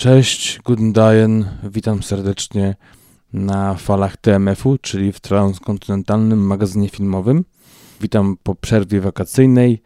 Cześć, 0.00 0.60
guten 0.64 0.92
Dayen, 0.92 1.44
witam 1.62 2.02
serdecznie 2.02 2.76
na 3.32 3.74
falach 3.74 4.16
TMF-u, 4.16 4.78
czyli 4.78 5.12
w 5.12 5.20
transkontynentalnym 5.20 6.46
magazynie 6.46 6.88
filmowym. 6.88 7.44
Witam 8.00 8.36
po 8.42 8.54
przerwie 8.54 9.00
wakacyjnej. 9.00 9.82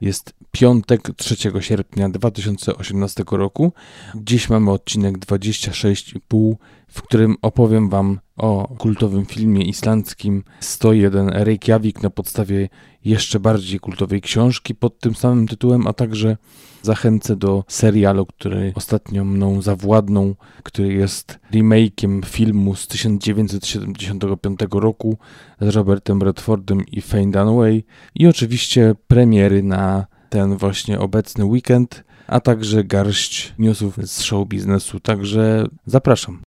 Jest 0.00 0.34
piątek 0.52 1.10
3 1.16 1.36
sierpnia 1.60 2.08
2018 2.08 3.24
roku. 3.30 3.72
Dziś 4.14 4.48
mamy 4.48 4.70
odcinek 4.70 5.18
26,5, 5.18 6.54
w 6.88 7.02
którym 7.02 7.36
opowiem 7.42 7.88
Wam 7.88 8.20
o 8.36 8.74
kultowym 8.78 9.26
filmie 9.26 9.64
islandzkim 9.64 10.44
101 10.60 11.28
Reykjavik 11.28 12.02
na 12.02 12.10
podstawie 12.10 12.68
jeszcze 13.04 13.40
bardziej 13.40 13.80
kultowej 13.80 14.20
książki 14.20 14.74
pod 14.74 15.00
tym 15.00 15.14
samym 15.14 15.48
tytułem, 15.48 15.86
a 15.86 15.92
także 15.92 16.36
zachęcę 16.82 17.36
do 17.36 17.64
serialu, 17.68 18.26
który 18.26 18.72
ostatnio 18.74 19.24
mną 19.24 19.62
zawładnął, 19.62 20.36
który 20.62 20.92
jest 20.92 21.38
remake'iem 21.52 22.24
filmu 22.24 22.74
z 22.74 22.86
1975 22.86 24.60
roku 24.70 25.18
z 25.60 25.68
Robertem 25.68 26.22
Redfordem 26.22 26.86
i 26.86 27.00
Faye 27.00 27.30
Dunaway 27.30 27.84
i 28.14 28.26
oczywiście 28.26 28.94
premiery 29.08 29.62
na 29.62 30.06
ten 30.28 30.56
właśnie 30.56 30.98
obecny 30.98 31.44
weekend, 31.44 32.04
a 32.26 32.40
także 32.40 32.84
garść 32.84 33.54
newsów 33.58 33.96
z 33.96 34.22
show 34.22 34.48
biznesu, 34.48 35.00
także 35.00 35.66
zapraszam. 35.86 36.42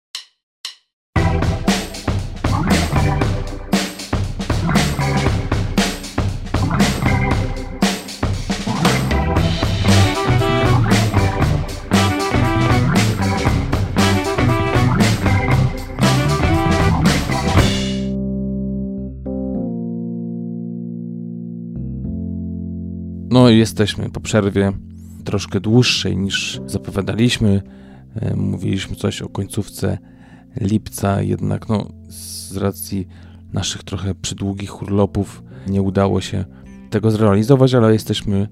No 23.47 23.51
i 23.51 23.59
jesteśmy 23.59 24.11
po 24.11 24.21
przerwie 24.21 24.73
troszkę 25.25 25.61
dłuższej 25.61 26.17
niż 26.17 26.61
zapowiadaliśmy. 26.67 27.63
E, 28.15 28.37
mówiliśmy 28.37 28.97
coś 28.97 29.23
o 29.23 29.29
końcówce 29.29 29.99
lipca, 30.61 31.23
jednak 31.23 31.69
no, 31.69 31.89
z 32.09 32.57
racji 32.57 33.09
naszych 33.53 33.85
trochę 33.85 34.15
przydługich 34.15 34.83
urlopów 34.83 35.43
nie 35.67 35.83
udało 35.83 36.21
się 36.21 36.45
tego 36.91 37.11
zrealizować, 37.11 37.75
ale 37.75 37.93
jesteśmy 37.93 38.49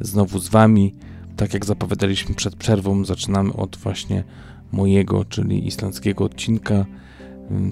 znowu 0.00 0.38
z 0.38 0.48
Wami. 0.48 0.94
Tak 1.36 1.54
jak 1.54 1.64
zapowiadaliśmy 1.64 2.34
przed 2.34 2.56
przerwą, 2.56 3.04
zaczynamy 3.04 3.52
od 3.52 3.76
właśnie 3.76 4.24
mojego, 4.72 5.24
czyli 5.24 5.66
islandzkiego 5.66 6.24
odcinka. 6.24 6.86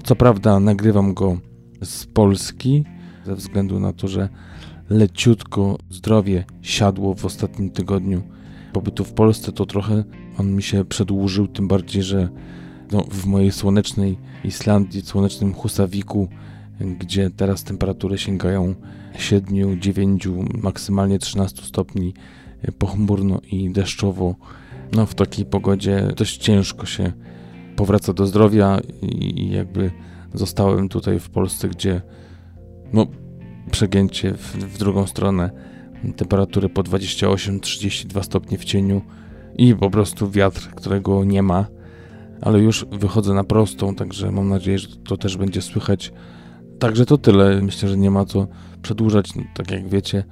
Co 0.03 0.15
prawda, 0.15 0.59
nagrywam 0.59 1.13
go 1.13 1.37
z 1.81 2.05
Polski, 2.05 2.83
ze 3.25 3.35
względu 3.35 3.79
na 3.79 3.93
to, 3.93 4.07
że 4.07 4.29
leciutko 4.89 5.77
zdrowie 5.89 6.45
siadło 6.61 7.15
w 7.15 7.25
ostatnim 7.25 7.69
tygodniu 7.69 8.21
pobytu 8.73 9.03
w 9.03 9.13
Polsce, 9.13 9.51
to 9.51 9.65
trochę 9.65 10.03
on 10.37 10.51
mi 10.51 10.63
się 10.63 10.85
przedłużył, 10.85 11.47
tym 11.47 11.67
bardziej, 11.67 12.03
że 12.03 12.29
no, 12.91 13.03
w 13.11 13.25
mojej 13.25 13.51
słonecznej 13.51 14.17
Islandii, 14.43 15.01
słonecznym 15.01 15.53
Husawiku, 15.53 16.27
gdzie 16.99 17.29
teraz 17.29 17.63
temperatury 17.63 18.17
sięgają 18.17 18.75
7, 19.17 19.81
9, 19.81 20.27
maksymalnie 20.63 21.19
13 21.19 21.63
stopni, 21.63 22.13
pochmurno 22.77 23.41
i 23.51 23.69
deszczowo. 23.69 24.35
No, 24.91 25.05
w 25.05 25.15
takiej 25.15 25.45
pogodzie 25.45 26.07
dość 26.15 26.37
ciężko 26.37 26.85
się 26.85 27.13
powraca 27.75 28.13
do 28.13 28.25
zdrowia 28.25 28.79
i 29.01 29.49
jakby 29.51 29.91
zostałem 30.33 30.89
tutaj 30.89 31.19
w 31.19 31.29
Polsce, 31.29 31.69
gdzie 31.69 32.01
no, 32.93 33.07
przegięcie 33.71 34.33
w, 34.33 34.55
w 34.55 34.77
drugą 34.77 35.07
stronę. 35.07 35.51
Temperatury 36.15 36.69
po 36.69 36.83
28-32 36.83 38.23
stopnie 38.23 38.57
w 38.57 38.65
cieniu 38.65 39.01
i 39.57 39.75
po 39.75 39.89
prostu 39.89 40.31
wiatr, 40.31 40.69
którego 40.75 41.23
nie 41.23 41.43
ma, 41.43 41.65
ale 42.41 42.59
już 42.59 42.85
wychodzę 42.85 43.33
na 43.33 43.43
prostą, 43.43 43.95
także 43.95 44.31
mam 44.31 44.49
nadzieję, 44.49 44.79
że 44.79 44.87
to 45.07 45.17
też 45.17 45.37
będzie 45.37 45.61
słychać. 45.61 46.13
Także 46.79 47.05
to 47.05 47.17
tyle. 47.17 47.61
Myślę, 47.61 47.89
że 47.89 47.97
nie 47.97 48.11
ma 48.11 48.25
co 48.25 48.47
przedłużać. 48.81 49.35
No, 49.35 49.43
tak 49.53 49.71
jak 49.71 49.89
wiecie, 49.89 50.23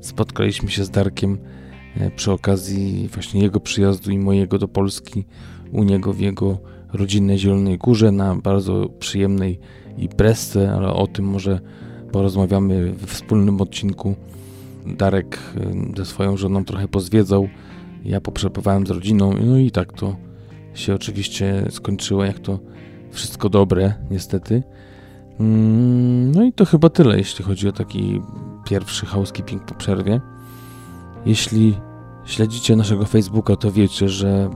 spotkaliśmy 0.00 0.70
się 0.70 0.84
z 0.84 0.90
Darkiem 0.90 1.38
e, 1.96 2.10
przy 2.10 2.32
okazji 2.32 3.08
właśnie 3.12 3.42
jego 3.42 3.60
przyjazdu 3.60 4.10
i 4.10 4.18
mojego 4.18 4.58
do 4.58 4.68
Polski, 4.68 5.24
u 5.72 5.84
niego 5.84 6.12
w 6.12 6.20
jego 6.20 6.58
rodzinnej 6.92 7.38
Zielonej 7.38 7.78
Górze 7.78 8.12
na 8.12 8.34
bardzo 8.34 8.88
przyjemnej 8.98 9.58
imprezce, 9.96 10.72
ale 10.72 10.88
o 10.88 11.06
tym 11.06 11.24
może 11.24 11.60
porozmawiamy 12.12 12.92
w 12.92 13.06
wspólnym 13.06 13.60
odcinku. 13.60 14.14
Darek 14.86 15.38
y, 15.92 15.96
ze 15.96 16.04
swoją 16.04 16.36
żoną 16.36 16.64
trochę 16.64 16.88
pozwiedzał, 16.88 17.48
ja 18.04 18.20
poprzepływałem 18.20 18.86
z 18.86 18.90
rodziną, 18.90 19.34
no 19.44 19.58
i 19.58 19.70
tak 19.70 19.92
to 19.92 20.16
się 20.74 20.94
oczywiście 20.94 21.66
skończyło, 21.70 22.24
jak 22.24 22.38
to 22.38 22.58
wszystko 23.10 23.48
dobre, 23.48 23.94
niestety. 24.10 24.62
Mm, 25.40 26.32
no 26.32 26.44
i 26.44 26.52
to 26.52 26.64
chyba 26.64 26.88
tyle, 26.88 27.18
jeśli 27.18 27.44
chodzi 27.44 27.68
o 27.68 27.72
taki 27.72 28.20
pierwszy 28.64 29.06
housekeeping 29.06 29.64
po 29.64 29.74
przerwie. 29.74 30.20
Jeśli 31.26 31.74
śledzicie 32.24 32.76
naszego 32.76 33.04
Facebooka, 33.04 33.56
to 33.56 33.72
wiecie, 33.72 34.08
że 34.08 34.50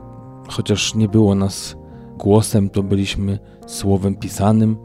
chociaż 0.48 0.94
nie 0.94 1.08
było 1.08 1.34
nas 1.34 1.76
głosem, 2.18 2.70
to 2.70 2.82
byliśmy 2.82 3.38
słowem 3.66 4.16
pisanym. 4.16 4.76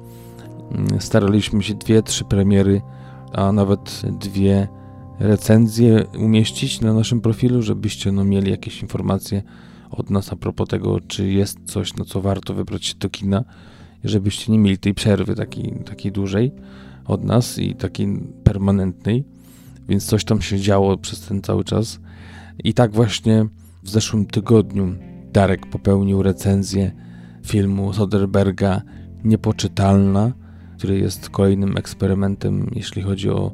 Staraliśmy 0.99 1.63
się 1.63 1.73
dwie, 1.73 2.03
trzy 2.03 2.25
premiery, 2.25 2.81
a 3.33 3.51
nawet 3.51 4.01
dwie 4.19 4.67
recenzje 5.19 6.05
umieścić 6.19 6.81
na 6.81 6.93
naszym 6.93 7.21
profilu, 7.21 7.61
żebyście 7.61 8.11
no, 8.11 8.23
mieli 8.23 8.51
jakieś 8.51 8.81
informacje 8.81 9.43
od 9.91 10.09
nas 10.09 10.33
a 10.33 10.35
propos 10.35 10.67
tego, 10.67 10.99
czy 10.99 11.29
jest 11.29 11.57
coś, 11.65 11.95
na 11.95 12.05
co 12.05 12.21
warto 12.21 12.53
wybrać 12.53 12.85
się 12.85 12.95
do 12.95 13.09
kina, 13.09 13.43
żebyście 14.03 14.51
nie 14.51 14.59
mieli 14.59 14.77
tej 14.77 14.93
przerwy 14.93 15.35
takiej, 15.35 15.83
takiej 15.85 16.11
dłużej 16.11 16.51
od 17.05 17.23
nas 17.23 17.59
i 17.59 17.75
takiej 17.75 18.07
permanentnej, 18.43 19.25
więc 19.89 20.05
coś 20.05 20.25
tam 20.25 20.41
się 20.41 20.59
działo 20.59 20.97
przez 20.97 21.21
ten 21.21 21.41
cały 21.41 21.63
czas. 21.63 21.99
I 22.63 22.73
tak 22.73 22.91
właśnie 22.91 23.45
w 23.83 23.89
zeszłym 23.89 24.25
tygodniu 24.25 24.95
Darek 25.33 25.69
popełnił 25.69 26.23
recenzję 26.23 26.91
filmu 27.45 27.93
Soderberga 27.93 28.81
Niepoczytalna, 29.23 30.31
który 30.81 30.99
jest 30.99 31.29
kolejnym 31.29 31.77
eksperymentem, 31.77 32.71
jeśli 32.75 33.01
chodzi 33.01 33.29
o 33.29 33.51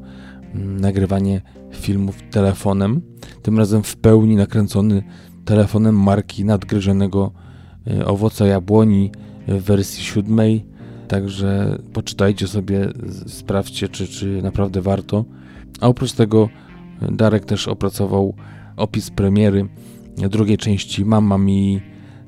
mm, 0.54 0.80
nagrywanie 0.80 1.42
filmów 1.72 2.16
telefonem. 2.32 3.02
Tym 3.42 3.58
razem 3.58 3.84
w 3.84 3.96
pełni 3.96 4.36
nakręcony 4.36 5.04
telefonem 5.46 6.00
marki 6.00 6.46
nadgryzionego 6.46 7.32
e, 7.88 8.06
owoca 8.06 8.46
jabłoni 8.46 9.12
w 9.48 9.64
wersji 9.64 10.04
siódmej. 10.04 10.66
Także 11.08 11.78
poczytajcie 11.94 12.48
sobie, 12.48 12.90
sprawdźcie, 13.28 13.90
czy, 13.90 14.08
czy 14.08 14.42
naprawdę 14.42 14.82
warto. 14.82 15.26
A 15.82 15.88
oprócz 15.88 16.14
tego 16.14 16.50
e, 17.02 17.12
Darek 17.12 17.46
też 17.46 17.68
opracował 17.68 18.34
opis 18.78 19.12
premiery 19.12 19.68
drugiej 20.30 20.58
części 20.58 21.06
Mamma 21.06 21.38
Mi, 21.38 21.82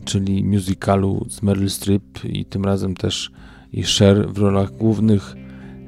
czyli 0.05 0.43
musicalu 0.43 1.25
z 1.29 1.41
Meryl 1.41 1.69
Streep 1.69 2.25
i 2.25 2.45
tym 2.45 2.65
razem 2.65 2.95
też 2.95 3.31
i 3.73 3.83
Cher 3.83 4.29
w 4.29 4.37
rolach 4.37 4.71
głównych, 4.71 5.35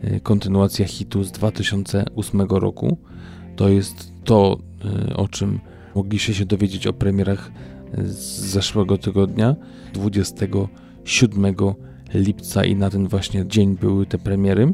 e, 0.04 0.20
kontynuacja 0.20 0.86
hitu 0.86 1.24
z 1.24 1.32
2008 1.32 2.60
roku. 2.60 2.98
To 3.56 3.70
jest 3.70 4.12
to, 4.24 4.58
e, 5.10 5.16
o 5.16 5.28
czym 5.28 5.60
mogliście 5.96 6.34
się 6.34 6.46
dowiedzieć 6.46 6.88
o 6.88 6.94
premierach 6.94 7.52
e, 7.94 8.04
z 8.04 8.40
zeszłego 8.40 8.98
tygodnia, 8.98 9.56
27 9.94 11.76
lipca 12.14 12.66
i 12.66 12.76
na 12.76 12.90
ten 12.90 13.08
właśnie 13.08 13.48
dzień 13.48 13.78
były 13.78 14.06
te 14.06 14.18
premiery. 14.18 14.74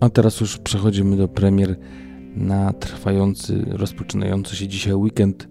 A 0.00 0.08
teraz 0.08 0.40
już 0.40 0.58
przechodzimy 0.58 1.16
do 1.16 1.28
premier 1.28 1.76
na 2.36 2.72
trwający, 2.72 3.64
rozpoczynający 3.68 4.56
się 4.56 4.68
dzisiaj 4.68 4.94
weekend. 4.94 5.48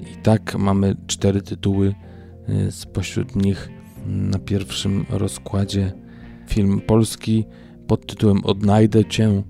I 0.00 0.22
tak 0.22 0.58
mamy 0.58 0.96
cztery 1.06 1.42
tytuły, 1.42 1.94
spośród 2.70 3.36
nich 3.36 3.68
na 4.06 4.38
pierwszym 4.38 5.06
rozkładzie 5.10 5.92
film 6.46 6.80
polski 6.80 7.44
pod 7.86 8.06
tytułem 8.06 8.44
Odnajdę 8.44 9.04
Cię. 9.04 9.42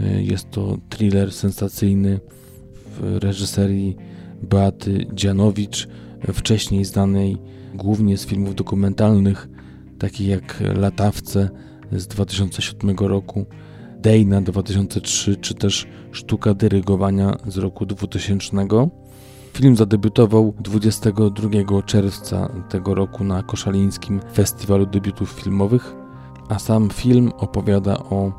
Y, 0.00 0.22
jest 0.22 0.50
to 0.50 0.78
thriller 0.88 1.32
sensacyjny 1.32 2.20
w 3.00 3.18
reżyserii 3.22 3.96
Beaty 4.42 5.06
Dzianowicz, 5.14 5.88
wcześniej 6.32 6.84
znanej 6.84 7.36
głównie 7.74 8.18
z 8.18 8.26
filmów 8.26 8.54
dokumentalnych, 8.54 9.48
takich 9.98 10.28
jak 10.28 10.62
Latawce 10.76 11.50
z 11.92 12.06
2007 12.06 12.96
roku, 12.96 13.46
Dejna 13.98 14.42
2003, 14.42 15.36
czy 15.36 15.54
też 15.54 15.86
Sztuka 16.12 16.54
dyrygowania 16.54 17.36
z 17.46 17.56
roku 17.56 17.86
2000. 17.86 18.66
Film 19.52 19.76
zadebiutował 19.76 20.54
22 20.60 21.82
czerwca 21.82 22.48
tego 22.68 22.94
roku 22.94 23.24
na 23.24 23.42
Koszalińskim 23.42 24.20
Festiwalu 24.34 24.86
Debiutów 24.86 25.30
Filmowych, 25.30 25.94
a 26.48 26.58
sam 26.58 26.90
film 26.90 27.32
opowiada 27.38 27.98
o 27.98 28.32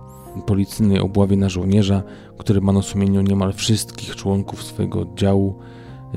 policyjnej 0.45 0.99
obławie 0.99 1.37
na 1.37 1.49
żołnierza, 1.49 2.03
który 2.37 2.61
ma 2.61 2.71
na 2.71 2.81
sumieniu 2.81 3.21
niemal 3.21 3.53
wszystkich 3.53 4.15
członków 4.15 4.63
swojego 4.63 4.99
oddziału. 4.99 5.59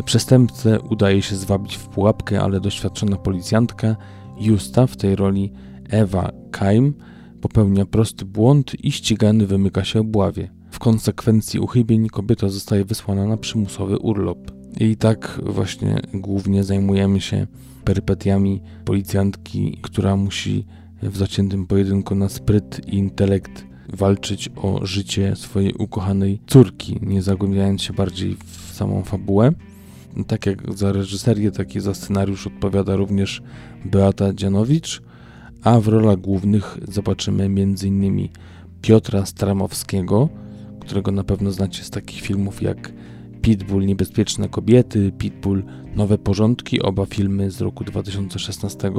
Przestępcę 0.05 0.81
udaje 0.81 1.23
się 1.23 1.37
zwabić 1.37 1.77
w 1.77 1.89
pułapkę, 1.89 2.41
ale 2.41 2.61
doświadczona 2.61 3.17
policjantka 3.17 3.97
Justa 4.41 4.87
w 4.87 4.97
tej 4.97 5.17
roli 5.17 5.53
Ewa 5.91 6.33
Kaim 6.51 6.95
popełnia 7.41 7.87
prosty 7.87 8.25
błąd 8.25 8.85
i 8.85 8.93
ścigany 8.93 9.47
wymyka 9.47 9.85
się 9.85 10.01
obławie. 10.01 10.51
W 10.71 10.79
konsekwencji 10.79 11.61
uchybień 11.61 12.09
kobieta 12.09 12.49
zostaje 12.49 12.85
wysłana 12.85 13.27
na 13.27 13.37
przymusowy 13.37 13.99
urlop. 13.99 14.51
I 14.81 14.97
tak 14.97 15.41
właśnie 15.47 16.01
głównie 16.15 16.65
zajmujemy 16.65 17.21
się 17.21 17.47
perypetiami 17.85 18.63
policjantki, 18.85 19.79
która 19.83 20.17
musi 20.17 20.67
w 21.03 21.17
zaciętym 21.17 21.67
pojedynku 21.67 22.15
na 22.15 22.29
spryt 22.29 22.81
i 22.89 22.97
intelekt 22.97 23.65
walczyć 23.93 24.51
o 24.57 24.87
życie 24.87 25.37
swojej 25.37 25.75
ukochanej 25.75 26.41
córki, 26.47 26.99
nie 27.03 27.23
zagłębiając 27.23 27.83
się 27.83 27.93
bardziej 27.93 28.37
w 28.47 28.75
samą 28.75 29.03
fabułę. 29.03 29.53
Tak 30.27 30.47
jak 30.47 30.75
za 30.75 30.93
reżyserię, 30.93 31.51
tak 31.51 31.77
i 31.77 31.81
za 31.81 31.95
scenariusz 31.95 32.47
odpowiada 32.47 32.97
również 32.97 33.43
Beata 33.85 34.35
Dzianowicz, 34.35 35.03
a 35.63 35.81
w 35.81 35.89
rolach 35.89 36.21
głównych 36.21 36.79
zobaczymy 36.89 37.45
m.in. 37.45 38.29
Piotra 38.83 39.27
Stramowskiego, 39.27 40.29
którego 40.81 41.13
na 41.13 41.25
pewno 41.25 41.51
znacie 41.51 41.85
z 41.85 41.91
takich 41.91 42.23
filmów 42.23 42.63
jak 42.63 42.93
Pitbull 43.43 43.87
Niebezpieczne 43.87 44.49
Kobiety, 44.49 45.13
Pitbull 45.19 45.63
Nowe 45.97 46.19
Porządki, 46.19 46.83
oba 46.83 47.07
filmy 47.07 47.51
z 47.51 47.61
roku 47.61 47.85
2016, 47.85 48.93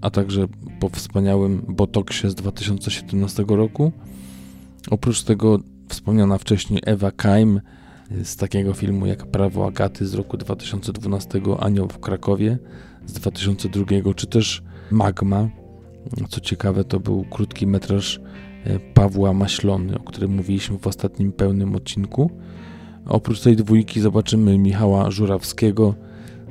a 0.00 0.10
także 0.10 0.46
po 0.80 0.88
wspaniałym 0.88 1.62
Botoksie 1.68 2.30
z 2.30 2.34
2017 2.34 3.44
roku. 3.48 3.92
Oprócz 4.90 5.22
tego 5.22 5.58
wspomniana 5.88 6.38
wcześniej 6.38 6.80
Ewa 6.86 7.10
Kaim 7.10 7.60
z 8.24 8.36
takiego 8.36 8.74
filmu 8.74 9.06
jak 9.06 9.26
Prawo 9.26 9.66
Agaty 9.66 10.06
z 10.06 10.14
roku 10.14 10.36
2012, 10.36 11.40
Anioł 11.58 11.88
w 11.88 11.98
Krakowie 11.98 12.58
z 13.06 13.12
2002, 13.12 14.14
czy 14.16 14.26
też 14.26 14.62
Magma. 14.90 15.48
Co 16.28 16.40
ciekawe, 16.40 16.84
to 16.84 17.00
był 17.00 17.24
krótki 17.30 17.66
metraż 17.66 18.20
e, 18.64 18.78
Pawła 18.78 19.32
Maślony, 19.32 19.98
o 19.98 20.02
którym 20.02 20.34
mówiliśmy 20.34 20.78
w 20.78 20.86
ostatnim 20.86 21.32
pełnym 21.32 21.74
odcinku. 21.74 22.30
Oprócz 23.06 23.40
tej 23.40 23.56
dwójki 23.56 24.00
zobaczymy 24.00 24.58
Michała 24.58 25.10
Żurawskiego, 25.10 25.94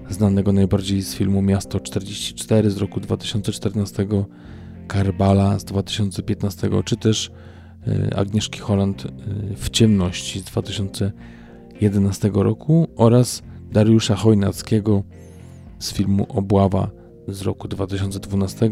znanego 0.09 0.53
najbardziej 0.53 1.01
z 1.01 1.15
filmu 1.15 1.41
Miasto 1.41 1.79
44 1.79 2.71
z 2.71 2.77
roku 2.77 2.99
2014, 2.99 4.07
Karbala 4.87 5.59
z 5.59 5.63
2015, 5.63 6.69
czy 6.85 6.97
też 6.97 7.31
e, 7.87 8.17
Agnieszki 8.17 8.59
Holland 8.59 9.05
e, 9.05 9.09
w 9.55 9.69
ciemności 9.69 10.39
z 10.39 10.43
2011 10.43 12.31
roku 12.33 12.87
oraz 12.95 13.43
Dariusza 13.71 14.15
Chojnackiego 14.15 15.03
z 15.79 15.93
filmu 15.93 16.25
Obława 16.29 16.91
z 17.27 17.41
roku 17.41 17.67
2012, 17.67 18.71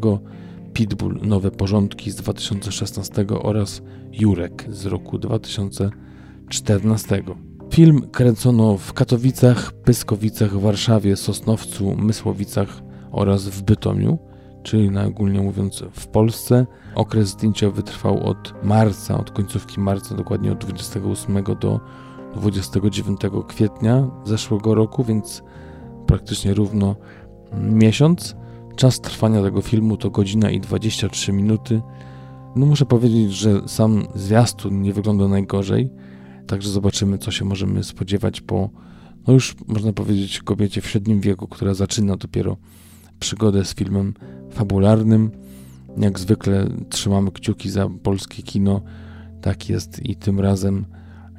Pitbull 0.74 1.20
Nowe 1.22 1.52
Porządki 1.52 2.12
z 2.12 2.16
2016 2.16 3.26
oraz 3.42 3.82
Jurek 4.12 4.66
z 4.70 4.86
roku 4.86 5.18
2014. 5.18 7.24
Film 7.72 8.02
kręcono 8.12 8.78
w 8.78 8.94
Katowicach, 8.94 9.72
Pyskowicach, 9.72 10.60
Warszawie, 10.60 11.16
Sosnowcu, 11.16 11.96
Mysłowicach 11.96 12.82
oraz 13.12 13.48
w 13.48 13.62
Bytomiu, 13.62 14.20
czyli 14.64 14.90
najogólnie 14.90 15.42
mówiąc 15.42 15.84
w 15.92 16.08
Polsce. 16.08 16.66
Okres 16.96 17.30
zdjęciowy 17.30 17.84
trwał 17.84 18.24
od 18.24 18.54
marca, 18.64 19.18
od 19.20 19.32
końcówki 19.32 19.80
marca, 19.80 20.16
dokładnie 20.16 20.52
od 20.52 20.58
28 20.58 21.44
do 21.60 21.80
29 22.36 23.22
kwietnia 23.48 24.12
zeszłego 24.24 24.76
roku, 24.76 25.04
więc 25.04 25.44
praktycznie 26.08 26.54
równo 26.54 26.96
miesiąc. 27.62 28.36
Czas 28.76 29.00
trwania 29.00 29.42
tego 29.42 29.62
filmu 29.62 29.98
to 29.98 30.10
godzina 30.10 30.50
i 30.50 30.60
23 30.60 31.34
minuty. 31.34 31.82
No 32.56 32.66
muszę 32.66 32.86
powiedzieć, 32.86 33.32
że 33.32 33.68
sam 33.68 34.04
zwiastun 34.16 34.82
nie 34.82 34.94
wygląda 34.94 35.28
najgorzej. 35.28 35.90
Także 36.48 36.70
zobaczymy, 36.70 37.18
co 37.18 37.32
się 37.32 37.46
możemy 37.46 37.84
spodziewać 37.84 38.42
po, 38.42 38.70
no 39.28 39.34
już 39.34 39.56
można 39.68 39.94
powiedzieć, 39.94 40.40
kobiecie 40.40 40.82
w 40.82 40.88
średnim 40.88 41.22
wieku, 41.22 41.48
która 41.48 41.74
zaczyna 41.74 42.18
dopiero 42.18 42.58
przygodę 43.20 43.66
z 43.66 43.76
filmem 43.76 44.14
fabularnym. 44.52 45.32
Jak 45.98 46.20
zwykle 46.20 46.68
trzymamy 46.90 47.32
kciuki 47.32 47.70
za 47.70 47.90
polskie 48.04 48.44
kino. 48.44 48.82
Tak 49.42 49.70
jest 49.70 50.06
i 50.06 50.16
tym 50.16 50.40
razem. 50.40 50.86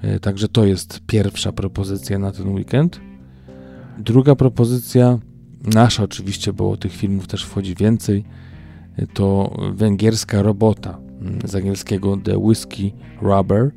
E, 0.02 0.20
także 0.20 0.48
to 0.48 0.64
jest 0.64 1.00
pierwsza 1.06 1.52
propozycja 1.52 2.18
na 2.18 2.32
ten 2.32 2.48
weekend. 2.48 3.00
Druga 3.98 4.34
propozycja, 4.34 5.18
nasza 5.74 6.02
oczywiście, 6.02 6.52
bo 6.52 6.76
tych 6.76 6.92
filmów 6.92 7.26
też 7.26 7.44
wchodzi 7.44 7.74
więcej, 7.74 8.24
e, 8.96 9.06
to 9.06 9.56
węgierska 9.74 10.42
robota 10.42 10.98
mm, 11.20 11.38
z 11.44 11.54
angielskiego 11.54 12.16
The 12.16 12.38
Whiskey 12.38 12.92
Rubber 13.22 13.70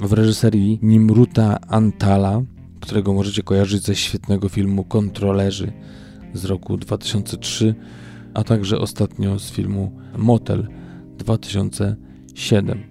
w 0.00 0.12
reżyserii 0.12 0.78
Nimruta 0.82 1.58
Antala, 1.68 2.42
którego 2.80 3.12
możecie 3.12 3.42
kojarzyć 3.42 3.82
ze 3.82 3.94
świetnego 3.94 4.48
filmu 4.48 4.84
Kontrolerzy 4.84 5.72
z 6.34 6.44
roku 6.44 6.76
2003, 6.76 7.74
a 8.34 8.44
także 8.44 8.78
ostatnio 8.78 9.38
z 9.38 9.50
filmu 9.50 9.92
Motel 10.16 10.68
2007. 11.18 12.82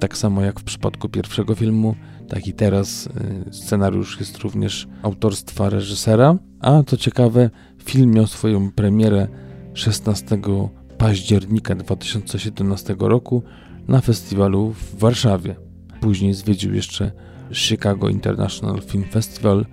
Tak 0.00 0.16
samo 0.16 0.42
jak 0.42 0.60
w 0.60 0.64
przypadku 0.64 1.08
pierwszego 1.08 1.54
filmu, 1.54 1.94
tak 2.28 2.46
i 2.46 2.52
teraz 2.52 3.06
y, 3.06 3.54
scenariusz 3.54 4.20
jest 4.20 4.38
również 4.38 4.88
autorstwa 5.02 5.70
reżysera, 5.70 6.38
a 6.60 6.82
to 6.82 6.96
ciekawe, 6.96 7.50
film 7.84 8.10
miał 8.10 8.26
swoją 8.26 8.72
premierę 8.72 9.28
16 9.74 10.38
października 10.98 11.74
2017 11.74 12.96
roku 12.98 13.42
na 13.88 14.00
festiwalu 14.00 14.72
w 14.72 14.98
Warszawie. 14.98 15.63
Później 16.04 16.34
zwiedził 16.34 16.74
jeszcze 16.74 17.12
Chicago 17.52 18.08
International 18.08 18.80
Film 18.82 19.04
Festival. 19.04 19.66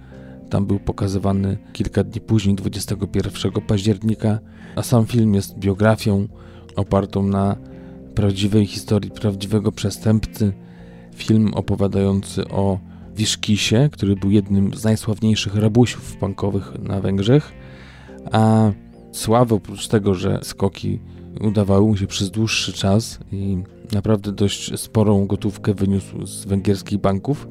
Tam 0.50 0.66
był 0.66 0.80
pokazywany 0.80 1.58
kilka 1.74 2.04
dni 2.04 2.22
później, 2.22 2.56
21 2.56 3.52
października, 3.52 4.40
a 4.76 4.84
sam 4.84 5.06
film 5.06 5.34
jest 5.34 5.60
biografią 5.60 6.28
opartą 6.76 7.24
na 7.24 7.56
prawdziwej 8.16 8.66
historii 8.66 9.12
prawdziwego 9.12 9.72
przestępcy. 9.72 10.54
Film 11.16 11.54
opowiadający 11.54 12.48
o 12.48 12.80
Wiszkisie, 13.16 13.90
który 13.92 14.16
był 14.16 14.32
jednym 14.32 14.74
z 14.74 14.84
najsławniejszych 14.84 15.56
rabusiów 15.56 16.18
bankowych 16.22 16.74
na 16.80 17.02
Węgrzech, 17.02 17.52
a 18.32 18.72
sławę 19.12 19.56
oprócz 19.56 19.88
tego, 19.88 20.16
że 20.16 20.40
skoki 20.44 21.00
udawały 21.42 21.88
mu 21.88 21.98
się 21.98 22.08
przez 22.08 22.32
dłuższy 22.32 22.74
czas 22.74 23.20
i 23.32 23.64
naprawdę 23.92 24.32
dość 24.32 24.80
sporą 24.80 25.28
gotówkę 25.28 25.74
wyniósł 25.74 26.26
z 26.26 26.46
węgierskich 26.46 26.98
banków. 26.98 27.48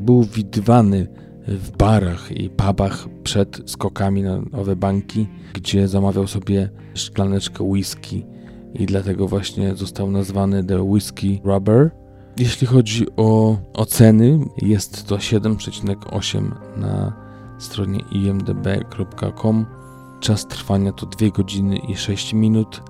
Był 0.00 0.22
widywany 0.22 1.06
w 1.48 1.76
barach 1.76 2.32
i 2.32 2.50
pubach 2.50 3.08
przed 3.22 3.62
skokami 3.66 4.22
na 4.22 4.42
owe 4.52 4.76
banki, 4.76 5.28
gdzie 5.54 5.88
zamawiał 5.88 6.26
sobie 6.26 6.70
szklaneczkę 6.94 7.64
whisky 7.64 8.26
i 8.74 8.86
dlatego 8.86 9.28
właśnie 9.28 9.76
został 9.76 10.10
nazwany 10.10 10.64
The 10.64 10.82
Whisky 10.82 11.40
Rubber. 11.44 11.90
Jeśli 12.38 12.66
chodzi 12.66 13.06
o 13.16 13.58
oceny, 13.74 14.38
jest 14.62 15.06
to 15.06 15.16
7,8 15.16 16.50
na 16.76 17.12
stronie 17.58 18.00
imdb.com. 18.12 19.66
Czas 20.20 20.46
trwania 20.46 20.92
to 20.92 21.06
2 21.06 21.30
godziny 21.30 21.76
i 21.76 21.96
6 21.96 22.32
minut. 22.32 22.82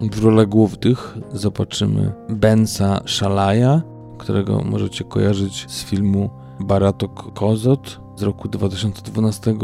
W 0.00 0.24
rolach 0.24 0.48
głównych 0.48 1.18
zobaczymy 1.32 2.12
Bensa 2.28 3.00
Szalaja, 3.04 3.82
którego 4.18 4.62
możecie 4.64 5.04
kojarzyć 5.04 5.66
z 5.68 5.84
filmu 5.84 6.30
Baratok 6.60 7.34
Kozot 7.34 8.00
z 8.16 8.22
roku 8.22 8.48
2012, 8.48 9.54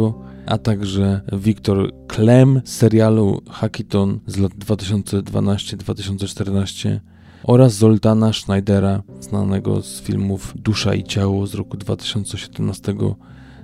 a 0.46 0.58
także 0.58 1.20
Wiktor 1.32 1.90
Klem 2.06 2.62
z 2.64 2.76
serialu 2.76 3.40
Hackiton 3.50 4.20
z 4.26 4.38
lat 4.38 4.52
2012-2014 4.52 7.00
oraz 7.44 7.74
Zoltana 7.74 8.32
Schneidera, 8.32 9.02
znanego 9.20 9.82
z 9.82 10.00
filmów 10.00 10.54
Dusza 10.56 10.94
i 10.94 11.04
Ciało 11.04 11.46
z 11.46 11.54
roku 11.54 11.76
2017, 11.76 12.94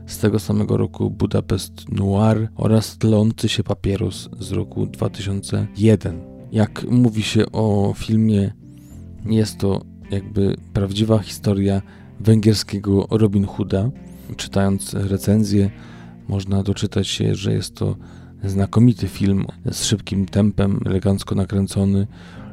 z 0.07 0.19
tego 0.19 0.39
samego 0.39 0.77
roku 0.77 1.11
Budapest 1.11 1.93
Noir 1.93 2.49
oraz 2.57 2.99
Tlący 2.99 3.49
się 3.49 3.63
papieros 3.63 4.29
z 4.39 4.53
roku 4.53 4.87
2001. 4.87 6.30
Jak 6.53 6.87
mówi 6.91 7.23
się 7.23 7.53
o 7.53 7.95
filmie, 7.97 8.53
jest 9.27 9.59
to 9.59 9.81
jakby 10.11 10.57
prawdziwa 10.73 11.19
historia 11.19 11.83
węgierskiego 12.21 13.07
Robin 13.11 13.47
Hooda. 13.47 13.91
czytając 14.37 14.95
recenzję, 14.95 15.71
można 16.29 16.63
doczytać 16.63 17.09
się, 17.09 17.35
że 17.35 17.53
jest 17.53 17.75
to 17.75 17.97
znakomity 18.45 19.09
film 19.09 19.47
z 19.71 19.85
szybkim 19.85 20.27
tempem, 20.27 20.81
elegancko 20.87 21.35
nakręcony, 21.35 22.07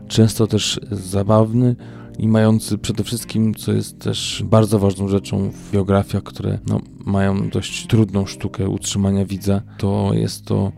często 0.07 0.47
też 0.47 0.79
zabawny 0.91 1.75
i 2.19 2.27
mający 2.27 2.77
przede 2.77 3.03
wszystkim, 3.03 3.55
co 3.55 3.73
jest 3.73 3.99
też 3.99 4.43
bardzo 4.45 4.79
ważną 4.79 5.07
rzeczą 5.07 5.49
w 5.49 5.71
biografiach, 5.71 6.23
które 6.23 6.59
no, 6.67 6.81
mają 7.05 7.49
dość 7.49 7.87
trudną 7.87 8.25
sztukę 8.25 8.69
utrzymania 8.69 9.25
widza, 9.25 9.61
to 9.77 10.11
jest 10.13 10.45
to 10.45 10.71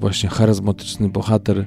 właśnie 0.00 0.28
charyzmatyczny 0.28 1.08
bohater, 1.08 1.66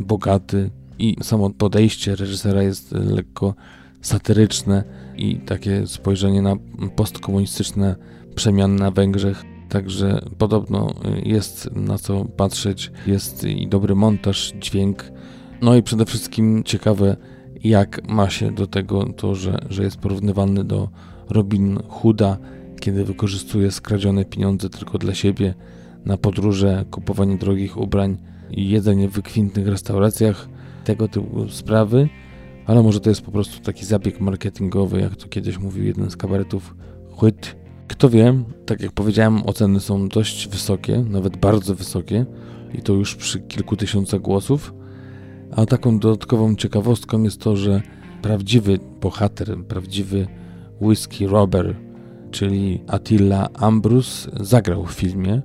bogaty 0.00 0.70
i 0.98 1.16
samo 1.22 1.50
podejście 1.50 2.16
reżysera 2.16 2.62
jest 2.62 2.92
lekko 2.92 3.54
satyryczne 4.00 4.84
i 5.16 5.36
takie 5.36 5.86
spojrzenie 5.86 6.42
na 6.42 6.56
postkomunistyczne 6.96 7.96
przemiany 8.34 8.74
na 8.74 8.90
Węgrzech. 8.90 9.44
Także 9.68 10.20
podobno 10.38 10.94
jest 11.22 11.70
na 11.74 11.98
co 11.98 12.24
patrzeć, 12.24 12.92
jest 13.06 13.44
i 13.44 13.68
dobry 13.68 13.94
montaż, 13.94 14.52
dźwięk, 14.60 15.12
no 15.62 15.76
i 15.76 15.82
przede 15.82 16.06
wszystkim 16.06 16.64
ciekawe, 16.64 17.16
jak 17.64 18.08
ma 18.08 18.30
się 18.30 18.52
do 18.52 18.66
tego 18.66 19.04
to, 19.04 19.34
że, 19.34 19.58
że 19.70 19.82
jest 19.82 19.96
porównywany 19.96 20.64
do 20.64 20.88
Robin 21.30 21.78
Hooda, 21.88 22.38
kiedy 22.80 23.04
wykorzystuje 23.04 23.70
skradzione 23.70 24.24
pieniądze 24.24 24.70
tylko 24.70 24.98
dla 24.98 25.14
siebie 25.14 25.54
na 26.04 26.16
podróże, 26.16 26.84
kupowanie 26.90 27.36
drogich 27.36 27.76
ubrań 27.76 28.16
jedzenie 28.50 29.08
w 29.08 29.12
wykwintnych 29.12 29.68
restauracjach, 29.68 30.48
tego 30.84 31.08
typu 31.08 31.48
sprawy, 31.48 32.08
ale 32.66 32.82
może 32.82 33.00
to 33.00 33.10
jest 33.10 33.22
po 33.22 33.32
prostu 33.32 33.60
taki 33.60 33.84
zabieg 33.84 34.20
marketingowy, 34.20 35.00
jak 35.00 35.16
to 35.16 35.28
kiedyś 35.28 35.58
mówił 35.58 35.84
jeden 35.84 36.10
z 36.10 36.16
kabaretów 36.16 36.74
Chłyt. 37.10 37.56
Kto 37.88 38.08
wie, 38.08 38.44
tak 38.66 38.80
jak 38.80 38.92
powiedziałem, 38.92 39.46
oceny 39.46 39.80
są 39.80 40.08
dość 40.08 40.48
wysokie, 40.48 41.04
nawet 41.10 41.36
bardzo 41.36 41.74
wysokie 41.74 42.26
i 42.74 42.82
to 42.82 42.92
już 42.92 43.14
przy 43.14 43.40
kilku 43.40 43.76
tysiącach 43.76 44.20
głosów. 44.20 44.74
A 45.50 45.66
taką 45.66 45.98
dodatkową 45.98 46.56
ciekawostką 46.56 47.22
jest 47.22 47.40
to, 47.40 47.56
że 47.56 47.82
prawdziwy 48.22 48.78
bohater, 49.00 49.64
prawdziwy 49.68 50.26
whisky 50.80 51.26
robber, 51.26 51.76
czyli 52.30 52.80
Attila 52.86 53.48
Ambrus, 53.54 54.28
zagrał 54.40 54.86
w 54.86 54.92
filmie 54.92 55.42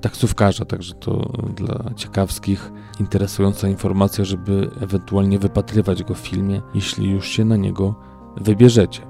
taksówkarza, 0.00 0.64
także 0.64 0.94
to 0.94 1.32
dla 1.56 1.94
ciekawskich 1.96 2.72
interesująca 3.00 3.68
informacja, 3.68 4.24
żeby 4.24 4.70
ewentualnie 4.80 5.38
wypatrywać 5.38 6.02
go 6.02 6.14
w 6.14 6.18
filmie, 6.18 6.62
jeśli 6.74 7.10
już 7.10 7.28
się 7.28 7.44
na 7.44 7.56
niego 7.56 7.94
wybierzecie. 8.36 9.02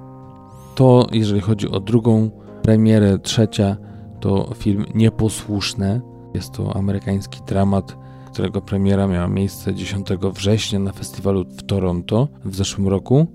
To 0.75 1.07
jeżeli 1.13 1.41
chodzi 1.41 1.69
o 1.69 1.81
drugą 1.81 2.31
premierę, 2.63 3.19
trzecia 3.19 3.77
to 4.21 4.55
film 4.55 4.85
Nieposłuszne. 4.95 6.01
Jest 6.35 6.53
to 6.53 6.77
amerykański 6.77 7.41
dramat 7.47 7.97
którego 8.33 8.61
premiera 8.61 9.07
miała 9.07 9.29
miejsce 9.29 9.75
10 9.75 10.09
września 10.35 10.79
na 10.79 10.93
festiwalu 10.93 11.45
w 11.45 11.63
Toronto 11.63 12.29
w 12.45 12.57
zeszłym 12.57 12.89
roku. 12.89 13.27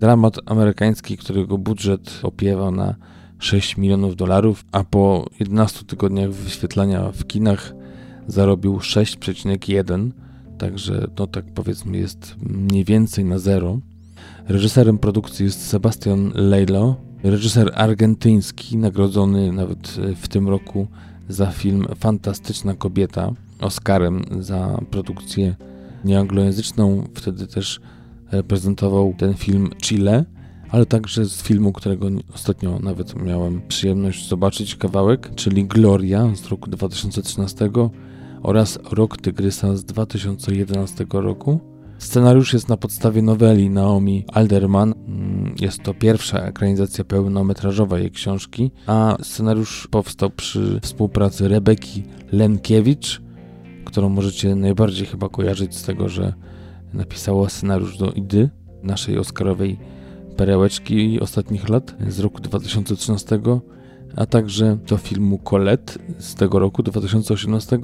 Dramat 0.00 0.36
amerykański, 0.46 1.16
którego 1.16 1.58
budżet 1.58 2.20
opiewa 2.22 2.70
na 2.70 2.94
6 3.42 3.76
milionów 3.76 4.16
dolarów, 4.16 4.64
a 4.72 4.84
po 4.84 5.26
11 5.40 5.84
tygodniach 5.84 6.30
wyświetlania 6.30 7.12
w 7.12 7.26
kinach 7.26 7.74
zarobił 8.26 8.76
6,1, 8.76 10.10
także 10.58 11.06
no 11.18 11.26
tak 11.26 11.44
powiedzmy 11.54 11.96
jest 11.98 12.36
mniej 12.42 12.84
więcej 12.84 13.24
na 13.24 13.38
zero. 13.38 13.78
Reżyserem 14.48 14.98
produkcji 14.98 15.44
jest 15.44 15.66
Sebastian 15.66 16.32
Leilo, 16.34 16.96
reżyser 17.22 17.72
argentyński, 17.74 18.76
nagrodzony 18.76 19.52
nawet 19.52 19.96
w 20.16 20.28
tym 20.28 20.48
roku 20.48 20.86
za 21.28 21.46
film 21.46 21.86
Fantastyczna 21.96 22.74
Kobieta. 22.74 23.32
Oscarem 23.60 24.24
za 24.40 24.78
produkcję 24.90 25.54
nieanglojęzyczną. 26.04 27.08
Wtedy 27.14 27.46
też 27.46 27.80
reprezentował 28.30 29.14
ten 29.18 29.34
film 29.34 29.70
Chile, 29.82 30.24
ale 30.72 30.86
także 30.86 31.24
z 31.24 31.42
filmu, 31.42 31.72
którego 31.72 32.06
ostatnio 32.34 32.78
nawet 32.78 33.22
miałem 33.22 33.62
przyjemność 33.68 34.28
zobaczyć 34.28 34.76
kawałek, 34.76 35.30
czyli 35.34 35.64
Gloria 35.64 36.34
z 36.34 36.48
roku 36.48 36.70
2013 36.70 37.70
oraz 38.42 38.78
Rok 38.90 39.16
Tygrysa 39.16 39.76
z 39.76 39.84
2011 39.84 41.06
roku. 41.12 41.60
Scenariusz 41.98 42.52
jest 42.52 42.68
na 42.68 42.76
podstawie 42.76 43.22
noweli 43.22 43.70
Naomi 43.70 44.24
Alderman. 44.32 44.94
Mm, 45.06 45.54
jest 45.60 45.82
to 45.82 45.94
pierwsza 45.94 46.38
ekranizacja 46.38 47.04
pełnometrażowa 47.04 47.98
jej 47.98 48.10
książki, 48.10 48.70
a 48.86 49.16
scenariusz 49.22 49.88
powstał 49.90 50.30
przy 50.30 50.80
współpracy 50.82 51.48
Rebeki 51.48 52.02
Lenkiewicz 52.32 53.22
którą 53.84 54.08
możecie 54.08 54.54
najbardziej 54.54 55.06
chyba 55.06 55.28
kojarzyć 55.28 55.76
z 55.76 55.84
tego, 55.84 56.08
że 56.08 56.32
napisała 56.92 57.48
scenariusz 57.48 57.98
do 57.98 58.12
Idy, 58.12 58.50
naszej 58.82 59.18
Oscarowej 59.18 59.78
perełeczki 60.36 61.20
ostatnich 61.20 61.68
lat 61.68 61.94
z 62.08 62.20
roku 62.20 62.40
2013, 62.40 63.40
a 64.16 64.26
także 64.26 64.78
do 64.88 64.96
filmu 64.96 65.38
Colette 65.38 65.92
z 66.18 66.34
tego 66.34 66.58
roku 66.58 66.82
2018 66.82 67.78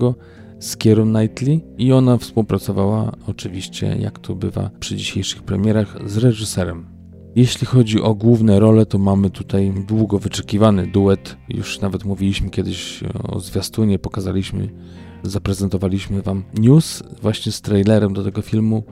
z 0.58 0.76
Kierą 0.76 1.12
Knightley 1.12 1.64
i 1.78 1.92
ona 1.92 2.16
współpracowała 2.16 3.12
oczywiście, 3.26 3.96
jak 4.00 4.18
to 4.18 4.34
bywa 4.34 4.70
przy 4.80 4.96
dzisiejszych 4.96 5.42
premierach, 5.42 5.98
z 6.06 6.16
reżyserem. 6.16 6.86
Jeśli 7.36 7.66
chodzi 7.66 8.02
o 8.02 8.14
główne 8.14 8.60
role, 8.60 8.86
to 8.86 8.98
mamy 8.98 9.30
tutaj 9.30 9.72
długo 9.88 10.18
wyczekiwany 10.18 10.86
duet. 10.86 11.36
Już 11.48 11.80
nawet 11.80 12.04
mówiliśmy 12.04 12.50
kiedyś 12.50 13.04
o 13.22 13.40
zwiastunie, 13.40 13.98
pokazaliśmy 13.98 14.68
zaprezentowaliśmy 15.22 16.22
Wam 16.22 16.44
news 16.54 17.02
właśnie 17.22 17.52
z 17.52 17.60
trailerem 17.60 18.12
do 18.12 18.24
tego 18.24 18.42
filmu 18.42 18.84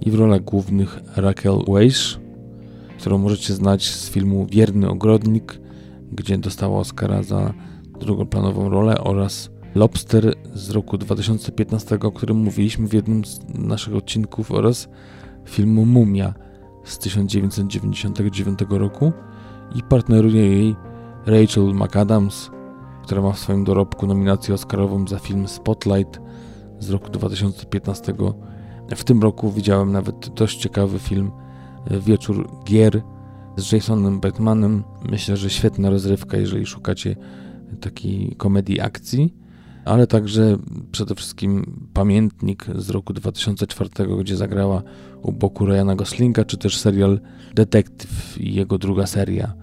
i 0.00 0.10
w 0.10 0.14
rolach 0.14 0.44
głównych 0.44 1.00
Raquel 1.16 1.58
Weisz, 1.68 2.18
którą 3.04 3.18
możecie 3.18 3.54
znać 3.54 3.90
z 3.90 4.10
filmu 4.10 4.46
Wierny 4.50 4.90
Ogrodnik, 4.90 5.60
gdzie 6.12 6.38
dostała 6.38 6.78
Oscara 6.78 7.22
za 7.22 7.54
drugoplanową 8.00 8.68
rolę 8.68 8.98
oraz 8.98 9.50
Lobster 9.74 10.34
z 10.54 10.70
roku 10.70 10.98
2015, 10.98 11.98
o 12.02 12.12
którym 12.12 12.36
mówiliśmy 12.36 12.88
w 12.88 12.92
jednym 12.92 13.24
z 13.24 13.40
naszych 13.54 13.94
odcinków 13.94 14.52
oraz 14.52 14.88
filmu 15.48 15.86
Mumia 15.86 16.34
z 16.84 16.98
1999 16.98 18.58
roku 18.70 19.12
i 19.74 19.82
partneruje 19.82 20.46
jej 20.46 20.76
Rachel 21.26 21.74
McAdams, 21.74 22.50
która 23.02 23.22
ma 23.22 23.32
w 23.32 23.38
swoim 23.38 23.64
dorobku 23.64 24.06
nominację 24.06 24.54
Oscarową 24.54 25.08
za 25.08 25.18
film 25.18 25.48
Spotlight 25.48 26.20
z 26.78 26.90
roku 26.90 27.10
2015. 27.10 28.14
W 28.96 29.04
tym 29.04 29.22
roku 29.22 29.50
widziałem 29.50 29.92
nawet 29.92 30.28
dość 30.28 30.58
ciekawy 30.58 30.98
film 30.98 31.30
Wieczór 31.90 32.48
Gier 32.64 33.02
z 33.56 33.72
Jasonem 33.72 34.20
Batmanem. 34.20 34.84
Myślę, 35.10 35.36
że 35.36 35.50
świetna 35.50 35.90
rozrywka, 35.90 36.36
jeżeli 36.36 36.66
szukacie 36.66 37.16
takiej 37.80 38.34
komedii 38.36 38.80
akcji, 38.80 39.34
ale 39.84 40.06
także 40.06 40.56
przede 40.92 41.14
wszystkim 41.14 41.80
pamiętnik 41.92 42.66
z 42.74 42.90
roku 42.90 43.12
2004, 43.12 43.90
gdzie 44.20 44.36
zagrała 44.36 44.82
u 45.22 45.32
boku 45.32 45.66
Ryana 45.66 45.96
Goslinga, 45.96 46.44
czy 46.44 46.56
też 46.56 46.78
serial 46.78 47.20
Detektyw 47.54 48.40
i 48.40 48.54
jego 48.54 48.78
druga 48.78 49.06
seria. 49.06 49.54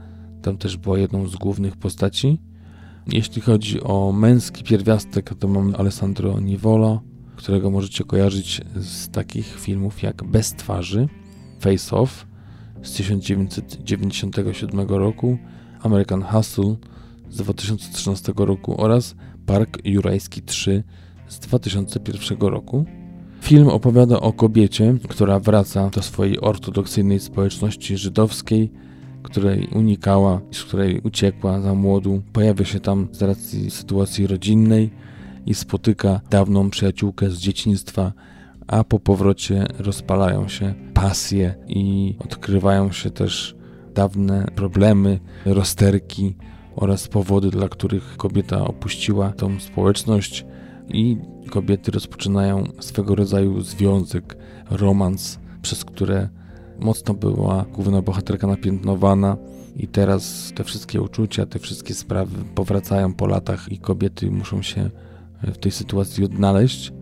Tam 0.42 0.58
też 0.58 0.78
była 0.78 0.98
jedną 1.00 1.28
z 1.28 1.36
głównych 1.36 1.78
postaci. 1.78 2.42
Jeśli 3.08 3.42
chodzi 3.42 3.82
o 3.82 4.12
męski 4.12 4.64
pierwiastek, 4.64 5.34
to 5.40 5.48
mamy 5.48 5.78
Alessandro 5.78 6.40
Nivola, 6.40 7.00
którego 7.36 7.72
możecie 7.72 8.04
kojarzyć 8.04 8.62
z 8.76 9.10
takich 9.10 9.60
filmów 9.60 10.04
jak 10.04 10.24
Bez 10.24 10.54
twarzy, 10.54 11.08
Face 11.62 11.96
Off 11.96 12.28
z 12.84 12.94
1997 12.94 14.80
roku, 14.90 15.38
American 15.82 16.24
Hustle 16.24 16.76
z 17.30 17.38
2013 17.38 18.34
roku 18.36 18.82
oraz 18.82 19.16
Park 19.46 19.78
Jurajski 19.84 20.42
3 20.42 20.84
z 21.28 21.40
2001 21.40 22.38
roku. 22.40 22.86
Film 23.42 23.68
opowiada 23.68 24.20
o 24.20 24.34
kobiecie, 24.34 24.96
która 25.10 25.40
wraca 25.40 25.90
do 25.90 26.02
swojej 26.02 26.40
ortodoksyjnej 26.40 27.20
społeczności 27.20 27.98
żydowskiej 27.98 28.72
której 29.22 29.68
unikała, 29.68 30.42
z 30.52 30.64
której 30.64 31.02
uciekła 31.04 31.62
za 31.62 31.74
młodu. 31.76 32.22
Pojawia 32.34 32.66
się 32.66 32.80
tam 32.80 33.08
z 33.12 33.22
racji 33.22 33.72
sytuacji 33.72 34.28
rodzinnej 34.28 34.90
i 35.46 35.54
spotyka 35.54 36.22
dawną 36.30 36.70
przyjaciółkę 36.70 37.30
z 37.30 37.38
dzieciństwa, 37.38 38.14
a 38.68 38.84
po 38.84 39.00
powrocie 39.00 39.66
rozpalają 39.80 40.48
się 40.48 40.74
pasje 40.94 41.56
i 41.68 42.16
odkrywają 42.20 42.92
się 42.92 43.10
też 43.10 43.56
dawne 43.94 44.46
problemy, 44.56 45.20
rozterki 45.46 46.36
oraz 46.76 47.08
powody, 47.08 47.50
dla 47.50 47.70
których 47.70 48.18
kobieta 48.18 48.66
opuściła 48.66 49.32
tą 49.32 49.60
społeczność 49.60 50.46
i 50.88 51.18
kobiety 51.50 51.92
rozpoczynają 51.92 52.64
swego 52.80 53.16
rodzaju 53.16 53.62
związek, 53.62 54.38
romans, 54.70 55.40
przez 55.62 55.86
które 55.86 56.30
mocno 56.80 57.14
była 57.14 57.66
główna 57.74 58.02
bohaterka 58.02 58.48
napiętnowana 58.48 59.38
I 59.76 59.88
teraz 59.88 60.52
te 60.56 60.64
wszystkie 60.64 61.02
uczucia, 61.02 61.46
te 61.46 61.60
wszystkie 61.60 61.94
sprawy 61.94 62.38
powracają 62.56 63.14
po 63.14 63.28
latach 63.28 63.72
i 63.72 63.78
kobiety 63.78 64.32
muszą 64.32 64.62
się 64.62 64.90
w 65.44 65.58
tej 65.58 65.72
sytuacji 65.72 66.26
odnaleźć. 66.26 66.94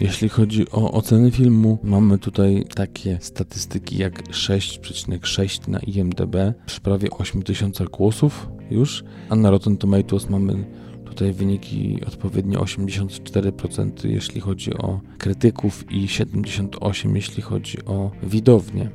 Jeśli 0.00 0.28
chodzi 0.28 0.70
o 0.70 0.92
oceny 0.92 1.30
filmu, 1.30 1.78
mamy 1.82 2.18
tutaj 2.18 2.64
takie 2.74 3.18
statystyki 3.20 3.98
jak 3.98 4.22
6,6 4.22 5.68
na 5.68 5.78
IMDb 5.78 6.36
przy 6.66 6.80
prawie 6.80 7.10
8000 7.10 7.84
głosów 7.84 8.48
już, 8.70 9.04
a 9.28 9.36
na 9.36 9.50
Rotten 9.50 9.76
Tomatoes 9.76 10.30
mamy 10.30 10.64
tutaj 11.04 11.32
wyniki 11.32 11.98
odpowiednio 12.06 12.60
84% 12.60 13.90
jeśli 14.04 14.40
chodzi 14.40 14.74
o 14.74 15.00
krytyków 15.18 15.92
i 15.92 16.06
78% 16.06 17.14
jeśli 17.14 17.42
chodzi 17.42 17.84
o 17.84 18.10
widownię. 18.22 18.90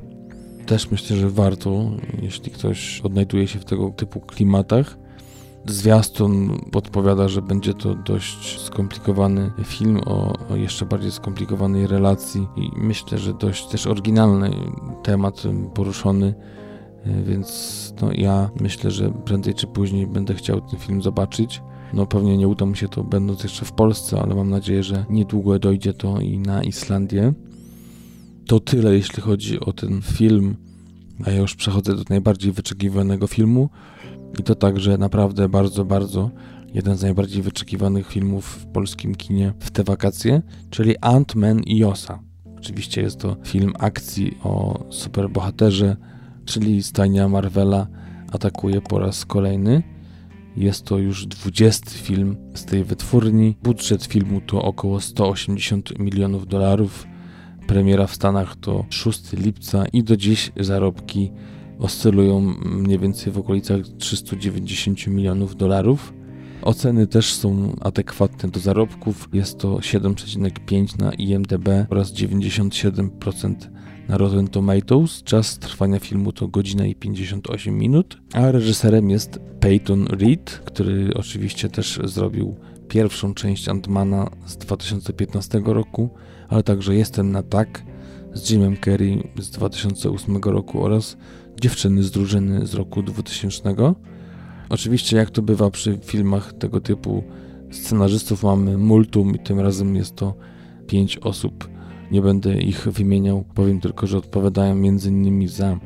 Też 0.66 0.90
myślę, 0.90 1.16
że 1.16 1.30
warto, 1.30 1.90
jeśli 2.22 2.50
ktoś 2.50 3.00
odnajduje 3.00 3.48
się 3.48 3.58
w 3.58 3.64
tego 3.64 3.90
typu 3.90 4.20
klimatach, 4.20 4.98
Zwiastun 5.66 6.58
podpowiada, 6.70 7.28
że 7.28 7.42
będzie 7.42 7.74
to 7.74 7.94
dość 7.94 8.60
skomplikowany 8.60 9.52
film 9.64 10.00
o, 10.06 10.32
o, 10.48 10.56
jeszcze 10.56 10.86
bardziej 10.86 11.10
skomplikowanej 11.10 11.86
relacji 11.86 12.48
i 12.56 12.70
myślę, 12.76 13.18
że 13.18 13.34
dość 13.34 13.66
też 13.66 13.86
oryginalny 13.86 14.50
temat 15.02 15.42
poruszony, 15.74 16.34
więc 17.26 17.94
no, 18.02 18.12
ja 18.12 18.50
myślę, 18.60 18.90
że 18.90 19.10
prędzej 19.10 19.54
czy 19.54 19.66
później 19.66 20.06
będę 20.06 20.34
chciał 20.34 20.60
ten 20.60 20.78
film 20.78 21.02
zobaczyć. 21.02 21.62
No 21.92 22.06
pewnie 22.06 22.36
nie 22.36 22.48
uda 22.48 22.66
mi 22.66 22.76
się 22.76 22.88
to 22.88 23.04
będąc 23.04 23.42
jeszcze 23.42 23.64
w 23.64 23.72
Polsce, 23.72 24.20
ale 24.20 24.34
mam 24.34 24.50
nadzieję, 24.50 24.82
że 24.82 25.04
niedługo 25.10 25.58
dojdzie 25.58 25.92
to 25.92 26.20
i 26.20 26.38
na 26.38 26.62
Islandię. 26.62 27.32
To 28.46 28.60
tyle, 28.60 28.94
jeśli 28.94 29.22
chodzi 29.22 29.60
o 29.60 29.72
ten 29.72 30.02
film. 30.02 30.56
A 31.24 31.30
ja 31.30 31.40
już 31.40 31.54
przechodzę 31.54 31.96
do 31.96 32.02
najbardziej 32.10 32.52
wyczekiwanego 32.52 33.26
filmu, 33.26 33.68
i 34.38 34.42
to 34.42 34.54
także 34.54 34.98
naprawdę 34.98 35.48
bardzo, 35.48 35.84
bardzo 35.84 36.30
jeden 36.74 36.96
z 36.96 37.02
najbardziej 37.02 37.42
wyczekiwanych 37.42 38.08
filmów 38.08 38.46
w 38.46 38.66
polskim 38.66 39.14
kinie 39.14 39.52
w 39.58 39.70
te 39.70 39.84
wakacje, 39.84 40.42
czyli 40.70 40.98
Ant-Man 40.98 41.62
i 41.66 41.84
Osa. 41.84 42.18
Oczywiście 42.58 43.02
jest 43.02 43.18
to 43.18 43.36
film 43.44 43.72
akcji 43.78 44.38
o 44.42 44.84
superbohaterze, 44.90 45.96
czyli 46.44 46.82
stajnia 46.82 47.28
Marvela 47.28 47.86
atakuje 48.32 48.80
po 48.80 48.98
raz 48.98 49.26
kolejny. 49.26 49.82
Jest 50.56 50.84
to 50.84 50.98
już 50.98 51.26
20 51.26 51.90
film 51.90 52.36
z 52.54 52.64
tej 52.64 52.84
wytwórni. 52.84 53.56
Budżet 53.62 54.04
filmu 54.04 54.40
to 54.40 54.62
około 54.62 55.00
180 55.00 55.98
milionów 55.98 56.46
dolarów. 56.46 57.06
Premiera 57.66 58.06
w 58.06 58.14
Stanach 58.14 58.56
to 58.56 58.84
6 58.90 59.32
lipca 59.32 59.84
i 59.92 60.02
do 60.02 60.16
dziś 60.16 60.52
zarobki 60.60 61.30
oscylują 61.78 62.40
mniej 62.64 62.98
więcej 62.98 63.32
w 63.32 63.38
okolicach 63.38 63.80
390 63.98 65.06
milionów 65.06 65.56
dolarów. 65.56 66.12
Oceny 66.62 67.06
też 67.06 67.32
są 67.32 67.76
adekwatne 67.80 68.48
do 68.48 68.60
zarobków. 68.60 69.28
Jest 69.32 69.58
to 69.58 69.76
7,5 69.76 70.98
na 70.98 71.12
IMDb 71.12 71.68
oraz 71.90 72.12
97% 72.12 73.54
na 74.08 74.18
Rotten 74.18 74.48
Tomatoes. 74.48 75.22
Czas 75.22 75.58
trwania 75.58 76.00
filmu 76.00 76.32
to 76.32 76.48
godzina 76.48 76.86
i 76.86 76.94
58 76.94 77.78
minut, 77.78 78.20
a 78.32 78.50
reżyserem 78.50 79.10
jest 79.10 79.40
Peyton 79.60 80.06
Reed, 80.06 80.50
który 80.64 81.14
oczywiście 81.14 81.68
też 81.68 82.00
zrobił 82.04 82.56
pierwszą 82.88 83.34
część 83.34 83.68
Antmana 83.68 84.30
z 84.46 84.56
2015 84.56 85.62
roku, 85.64 86.10
ale 86.48 86.62
także 86.62 86.94
Jestem 86.94 87.32
na 87.32 87.42
tak 87.42 87.84
z 88.34 88.50
Jimem 88.50 88.76
Carrey 88.84 89.30
z 89.38 89.50
2008 89.50 90.36
roku 90.36 90.84
oraz 90.84 91.16
Dziewczyny 91.60 92.02
z 92.02 92.10
drużyny 92.10 92.66
z 92.66 92.74
roku 92.74 93.02
2000. 93.02 93.74
Oczywiście, 94.68 95.16
jak 95.16 95.30
to 95.30 95.42
bywa 95.42 95.70
przy 95.70 95.98
filmach 96.02 96.52
tego 96.52 96.80
typu, 96.80 97.24
scenarzystów 97.70 98.42
mamy 98.42 98.78
multum 98.78 99.34
i 99.34 99.38
tym 99.38 99.60
razem 99.60 99.96
jest 99.96 100.16
to 100.16 100.34
pięć 100.86 101.18
osób. 101.18 101.68
Nie 102.10 102.22
będę 102.22 102.58
ich 102.58 102.88
wymieniał, 102.88 103.44
powiem 103.54 103.80
tylko, 103.80 104.06
że 104.06 104.18
odpowiadają 104.18 104.72
m.in. 104.72 105.48
za 105.48 105.78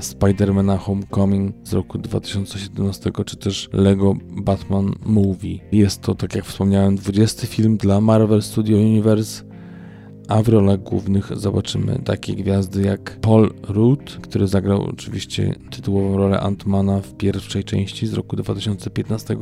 Spidermana 0.00 0.78
Homecoming 0.78 1.54
z 1.64 1.72
roku 1.72 1.98
2017, 1.98 3.10
czy 3.26 3.36
też 3.36 3.68
Lego 3.72 4.14
Batman 4.30 4.92
Movie. 5.06 5.58
Jest 5.72 6.00
to, 6.00 6.14
tak 6.14 6.34
jak 6.34 6.44
wspomniałem, 6.44 6.96
20 6.96 7.46
film 7.46 7.76
dla 7.76 8.00
Marvel 8.00 8.42
Studio 8.42 8.76
Universe 8.76 9.53
a 10.28 10.42
w 10.42 10.48
rolach 10.48 10.82
głównych 10.82 11.36
zobaczymy 11.36 11.98
takie 12.04 12.34
gwiazdy 12.34 12.82
jak 12.82 13.18
Paul 13.20 13.54
Rudd, 13.68 14.18
który 14.22 14.48
zagrał 14.48 14.82
oczywiście 14.82 15.54
tytułową 15.70 16.16
rolę 16.16 16.40
Antmana 16.40 17.00
w 17.00 17.14
pierwszej 17.14 17.64
części 17.64 18.06
z 18.06 18.12
roku 18.12 18.36
2015, 18.36 19.36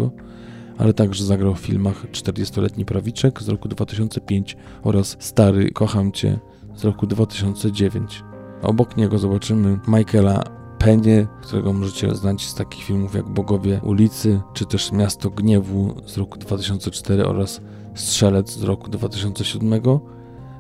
ale 0.79 0.95
także 0.95 1.25
zagrał 1.25 1.55
w 1.55 1.59
filmach 1.61 2.11
40-letni 2.11 2.85
prawiczek 2.85 3.43
z 3.43 3.49
roku 3.49 3.69
2005 3.69 4.57
oraz 4.83 5.17
Stary 5.19 5.71
Kocham 5.71 6.13
Cię 6.13 6.39
z 6.75 6.85
roku 6.85 7.07
2009. 7.07 8.25
Obok 8.63 8.97
niego 8.97 9.19
zobaczymy 9.19 9.79
Michaela 9.89 10.45
Penie, 10.79 11.27
którego 11.43 11.73
możecie 11.73 12.15
znać 12.15 12.47
z 12.47 12.55
takich 12.55 12.85
filmów 12.85 13.15
jak 13.15 13.29
Bogowie 13.29 13.81
ulicy, 13.85 14.41
czy 14.55 14.67
też 14.67 14.93
Miasto 14.93 15.31
Gniewu 15.31 15.95
z 16.07 16.17
roku 16.17 16.39
2004 16.39 17.27
oraz 17.27 17.61
Strzelec 17.95 18.51
z 18.51 18.63
roku 18.63 18.91
2007 18.91 19.83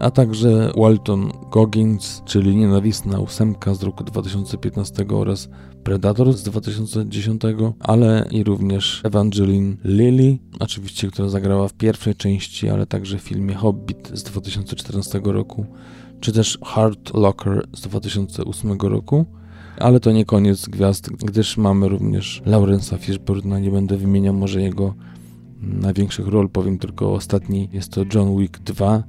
a 0.02 0.10
także 0.10 0.72
Walton 0.76 1.32
Goggins, 1.50 2.22
czyli 2.24 2.56
Nienawistna 2.56 3.18
ósemka 3.18 3.74
z 3.74 3.82
roku 3.82 4.04
2015 4.04 5.06
oraz 5.12 5.48
Predator 5.84 6.32
z 6.32 6.42
2010, 6.42 7.42
ale 7.80 8.28
i 8.30 8.44
również 8.44 9.00
Evangeline 9.04 9.76
Lilly, 9.84 10.38
oczywiście, 10.60 11.08
która 11.08 11.28
zagrała 11.28 11.68
w 11.68 11.74
pierwszej 11.74 12.14
części, 12.14 12.68
ale 12.68 12.86
także 12.86 13.18
w 13.18 13.22
filmie 13.22 13.54
Hobbit 13.54 14.10
z 14.14 14.22
2014 14.22 15.20
roku, 15.24 15.66
czy 16.20 16.32
też 16.32 16.58
Hard 16.64 17.14
Locker 17.14 17.66
z 17.72 17.80
2008 17.80 18.72
roku. 18.80 19.24
Ale 19.78 20.00
to 20.00 20.12
nie 20.12 20.24
koniec 20.24 20.66
gwiazd, 20.66 21.10
gdyż 21.10 21.56
mamy 21.56 21.88
również 21.88 22.42
Laurensa 22.46 22.98
Fishburna, 22.98 23.58
nie 23.58 23.70
będę 23.70 23.96
wymieniał 23.96 24.34
może 24.34 24.62
jego 24.62 24.94
największych 25.62 26.26
ról, 26.26 26.48
powiem 26.48 26.78
tylko 26.78 27.12
ostatni, 27.12 27.68
jest 27.72 27.92
to 27.92 28.04
John 28.14 28.38
Wick 28.38 28.58
2, 28.58 29.02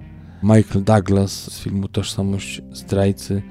Michael 0.44 0.84
Douglas 0.84 1.52
z 1.52 1.60
filmu 1.60 1.88
Tożsamość 1.88 2.62
Zdrajcy 2.72 3.42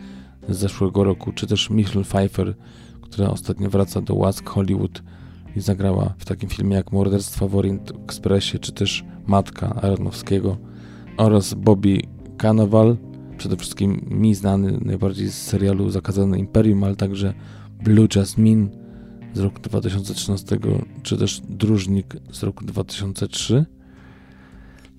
z 0.48 0.57
zeszłego 0.57 1.05
roku, 1.05 1.33
czy 1.33 1.46
też 1.46 1.70
Michelle 1.70 2.05
Pfeiffer, 2.05 2.55
która 3.00 3.31
ostatnio 3.31 3.70
wraca 3.70 4.00
do 4.00 4.14
łask 4.14 4.48
Hollywood 4.48 5.02
i 5.57 5.61
zagrała 5.61 6.14
w 6.18 6.24
takim 6.24 6.48
filmie 6.48 6.76
jak 6.76 6.92
Morderstwa 6.92 7.48
w 7.48 7.57
Orient 7.57 7.92
Expressie, 8.05 8.59
czy 8.59 8.72
też 8.72 9.05
Matka 9.26 9.74
Aronowskiego 9.74 10.57
oraz 11.16 11.55
Bobby 11.55 12.02
Cannavale, 12.42 12.96
przede 13.38 13.57
wszystkim 13.57 14.07
mi 14.11 14.35
znany 14.35 14.78
najbardziej 14.81 15.28
z 15.28 15.42
serialu 15.42 15.90
Zakazane 15.90 16.38
Imperium, 16.38 16.85
ale 16.85 16.96
także 16.96 17.35
Blue 17.85 18.09
Jasmine 18.16 18.68
z 19.35 19.40
roku 19.40 19.61
2013, 19.62 20.59
czy 21.02 21.16
też 21.16 21.40
Dróżnik 21.40 22.16
z 22.33 22.42
roku 22.42 22.64
2003. 22.64 23.66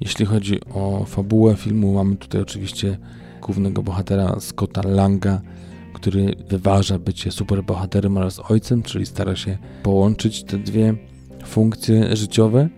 Jeśli 0.03 0.25
chodzi 0.25 0.59
o 0.73 1.05
fabułę 1.05 1.55
filmu, 1.55 1.93
mamy 1.93 2.15
tutaj 2.15 2.41
oczywiście 2.41 2.97
głównego 3.41 3.83
bohatera 3.83 4.39
Scotta 4.39 4.81
Langa, 4.87 5.41
który 5.93 6.35
wyważa 6.49 6.99
bycie 6.99 7.31
superbohaterem 7.31 8.17
oraz 8.17 8.39
ojcem, 8.51 8.83
czyli 8.83 9.05
stara 9.05 9.35
się 9.35 9.57
połączyć 9.83 10.43
te 10.43 10.57
dwie 10.57 10.93
funkcje 11.45 12.15
życiowe, 12.15 12.69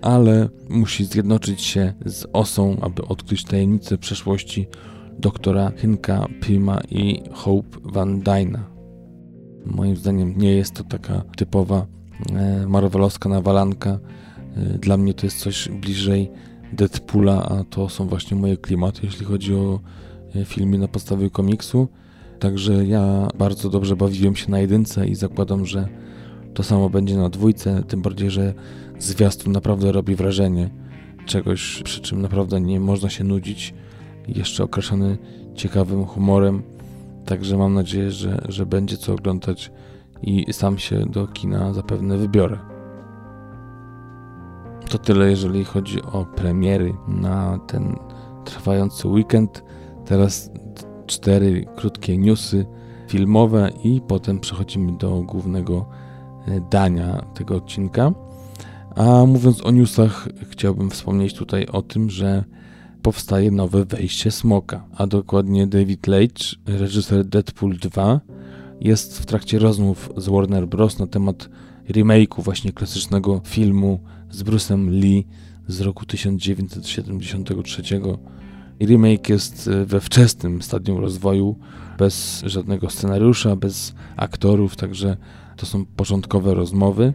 ale 0.00 0.48
musi 0.68 1.04
zjednoczyć 1.04 1.60
się 1.60 1.92
z 2.06 2.26
osą, 2.32 2.76
aby 2.80 3.04
odkryć 3.04 3.44
tajemnicę 3.44 3.98
przeszłości 3.98 4.66
doktora 5.18 5.72
Hinka 5.76 6.26
Pima 6.40 6.80
i 6.90 7.22
Hope 7.32 7.78
Van 7.82 8.20
Dyna. 8.20 8.64
Moim 9.66 9.96
zdaniem 9.96 10.38
nie 10.38 10.54
jest 10.54 10.74
to 10.74 10.84
taka 10.84 11.22
typowa 11.36 11.86
e, 12.32 12.66
marvelowska 12.66 13.28
nawalanka. 13.28 13.98
E, 14.56 14.78
dla 14.78 14.96
mnie 14.96 15.14
to 15.14 15.26
jest 15.26 15.38
coś 15.38 15.68
bliżej 15.68 16.30
Deadpoola, 16.72 17.42
a 17.42 17.64
to 17.64 17.88
są 17.88 18.06
właśnie 18.06 18.36
moje 18.36 18.56
klimaty, 18.56 19.00
jeśli 19.02 19.26
chodzi 19.26 19.54
o 19.54 19.80
e, 20.36 20.44
filmy 20.44 20.78
na 20.78 20.88
podstawie 20.88 21.30
komiksu. 21.30 21.88
Także 22.38 22.86
ja 22.86 23.28
bardzo 23.38 23.70
dobrze 23.70 23.96
bawiłem 23.96 24.36
się 24.36 24.50
na 24.50 24.58
jedynce 24.58 25.08
i 25.08 25.14
zakładam, 25.14 25.66
że 25.66 25.88
to 26.54 26.62
samo 26.62 26.90
będzie 26.90 27.16
na 27.16 27.28
dwójce, 27.28 27.82
tym 27.88 28.02
bardziej, 28.02 28.30
że 28.30 28.54
zwiastun 28.98 29.52
naprawdę 29.52 29.92
robi 29.92 30.14
wrażenie 30.14 30.70
czegoś, 31.26 31.82
przy 31.82 32.00
czym 32.00 32.22
naprawdę 32.22 32.60
nie 32.60 32.80
można 32.80 33.10
się 33.10 33.24
nudzić, 33.24 33.74
jeszcze 34.28 34.64
określony 34.64 35.18
ciekawym 35.54 36.04
humorem. 36.04 36.62
Także 37.24 37.56
mam 37.56 37.74
nadzieję, 37.74 38.10
że, 38.10 38.44
że 38.48 38.66
będzie 38.66 38.96
co 38.96 39.12
oglądać 39.12 39.70
i 40.22 40.52
sam 40.52 40.78
się 40.78 41.06
do 41.06 41.26
kina 41.26 41.72
zapewne 41.72 42.18
wybiorę. 42.18 42.71
To 44.92 44.98
tyle, 44.98 45.30
jeżeli 45.30 45.64
chodzi 45.64 46.02
o 46.02 46.24
premiery 46.24 46.94
na 47.08 47.58
ten 47.58 47.96
trwający 48.44 49.08
weekend. 49.08 49.64
Teraz 50.04 50.50
cztery 51.06 51.66
krótkie 51.76 52.18
newsy 52.18 52.66
filmowe 53.08 53.70
i 53.84 54.00
potem 54.08 54.40
przechodzimy 54.40 54.98
do 54.98 55.22
głównego 55.22 55.88
dania 56.70 57.24
tego 57.34 57.56
odcinka. 57.56 58.12
A 58.96 59.26
mówiąc 59.26 59.66
o 59.66 59.70
newsach, 59.70 60.28
chciałbym 60.50 60.90
wspomnieć 60.90 61.34
tutaj 61.34 61.66
o 61.66 61.82
tym, 61.82 62.10
że 62.10 62.44
powstaje 63.02 63.50
nowe 63.50 63.84
wejście 63.84 64.30
Smoka, 64.30 64.84
a 64.96 65.06
dokładnie 65.06 65.66
David 65.66 66.06
Leitch, 66.06 66.44
reżyser 66.66 67.24
Deadpool 67.24 67.76
2, 67.76 68.20
jest 68.80 69.18
w 69.18 69.26
trakcie 69.26 69.58
rozmów 69.58 70.10
z 70.16 70.28
Warner 70.28 70.68
Bros. 70.68 70.98
na 70.98 71.06
temat 71.06 71.48
remake'u 71.88 72.42
właśnie 72.42 72.72
klasycznego 72.72 73.40
filmu 73.44 74.00
z 74.32 74.42
Bruce'em 74.42 74.90
Lee 74.90 75.26
z 75.68 75.80
roku 75.80 76.06
1973. 76.06 77.82
Remake 78.80 79.28
jest 79.28 79.70
we 79.86 80.00
wczesnym 80.00 80.62
stadium 80.62 80.98
rozwoju, 80.98 81.56
bez 81.98 82.42
żadnego 82.46 82.90
scenariusza, 82.90 83.56
bez 83.56 83.94
aktorów, 84.16 84.76
także 84.76 85.16
to 85.56 85.66
są 85.66 85.86
początkowe 85.86 86.54
rozmowy. 86.54 87.14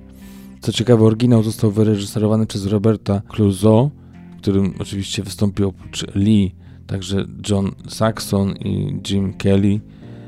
Co 0.62 0.72
ciekawe, 0.72 1.04
oryginał 1.04 1.44
został 1.44 1.72
wyreżyserowany 1.72 2.46
przez 2.46 2.66
Roberta 2.66 3.22
Clouseau, 3.28 3.92
w 4.38 4.42
którym 4.42 4.74
oczywiście 4.80 5.24
wystąpił 5.24 5.70
oprócz 5.70 6.06
Lee 6.16 6.56
także 6.88 7.26
John 7.50 7.72
Saxon 7.88 8.56
i 8.56 9.00
Jim 9.10 9.34
Kelly. 9.34 9.80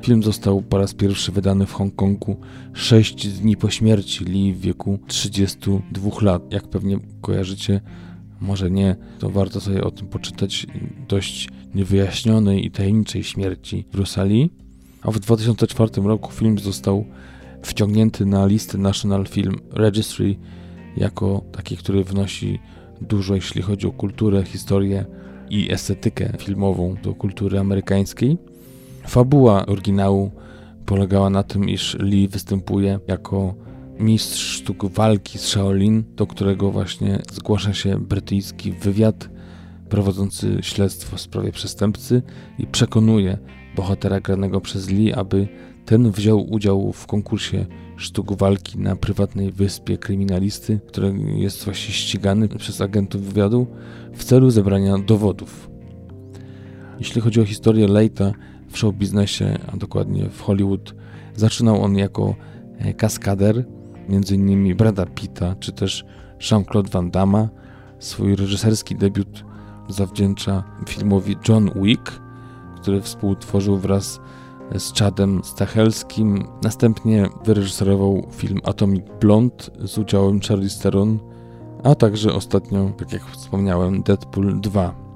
Film 0.01 0.23
został 0.23 0.61
po 0.61 0.77
raz 0.77 0.93
pierwszy 0.93 1.31
wydany 1.31 1.65
w 1.65 1.73
Hongkongu 1.73 2.37
6 2.73 3.27
dni 3.27 3.57
po 3.57 3.69
śmierci 3.69 4.25
Lee 4.25 4.53
w 4.53 4.59
wieku 4.59 4.99
32 5.07 6.09
lat. 6.21 6.53
Jak 6.53 6.67
pewnie 6.67 6.99
kojarzycie, 7.21 7.81
może 8.41 8.71
nie, 8.71 8.95
to 9.19 9.29
warto 9.29 9.61
sobie 9.61 9.83
o 9.83 9.91
tym 9.91 10.07
poczytać 10.07 10.67
dość 11.07 11.49
niewyjaśnionej 11.75 12.65
i 12.65 12.71
tajemniczej 12.71 13.23
śmierci 13.23 13.85
Bruce'a 13.93 14.27
Lee. 14.27 14.49
A 15.01 15.11
w 15.11 15.19
2004 15.19 15.91
roku 16.01 16.31
film 16.31 16.59
został 16.59 17.05
wciągnięty 17.61 18.25
na 18.25 18.45
listę 18.45 18.77
National 18.77 19.27
Film 19.27 19.55
Registry 19.71 20.35
jako 20.97 21.41
taki, 21.51 21.77
który 21.77 22.03
wnosi 22.03 22.59
dużo, 23.01 23.35
jeśli 23.35 23.61
chodzi 23.61 23.87
o 23.87 23.91
kulturę, 23.91 24.43
historię 24.43 25.05
i 25.49 25.71
estetykę 25.71 26.33
filmową 26.37 26.95
do 27.03 27.15
kultury 27.15 27.59
amerykańskiej. 27.59 28.37
Fabuła 29.09 29.65
oryginału 29.65 30.31
polegała 30.85 31.29
na 31.29 31.43
tym, 31.43 31.69
iż 31.69 31.97
Lee 31.99 32.27
występuje 32.27 32.99
jako 33.07 33.55
mistrz 33.99 34.39
sztuk 34.39 34.85
walki 34.85 35.37
z 35.37 35.41
Shaolin, 35.41 36.03
do 36.15 36.27
którego 36.27 36.71
właśnie 36.71 37.21
zgłasza 37.31 37.73
się 37.73 37.99
brytyjski 37.99 38.71
wywiad 38.71 39.29
prowadzący 39.89 40.57
śledztwo 40.61 41.17
w 41.17 41.21
sprawie 41.21 41.51
przestępcy 41.51 42.21
i 42.59 42.67
przekonuje 42.67 43.37
bohatera 43.75 44.19
granego 44.19 44.61
przez 44.61 44.89
Lee, 44.89 45.13
aby 45.13 45.47
ten 45.85 46.11
wziął 46.11 46.53
udział 46.53 46.93
w 46.93 47.07
konkursie 47.07 47.65
sztuk 47.97 48.33
walki 48.33 48.79
na 48.79 48.95
prywatnej 48.95 49.51
wyspie 49.51 49.97
kryminalisty, 49.97 50.79
który 50.87 51.13
jest 51.35 51.65
właśnie 51.65 51.93
ścigany 51.93 52.47
przez 52.47 52.81
agentów 52.81 53.21
wywiadu 53.21 53.67
w 54.13 54.23
celu 54.23 54.49
zebrania 54.49 54.97
dowodów. 54.97 55.69
Jeśli 56.99 57.21
chodzi 57.21 57.41
o 57.41 57.45
historię 57.45 57.87
Leita 57.87 58.31
w 58.69 58.77
show 58.77 58.95
biznesie, 58.95 59.57
a 59.73 59.77
dokładnie 59.77 60.29
w 60.29 60.41
Hollywood, 60.41 60.95
zaczynał 61.35 61.81
on 61.81 61.97
jako 61.97 62.35
e, 62.77 62.93
kaskader, 62.93 63.65
m.in. 64.09 64.75
Brada 64.75 65.05
Pitta 65.05 65.55
czy 65.55 65.71
też 65.71 66.05
Jean-Claude 66.51 66.89
Van 66.89 67.11
Damme. 67.11 67.49
Swój 67.99 68.35
reżyserski 68.35 68.95
debiut 68.95 69.45
zawdzięcza 69.89 70.63
filmowi 70.87 71.35
John 71.47 71.71
Wick, 71.75 72.21
który 72.81 73.01
współtworzył 73.01 73.77
wraz 73.77 74.19
z 74.77 74.93
Chadem 74.93 75.43
Stachelskim. 75.43 76.47
Następnie 76.63 77.25
wyreżyserował 77.45 78.27
film 78.31 78.59
Atomic 78.63 79.03
Blonde 79.21 79.63
z 79.79 79.97
udziałem 79.97 80.39
Charlie 80.39 80.69
Theron, 80.83 81.19
a 81.83 81.95
także 81.95 82.33
ostatnio, 82.33 82.91
tak 82.97 83.13
jak 83.13 83.25
wspomniałem, 83.25 84.03
Deadpool 84.03 84.61
2. 84.61 85.08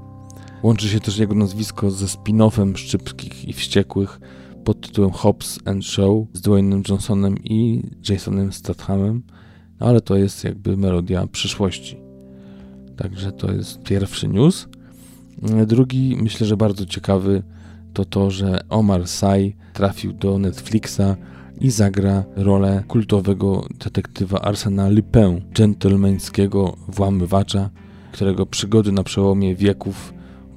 Łączy 0.63 0.89
się 0.89 0.99
też 0.99 1.17
jego 1.17 1.35
nazwisko 1.35 1.91
ze 1.91 2.05
spin-offem 2.05 2.77
Szczypskich 2.77 3.45
i 3.45 3.53
Wściekłych 3.53 4.19
pod 4.63 4.81
tytułem 4.81 5.11
Hobbs 5.11 5.59
and 5.65 5.85
Show 5.85 6.27
z 6.33 6.41
Dwayne'em 6.41 6.89
Johnsonem 6.89 7.43
i 7.43 7.83
Jasonem 8.09 8.53
Stathamem, 8.53 9.23
ale 9.79 10.01
to 10.01 10.15
jest 10.15 10.43
jakby 10.43 10.77
melodia 10.77 11.27
przyszłości. 11.27 11.97
Także 12.97 13.31
to 13.31 13.51
jest 13.51 13.83
pierwszy 13.83 14.27
news. 14.27 14.67
Drugi, 15.67 16.17
myślę, 16.21 16.47
że 16.47 16.57
bardzo 16.57 16.85
ciekawy, 16.85 17.43
to 17.93 18.05
to, 18.05 18.31
że 18.31 18.61
Omar 18.69 19.07
Sy 19.07 19.53
trafił 19.73 20.13
do 20.13 20.39
Netflixa 20.39 21.15
i 21.61 21.71
zagra 21.71 22.23
rolę 22.35 22.83
kultowego 22.87 23.67
detektywa 23.83 24.41
Arsena 24.41 24.89
Lupin, 24.89 25.41
dżentelmeńskiego 25.53 26.77
włamywacza, 26.87 27.69
którego 28.11 28.45
przygody 28.45 28.91
na 28.91 29.03
przełomie 29.03 29.55
wieków, 29.55 30.13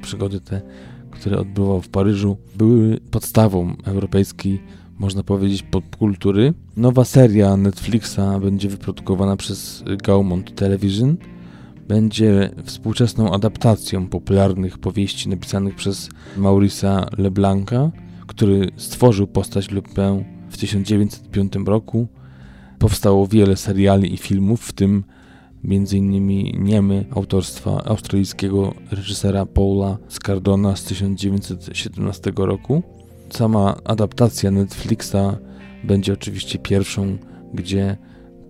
przygody 0.07 0.41
te, 0.41 0.63
które 1.11 1.39
odbywał 1.39 1.83
w 1.83 1.89
Paryżu, 1.89 2.37
były 2.57 3.01
podstawą 3.11 3.77
europejskiej, 3.85 4.63
można 4.99 5.23
powiedzieć, 5.23 5.63
popkultury. 5.63 6.55
Nowa 6.77 7.05
seria 7.05 7.57
Netflixa 7.57 8.41
będzie 8.41 8.69
wyprodukowana 8.69 9.37
przez 9.37 9.85
Gaumont 10.05 10.55
Television 10.55 11.17
będzie 11.89 12.51
współczesną 12.65 13.35
adaptacją 13.35 14.09
popularnych 14.09 14.79
powieści 14.79 15.29
napisanych 15.29 15.75
przez 15.75 16.09
Maurice'a 16.37 17.07
Leblanca, 17.19 17.91
który 18.27 18.71
stworzył 18.77 19.27
postać 19.27 19.71
Lupin 19.71 20.25
w 20.51 20.57
1905 20.57 21.53
roku. 21.67 22.09
Powstało 22.79 23.27
wiele 23.27 23.57
seriali 23.57 24.15
i 24.15 24.17
filmów, 24.17 24.61
w 24.61 24.73
tym 24.73 25.05
m.in. 25.67 26.27
Niemy 26.65 27.05
autorstwa 27.11 27.85
australijskiego 27.85 28.75
reżysera 28.91 29.47
Paula 29.47 29.99
Scardona 30.09 30.77
z 30.77 30.85
1917 30.85 32.33
roku. 32.37 32.83
Sama 33.31 33.77
adaptacja 33.85 34.51
Netflixa 34.51 35.39
będzie 35.85 36.13
oczywiście 36.13 36.59
pierwszą, 36.59 37.19
gdzie 37.55 37.97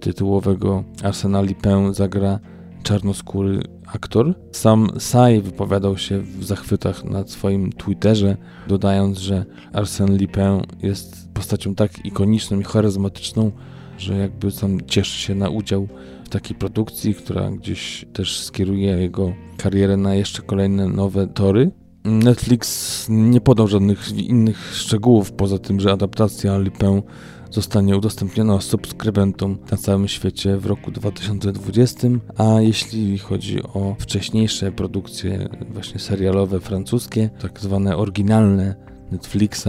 tytułowego 0.01 0.85
Arsena 1.03 1.41
Lupin 1.41 1.95
zagra 1.95 2.41
czarnoskóry 2.83 3.63
aktor. 3.87 4.35
Sam 4.53 4.89
Sai 4.99 5.41
wypowiadał 5.41 5.99
się 5.99 6.21
w 6.21 6.45
zachwytach 6.45 7.05
na 7.05 7.27
swoim 7.27 7.73
Twitterze, 7.73 8.37
dodając, 8.69 9.19
że 9.19 9.45
Arsène 9.73 10.21
Lupin 10.21 10.63
jest 10.83 11.29
postacią 11.35 11.75
tak 11.75 12.05
ikoniczną 12.05 12.61
i 12.61 12.65
charyzmatyczną, 12.65 13.51
że 13.99 14.17
jakby 14.17 14.51
sam 14.51 14.81
cieszy 14.87 15.19
się 15.19 15.35
na 15.35 15.49
udział 15.49 15.89
w 16.27 16.29
takiej 16.29 16.57
produkcji, 16.57 17.15
która 17.15 17.51
gdzieś 17.51 18.07
też 18.13 18.41
skieruje 18.41 18.91
jego 18.91 19.33
karierę 19.57 19.97
na 19.97 20.15
jeszcze 20.15 20.43
kolejne 20.43 20.89
nowe 20.89 21.27
tory. 21.27 21.71
Netflix 22.05 23.07
nie 23.11 23.41
podał 23.41 23.69
żadnych 23.69 24.13
innych 24.19 24.75
szczegółów, 24.75 25.33
poza 25.33 25.59
tym, 25.59 25.81
że 25.81 25.93
adaptacja 25.93 26.59
Lupin 26.59 27.03
zostanie 27.51 27.97
udostępniona 27.97 28.61
subskrybentom 28.61 29.59
na 29.71 29.77
całym 29.77 30.09
świecie 30.09 30.57
w 30.57 30.67
roku 30.67 30.91
2020, 30.91 32.09
a 32.37 32.61
jeśli 32.61 33.19
chodzi 33.19 33.63
o 33.63 33.97
wcześniejsze 33.99 34.73
produkcje 34.73 35.49
właśnie 35.71 36.01
serialowe 36.01 36.61
francuskie, 36.61 37.31
tak 37.41 37.61
zwane 37.61 37.97
oryginalne 37.97 38.75
Netflixa, 39.11 39.69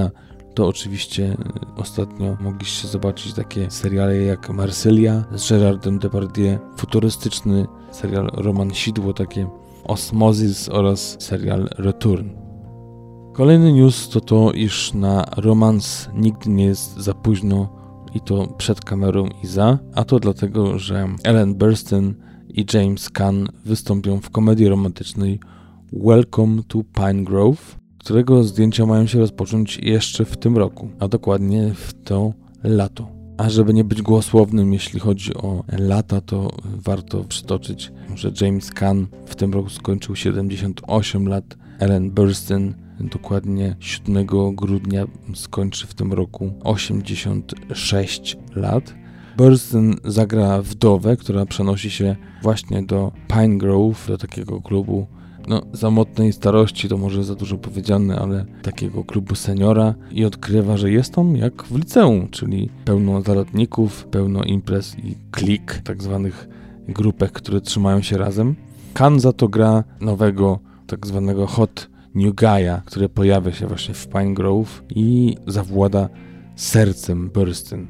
to 0.58 0.68
oczywiście 0.68 1.38
ostatnio 1.76 2.38
mogliście 2.40 2.88
zobaczyć 2.88 3.34
takie 3.34 3.72
seriale 3.72 4.18
jak 4.18 4.50
Marsylia 4.50 5.24
z 5.36 5.50
Gerardem 5.50 6.00
Depardieu, 6.00 6.60
futurystyczny 6.78 7.66
serial 7.92 8.30
Roman 8.34 8.74
Sidło, 8.74 9.14
takie 9.14 9.48
Osmosis 9.84 10.70
oraz 10.70 11.18
serial 11.20 11.70
Return. 11.78 12.30
Kolejny 13.34 13.74
news 13.74 14.10
to 14.10 14.22
to, 14.22 14.52
iż 14.52 14.94
na 14.94 15.26
romans 15.38 16.10
nigdy 16.14 16.50
nie 16.50 16.66
jest 16.66 16.98
za 16.98 17.14
późno 17.14 17.70
i 18.14 18.22
to 18.22 18.48
przed 18.48 18.82
kamerą 18.82 19.28
i 19.44 19.48
za, 19.48 19.80
a 19.96 20.06
to 20.06 20.20
dlatego, 20.20 20.80
że 20.80 21.08
Ellen 21.24 21.56
Burstyn 21.56 22.14
i 22.50 22.66
James 22.74 23.10
Caan 23.10 23.48
wystąpią 23.66 24.22
w 24.22 24.30
komedii 24.30 24.68
romantycznej 24.68 25.40
Welcome 25.94 26.64
to 26.68 26.84
Pine 26.94 27.24
Grove, 27.24 27.77
którego 28.08 28.44
zdjęcia 28.44 28.86
mają 28.86 29.08
się 29.08 29.20
rozpocząć 29.20 29.80
jeszcze 29.84 30.26
w 30.26 30.38
tym 30.38 30.58
roku, 30.58 30.90
a 31.00 31.08
dokładnie 31.08 31.74
w 31.74 31.94
to 32.04 32.34
lato. 32.64 33.08
A 33.38 33.50
żeby 33.50 33.74
nie 33.74 33.84
być 33.84 34.02
głosłownym, 34.02 34.74
jeśli 34.74 35.00
chodzi 35.00 35.34
o 35.34 35.64
lata, 35.80 36.22
to 36.22 36.52
warto 36.66 37.24
przytoczyć, 37.24 37.92
że 38.16 38.32
James 38.42 38.72
Caan 38.72 39.08
w 39.26 39.36
tym 39.36 39.54
roku 39.54 39.70
skończył 39.70 40.16
78 40.16 41.28
lat, 41.28 41.58
Ellen 41.80 42.12
Burstyn 42.12 42.74
dokładnie 43.00 43.76
7 43.80 44.26
grudnia 44.56 45.06
skończy 45.36 45.88
w 45.88 45.94
tym 45.94 46.14
roku 46.14 46.52
86 46.64 48.38
lat. 48.56 48.94
Burstyn 49.38 49.96
zagra 50.04 50.62
wdowę, 50.62 51.18
która 51.18 51.46
przenosi 51.46 51.92
się 51.92 52.16
właśnie 52.44 52.84
do 52.84 53.12
Pine 53.28 53.58
Grove, 53.58 54.08
do 54.08 54.18
takiego 54.18 54.62
klubu 54.62 55.08
no, 55.48 55.62
zamotnej 55.74 56.34
starości, 56.34 56.90
to 56.90 56.98
może 56.98 57.24
za 57.24 57.36
dużo 57.36 57.58
powiedziane, 57.58 58.20
ale 58.20 58.46
takiego 58.62 59.04
klubu 59.04 59.36
seniora 59.36 59.96
i 60.12 60.26
odkrywa, 60.26 60.78
że 60.78 60.92
jest 60.92 61.18
on 61.18 61.36
jak 61.36 61.64
w 61.64 61.78
liceum, 61.78 62.30
czyli 62.30 62.70
pełno 62.86 63.22
zarodników, 63.22 64.06
pełno 64.06 64.44
imprez 64.44 64.96
i 65.00 65.16
klik, 65.32 65.82
tak 65.84 66.04
zwanych 66.04 66.48
grupek, 66.88 67.32
które 67.32 67.62
trzymają 67.62 68.02
się 68.02 68.18
razem. 68.18 68.56
Kan 68.94 69.20
za 69.20 69.34
to 69.34 69.48
gra 69.48 69.84
nowego, 70.02 70.60
tak 70.88 71.08
zwanego 71.08 71.48
hot 71.48 71.90
new 72.16 72.34
guy'a, 72.34 72.82
który 72.86 73.10
pojawia 73.10 73.52
się 73.52 73.68
właśnie 73.68 73.94
w 73.94 74.08
Pine 74.08 74.34
Grove 74.34 74.82
i 74.90 75.36
zawłada 75.48 76.10
sercem 76.56 77.30
Burstyn. 77.30 77.88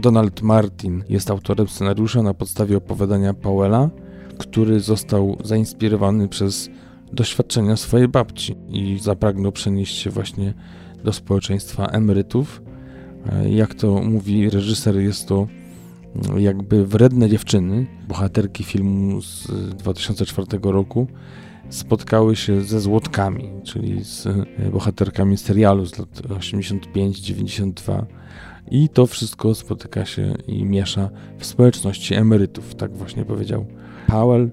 Donald 0.00 0.42
Martin 0.42 1.04
jest 1.08 1.30
autorem 1.30 1.68
scenariusza 1.68 2.22
na 2.22 2.34
podstawie 2.34 2.76
opowiadania 2.76 3.34
Powella, 3.34 3.90
który 4.38 4.80
został 4.80 5.38
zainspirowany 5.44 6.28
przez 6.28 6.70
doświadczenia 7.12 7.76
swojej 7.76 8.08
babci 8.08 8.54
i 8.68 8.98
zapragnął 9.02 9.52
przenieść 9.52 9.98
się 9.98 10.10
właśnie 10.10 10.54
do 11.04 11.12
społeczeństwa 11.12 11.86
emerytów. 11.86 12.62
Jak 13.50 13.74
to 13.74 14.02
mówi 14.02 14.50
reżyser, 14.50 14.96
jest 14.96 15.28
to 15.28 15.46
jakby 16.38 16.86
wredne 16.86 17.28
dziewczyny, 17.28 17.86
bohaterki 18.08 18.64
filmu 18.64 19.22
z 19.22 19.46
2004 19.76 20.46
roku, 20.62 21.06
spotkały 21.68 22.36
się 22.36 22.62
ze 22.62 22.80
złotkami, 22.80 23.50
czyli 23.64 24.04
z 24.04 24.28
bohaterkami 24.72 25.36
serialu 25.36 25.86
z 25.86 25.98
lat 25.98 26.08
85-92 26.08 28.04
i 28.70 28.88
to 28.88 29.06
wszystko 29.06 29.54
spotyka 29.54 30.04
się 30.04 30.34
i 30.46 30.64
miesza 30.64 31.10
w 31.38 31.46
społeczności 31.46 32.14
emerytów, 32.14 32.74
tak 32.74 32.96
właśnie 32.96 33.24
powiedział 33.24 33.66
Powell. 34.06 34.50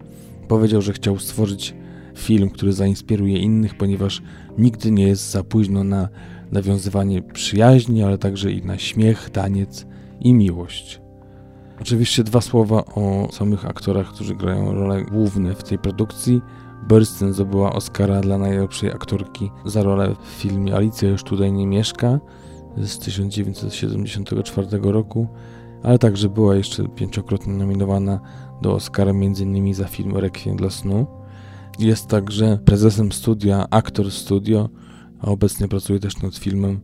Powiedział, 0.48 0.82
że 0.82 0.94
chciał 0.94 1.20
stworzyć 1.20 1.76
film, 2.16 2.50
który 2.50 2.74
zainspiruje 2.74 3.38
innych, 3.38 3.78
ponieważ 3.78 4.22
nigdy 4.58 4.92
nie 4.92 5.08
jest 5.08 5.32
za 5.32 5.44
późno 5.44 5.84
na 5.84 6.10
nawiązywanie 6.52 7.22
przyjaźni, 7.22 8.04
ale 8.04 8.18
także 8.18 8.52
i 8.52 8.66
na 8.66 8.78
śmiech, 8.78 9.30
taniec 9.30 9.86
i 10.20 10.34
miłość. 10.34 11.02
Oczywiście 11.82 12.24
dwa 12.24 12.42
słowa 12.42 12.86
o 12.86 13.28
samych 13.32 13.66
aktorach, 13.66 14.14
którzy 14.14 14.36
grają 14.36 14.74
role 14.74 15.04
główne 15.04 15.56
w 15.56 15.64
tej 15.64 15.80
produkcji. 15.80 16.42
Burstyn 16.88 17.34
zdobyła 17.34 17.74
Oscara 17.74 18.22
dla 18.22 18.38
najlepszej 18.38 18.92
aktorki 18.92 19.52
za 19.66 19.84
rolę 19.84 20.16
w 20.24 20.28
filmie 20.28 20.76
Alicja 20.76 21.10
już 21.10 21.24
tutaj 21.24 21.52
nie 21.52 21.68
mieszka 21.68 22.20
z 22.78 23.00
1974 23.00 24.68
roku, 24.82 25.28
ale 25.84 26.00
także 26.00 26.30
była 26.30 26.56
jeszcze 26.56 26.88
pięciokrotnie 26.88 27.54
nominowana 27.54 28.20
do 28.64 28.74
Oscara 28.74 29.12
m.in. 29.12 29.74
za 29.74 29.88
film 29.88 30.18
Requiem 30.18 30.56
dla 30.56 30.70
snu. 30.70 31.08
Jest 31.80 32.08
także 32.08 32.60
prezesem 32.66 33.12
studia 33.12 33.68
Actor 33.70 34.12
Studio, 34.12 34.70
a 35.20 35.28
obecnie 35.28 35.68
pracuje 35.68 36.00
też 36.00 36.22
nad 36.22 36.36
filmem 36.36 36.80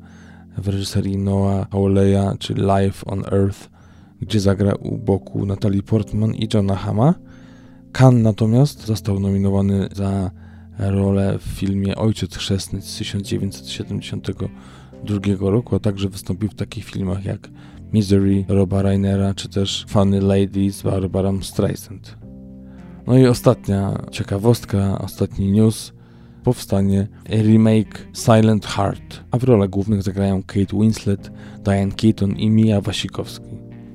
w 0.58 0.68
reżyserii 0.68 1.18
Noah 1.18 1.70
Hawleya, 1.70 2.38
czyli 2.39 2.62
Life 2.62 3.06
on 3.06 3.24
Earth, 3.32 3.70
gdzie 4.22 4.39
zagra 4.39 4.76
u 4.76 4.98
boku 4.98 5.46
Natalie 5.46 5.84
Portman 5.84 6.36
i 6.36 6.48
Johna 6.54 6.76
Hama. 6.76 7.13
Khan 7.92 8.22
natomiast 8.22 8.86
został 8.86 9.20
nominowany 9.20 9.89
za 9.96 10.32
rolę 10.80 11.39
w 11.39 11.44
filmie 11.44 11.96
Ojciec 11.96 12.38
Chrzestny 12.38 12.82
z 12.82 12.98
1972 12.98 15.52
roku, 15.52 15.76
a 15.76 15.80
także 15.80 16.10
wystąpił 16.10 16.50
w 16.50 16.56
takich 16.56 16.86
filmach 16.86 17.26
jak 17.26 17.50
Misery 17.93 18.45
Roba 18.47 18.82
Reinera, 18.82 19.34
czy 19.34 19.49
też 19.49 19.86
Funny 19.89 20.21
Lady 20.21 20.71
z 20.71 20.82
Barbara 20.82 21.32
Streisand. 21.41 22.17
No 23.08 23.17
i 23.17 23.28
ostatnia 23.28 24.04
ciekawostka, 24.12 24.99
ostatni 24.99 25.52
news. 25.52 25.93
Powstanie 26.43 27.08
remake 27.30 28.08
Silent 28.13 28.65
Heart, 28.65 29.23
a 29.32 29.38
w 29.38 29.43
rolach 29.43 29.69
głównych 29.69 30.04
zagrają 30.04 30.43
Kate 30.43 30.78
Winslet, 30.78 31.32
Diane 31.63 31.91
Keaton 31.91 32.32
i 32.32 32.49
Mia 32.49 32.82
Wasikowski. 32.82 33.49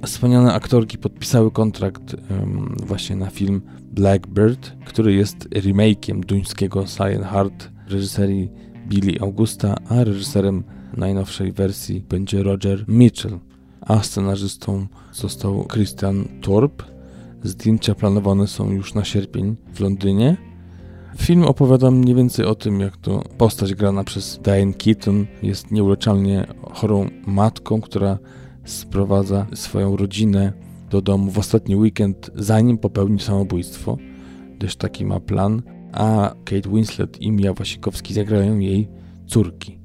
Wspomniane 0.06 0.52
aktorki 0.52 0.98
podpisały 0.98 1.50
kontrakt 1.50 2.16
um, 2.30 2.76
właśnie 2.86 3.16
na 3.16 3.30
film 3.30 3.62
Blackbird, 3.92 4.76
który 4.84 5.14
jest 5.14 5.48
remake'iem 5.48 6.20
duńskiego 6.20 6.86
Silent 6.86 7.24
Heart 7.24 7.70
reżyserii 7.88 8.50
Billy 8.88 9.20
Augusta, 9.20 9.76
a 9.88 10.04
reżyserem 10.04 10.64
najnowszej 10.96 11.52
wersji 11.52 12.04
będzie 12.08 12.42
Roger 12.42 12.84
Mitchell, 12.88 13.38
a 13.86 14.02
scenarzystą 14.02 14.86
został 15.12 15.66
Christian 15.72 16.24
Torp. 16.42 16.82
Zdjęcia 17.42 17.94
planowane 17.94 18.46
są 18.46 18.70
już 18.70 18.94
na 18.94 19.04
sierpień 19.04 19.56
w 19.74 19.80
Londynie. 19.80 20.36
Film 21.16 21.44
opowiada 21.44 21.90
mniej 21.90 22.14
więcej 22.14 22.44
o 22.44 22.54
tym, 22.54 22.80
jak 22.80 22.96
to 22.96 23.22
postać 23.38 23.74
grana 23.74 24.04
przez 24.04 24.40
Diane 24.42 24.72
Keaton 24.72 25.26
jest 25.42 25.70
nieuleczalnie 25.70 26.46
chorą 26.72 27.08
matką, 27.26 27.80
która 27.80 28.18
sprowadza 28.64 29.46
swoją 29.54 29.96
rodzinę 29.96 30.52
do 30.90 31.02
domu 31.02 31.30
w 31.30 31.38
ostatni 31.38 31.76
weekend, 31.76 32.30
zanim 32.34 32.78
popełni 32.78 33.20
samobójstwo, 33.20 33.96
gdyż 34.56 34.76
taki 34.76 35.04
ma 35.04 35.20
plan, 35.20 35.62
a 35.92 36.34
Kate 36.44 36.68
Winslet 36.68 37.22
i 37.22 37.32
Mia 37.32 37.52
Wasikowski 37.52 38.14
zagrają 38.14 38.58
jej 38.58 38.88
córki. 39.26 39.83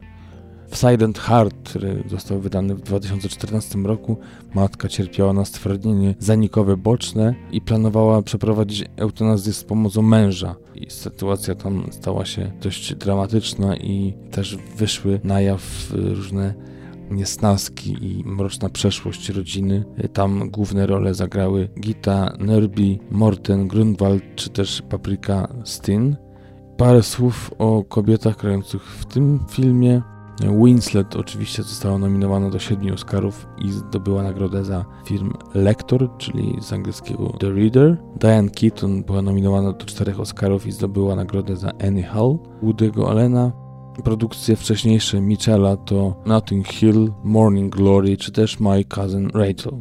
W 0.69 0.77
Silent 0.77 1.19
Heart, 1.19 1.55
który 1.69 2.03
został 2.07 2.39
wydany 2.39 2.75
w 2.75 2.81
2014 2.81 3.79
roku, 3.79 4.17
matka 4.53 4.87
cierpiała 4.87 5.33
na 5.33 5.45
stwardnienie 5.45 6.15
zanikowe 6.19 6.77
boczne 6.77 7.35
i 7.51 7.61
planowała 7.61 8.21
przeprowadzić 8.21 8.85
eutanazję 8.97 9.53
z 9.53 9.63
pomocą 9.63 10.01
męża. 10.01 10.55
I 10.75 10.89
sytuacja 10.89 11.55
tam 11.55 11.87
stała 11.91 12.25
się 12.25 12.51
dość 12.61 12.95
dramatyczna 12.95 13.77
i 13.77 14.13
też 14.31 14.57
wyszły 14.77 15.19
na 15.23 15.41
jaw 15.41 15.91
różne 15.91 16.53
niesnaski 17.11 17.97
i 18.01 18.23
mroczna 18.25 18.69
przeszłość 18.69 19.29
rodziny. 19.29 19.85
Tam 20.13 20.49
główne 20.49 20.85
role 20.85 21.13
zagrały 21.13 21.69
Gita 21.79 22.33
Nerby, 22.39 22.97
Morten 23.11 23.67
Grunwald 23.67 24.23
czy 24.35 24.49
też 24.49 24.81
Paprika 24.89 25.47
Stin. 25.63 26.15
Parę 26.77 27.03
słów 27.03 27.51
o 27.57 27.83
kobietach 27.83 28.37
grających 28.37 28.83
w 28.83 29.05
tym 29.05 29.39
filmie. 29.49 30.01
Winslet 30.39 31.15
oczywiście 31.15 31.63
została 31.63 31.97
nominowana 31.97 32.49
do 32.49 32.59
siedmiu 32.59 32.93
Oscarów 32.93 33.47
i 33.57 33.71
zdobyła 33.71 34.23
nagrodę 34.23 34.65
za 34.65 34.85
film 35.05 35.33
Lektor, 35.53 36.17
czyli 36.17 36.57
z 36.61 36.73
angielskiego 36.73 37.33
The 37.39 37.49
Reader. 37.49 37.97
Diane 38.19 38.49
Keaton 38.49 39.03
była 39.03 39.21
nominowana 39.21 39.73
do 39.73 39.85
czterech 39.85 40.19
Oscarów 40.19 40.67
i 40.67 40.71
zdobyła 40.71 41.15
nagrodę 41.15 41.55
za 41.55 41.71
Annie 41.87 42.03
Hall. 42.03 42.37
Woody'ego 42.63 43.09
Allena 43.09 43.51
Produkcje 44.03 44.55
wcześniejsze 44.55 45.21
Michela 45.21 45.77
to 45.77 46.23
Notting 46.25 46.67
Hill, 46.67 47.11
Morning 47.23 47.75
Glory 47.75 48.17
czy 48.17 48.31
też 48.31 48.59
My 48.59 48.83
Cousin 48.83 49.29
Rachel. 49.33 49.73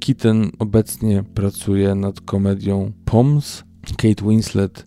Keaton 0.00 0.50
obecnie 0.58 1.24
pracuje 1.34 1.94
nad 1.94 2.20
komedią 2.20 2.92
Poms. 3.04 3.64
Kate 3.96 4.24
Winslet 4.28 4.86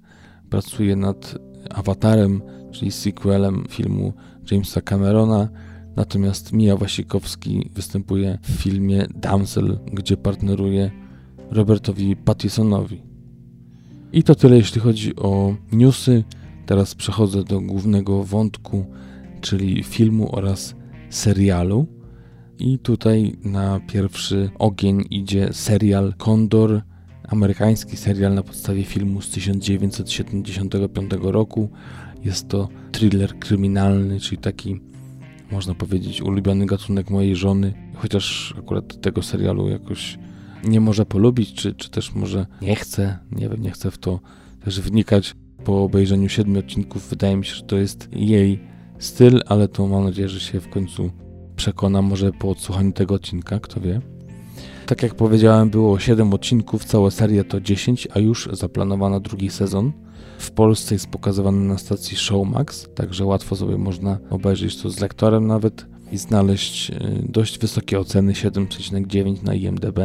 pracuje 0.49 0.95
nad 0.95 1.35
Awatarem, 1.69 2.41
czyli 2.71 2.91
sequelem 2.91 3.65
filmu 3.69 4.13
Jamesa 4.51 4.81
Camerona. 4.81 5.49
Natomiast 5.95 6.53
Mia 6.53 6.77
Wasikowski 6.77 7.69
występuje 7.73 8.39
w 8.41 8.51
filmie 8.51 9.07
Damsel, 9.15 9.79
gdzie 9.93 10.17
partneruje 10.17 10.91
Robertowi 11.51 12.15
Pattisonowi. 12.15 13.01
I 14.13 14.23
to 14.23 14.35
tyle, 14.35 14.57
jeśli 14.57 14.81
chodzi 14.81 15.15
o 15.15 15.55
newsy. 15.71 16.23
Teraz 16.65 16.95
przechodzę 16.95 17.43
do 17.43 17.61
głównego 17.61 18.23
wątku, 18.23 18.85
czyli 19.41 19.83
filmu 19.83 20.35
oraz 20.35 20.75
serialu. 21.09 21.87
I 22.59 22.79
tutaj 22.79 23.37
na 23.43 23.79
pierwszy 23.79 24.49
ogień 24.59 25.05
idzie 25.09 25.49
serial 25.53 26.13
Kondor, 26.17 26.81
amerykański 27.27 27.97
serial 27.97 28.33
na 28.33 28.43
podstawie 28.43 28.83
filmu 28.83 29.21
z 29.21 29.29
1975 29.29 31.11
roku. 31.21 31.69
Jest 32.25 32.47
to 32.47 32.69
thriller 32.97 33.39
kryminalny, 33.39 34.19
czyli 34.19 34.37
taki, 34.37 34.79
można 35.51 35.75
powiedzieć, 35.75 36.21
ulubiony 36.21 36.65
gatunek 36.65 37.09
mojej 37.09 37.35
żony, 37.35 37.73
chociaż 37.95 38.55
akurat 38.59 39.01
tego 39.01 39.21
serialu 39.23 39.69
jakoś 39.69 40.19
nie 40.63 40.79
może 40.79 41.05
polubić, 41.05 41.53
czy, 41.53 41.73
czy 41.73 41.89
też 41.89 42.15
może 42.15 42.45
nie 42.61 42.75
chce, 42.75 43.19
nie 43.31 43.49
wiem, 43.49 43.61
nie 43.61 43.71
chcę 43.71 43.91
w 43.91 43.97
to 43.97 44.19
też 44.63 44.81
wnikać 44.81 45.35
po 45.63 45.83
obejrzeniu 45.83 46.29
siedmiu 46.29 46.59
odcinków 46.59 47.09
wydaje 47.09 47.37
mi 47.37 47.45
się, 47.45 47.55
że 47.55 47.63
to 47.63 47.77
jest 47.77 48.09
jej 48.13 48.59
styl, 48.99 49.41
ale 49.45 49.67
to 49.67 49.87
mam 49.87 50.03
nadzieję, 50.03 50.29
że 50.29 50.39
się 50.39 50.59
w 50.59 50.69
końcu 50.69 51.11
przekona, 51.55 52.01
może 52.01 52.31
po 52.31 52.49
odsłuchaniu 52.49 52.91
tego 52.91 53.15
odcinka, 53.15 53.59
kto 53.59 53.81
wie. 53.81 54.01
Tak 54.85 55.03
jak 55.03 55.15
powiedziałem, 55.15 55.69
było 55.69 55.99
7 55.99 56.33
odcinków, 56.33 56.85
cała 56.85 57.11
seria 57.11 57.43
to 57.43 57.61
10, 57.61 58.07
a 58.13 58.19
już 58.19 58.49
zaplanowano 58.51 59.19
drugi 59.19 59.49
sezon. 59.49 59.91
W 60.37 60.51
Polsce 60.51 60.95
jest 60.95 61.07
pokazywany 61.07 61.67
na 61.67 61.77
stacji 61.77 62.17
Showmax, 62.17 62.87
także 62.95 63.25
łatwo 63.25 63.55
sobie 63.55 63.77
można 63.77 64.17
obejrzeć 64.29 64.81
to 64.81 64.89
z 64.89 64.99
lektorem 64.99 65.47
nawet 65.47 65.85
i 66.11 66.17
znaleźć 66.17 66.89
y, 66.89 66.95
dość 67.29 67.59
wysokie 67.59 67.99
oceny 67.99 68.33
7,9 68.33 69.43
na 69.43 69.53
IMDb. 69.53 69.99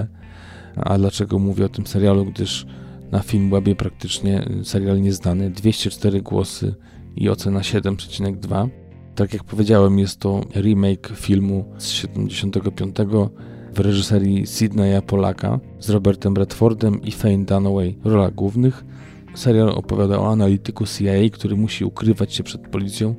A 0.77 0.99
dlaczego 0.99 1.39
mówię 1.39 1.65
o 1.65 1.69
tym 1.69 1.87
serialu? 1.87 2.25
Gdyż 2.25 2.67
na 3.13 3.21
Filmwebie 3.21 3.77
praktycznie 3.77 4.49
serial 4.65 5.01
nieznany, 5.01 5.51
204 5.51 6.23
głosy 6.23 6.75
i 7.17 7.29
ocena 7.29 7.61
7,2. 7.61 8.69
Tak 9.15 9.33
jak 9.33 9.45
powiedziałem, 9.45 9.99
jest 9.99 10.21
to 10.21 10.41
remake 10.55 11.13
filmu 11.17 11.65
z 11.79 11.89
75 11.89 12.97
w 13.75 13.81
reżyserii 13.81 14.47
Sydneya 14.47 15.03
Polaka 15.07 15.61
z 15.81 15.91
Robertem 15.91 16.37
Redfordem 16.37 17.03
i 17.03 17.11
Fane 17.11 17.45
Dunaway 17.45 17.99
w 18.05 18.07
rolach 18.07 18.35
głównych. 18.35 18.85
Serial 19.35 19.69
opowiada 19.69 20.19
o 20.19 20.33
analityku 20.33 20.85
CIA, 20.87 21.31
który 21.33 21.57
musi 21.57 21.85
ukrywać 21.85 22.35
się 22.35 22.43
przed 22.43 22.69
policją 22.69 23.15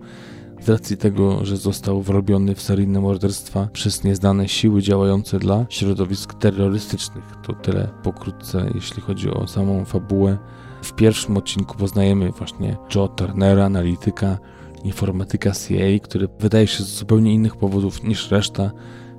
z 0.62 0.70
racji 0.70 0.98
tego, 0.98 1.46
że 1.46 1.58
został 1.58 2.02
wrobiony 2.02 2.56
w 2.56 2.62
seryjne 2.62 3.00
morderstwa 3.00 3.68
przez 3.74 4.04
nieznane 4.04 4.48
siły 4.48 4.82
działające 4.82 5.40
dla 5.40 5.66
środowisk 5.70 6.34
terrorystycznych. 6.34 7.24
To 7.44 7.54
tyle 7.54 7.88
pokrótce, 8.04 8.72
jeśli 8.76 9.02
chodzi 9.02 9.30
o 9.30 9.48
samą 9.48 9.86
fabułę. 9.86 10.38
W 10.84 10.94
pierwszym 10.94 11.38
odcinku 11.38 11.78
poznajemy 11.78 12.32
właśnie 12.32 12.78
Joe 12.96 13.08
Turnera, 13.08 13.66
analityka, 13.66 14.38
informatyka 14.84 15.52
CIA, 15.52 16.00
który 16.04 16.28
wydaje 16.40 16.68
się 16.68 16.84
z 16.84 16.88
zupełnie 16.88 17.34
innych 17.34 17.56
powodów 17.56 18.04
niż 18.04 18.32
reszta 18.32 18.72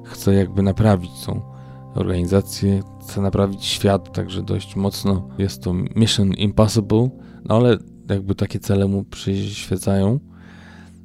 chce 0.04 0.34
jakby 0.34 0.62
naprawić 0.62 1.24
tą 1.26 1.53
organizację, 1.94 2.82
chce 3.02 3.20
naprawić 3.20 3.64
świat, 3.64 4.12
także 4.12 4.42
dość 4.42 4.76
mocno 4.76 5.28
jest 5.38 5.62
to 5.62 5.74
Mission 5.96 6.34
Impossible, 6.34 7.10
no 7.44 7.56
ale 7.56 7.78
jakby 8.08 8.34
takie 8.34 8.58
cele 8.58 8.88
mu 8.88 9.04
przyświecają. 9.04 10.20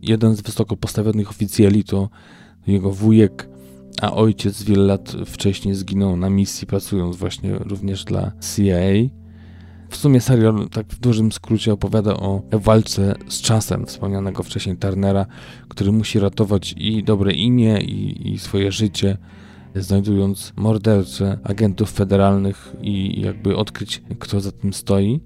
Jeden 0.02 0.36
z 0.36 0.42
wysoko 0.42 0.78
postawionych 0.78 1.30
oficjeli 1.30 1.84
to 1.84 2.10
jego 2.68 2.92
wujek, 2.92 3.50
a 4.02 4.14
ojciec 4.14 4.64
wiele 4.64 4.84
lat 4.84 5.16
wcześniej 5.26 5.76
zginął 5.76 6.18
na 6.18 6.30
misji, 6.30 6.68
pracując 6.68 7.16
właśnie 7.16 7.58
również 7.58 8.06
dla 8.06 8.32
CIA. 8.56 9.10
W 9.90 9.98
sumie 9.98 10.22
serial 10.22 10.70
tak 10.70 10.88
w 10.88 11.00
dużym 11.00 11.32
skrócie 11.32 11.74
opowiada 11.74 12.14
o 12.14 12.42
walce 12.52 13.16
z 13.28 13.42
czasem 13.42 13.86
wspomnianego 13.86 14.44
wcześniej 14.44 14.78
Turnera, 14.78 15.26
który 15.68 15.92
musi 15.92 16.20
ratować 16.20 16.76
i 16.78 17.04
dobre 17.04 17.34
imię, 17.34 17.82
i, 17.82 18.32
i 18.34 18.38
swoje 18.38 18.72
życie, 18.72 19.18
znajdując 19.76 20.54
mordercę 20.56 21.38
agentów 21.44 21.92
federalnych 21.92 22.76
i 22.82 23.22
jakby 23.22 23.58
odkryć, 23.58 24.02
kto 24.20 24.40
za 24.40 24.52
tym 24.52 24.74
stoi. 24.74 25.20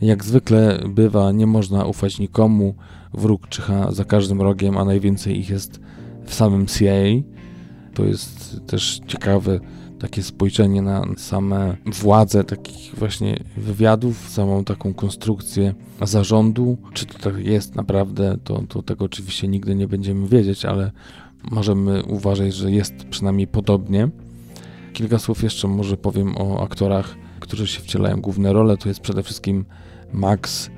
Jak 0.00 0.24
zwykle 0.24 0.80
bywa, 0.88 1.32
nie 1.32 1.46
można 1.46 1.84
ufać 1.84 2.18
nikomu, 2.18 2.74
wróg 3.14 3.48
czyha 3.48 3.92
za 3.92 4.04
każdym 4.04 4.42
rogiem, 4.42 4.78
a 4.78 4.84
najwięcej 4.84 5.38
ich 5.38 5.50
jest 5.50 5.80
w 6.24 6.34
samym 6.34 6.66
CIA. 6.66 7.22
To 7.94 8.04
jest 8.04 8.60
też 8.66 9.00
ciekawe 9.06 9.60
takie 9.98 10.22
spojrzenie 10.22 10.82
na 10.82 11.04
same 11.16 11.76
władze 11.86 12.44
takich 12.44 12.94
właśnie 12.94 13.38
wywiadów, 13.56 14.28
samą 14.30 14.64
taką 14.64 14.94
konstrukcję 14.94 15.74
zarządu. 16.02 16.76
Czy 16.92 17.06
to 17.06 17.18
tak 17.18 17.38
jest 17.38 17.74
naprawdę, 17.74 18.36
to, 18.44 18.62
to 18.68 18.82
tego 18.82 19.04
oczywiście 19.04 19.48
nigdy 19.48 19.74
nie 19.74 19.88
będziemy 19.88 20.28
wiedzieć, 20.28 20.64
ale 20.64 20.92
możemy 21.50 22.02
uważać, 22.04 22.54
że 22.54 22.70
jest 22.70 22.94
przynajmniej 23.10 23.46
podobnie. 23.46 24.08
Kilka 24.92 25.18
słów 25.18 25.42
jeszcze 25.42 25.68
może 25.68 25.96
powiem 25.96 26.36
o 26.36 26.62
aktorach, 26.62 27.16
którzy 27.40 27.66
się 27.66 27.80
wcielają 27.80 28.20
główne 28.20 28.52
role. 28.52 28.76
To 28.76 28.88
jest 28.88 29.00
przede 29.00 29.22
wszystkim 29.22 29.64
Max 30.12 30.70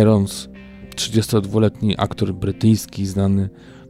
Irons, 0.00 0.48
32-letni 0.96 1.94
aktor 1.98 2.34
brytyjski, 2.34 3.06
znany 3.06 3.48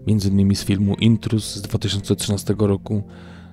m.in. 0.08 0.56
z 0.56 0.64
filmu 0.64 0.94
Intrus 0.94 1.54
z 1.54 1.62
2013 1.62 2.54
roku 2.58 3.02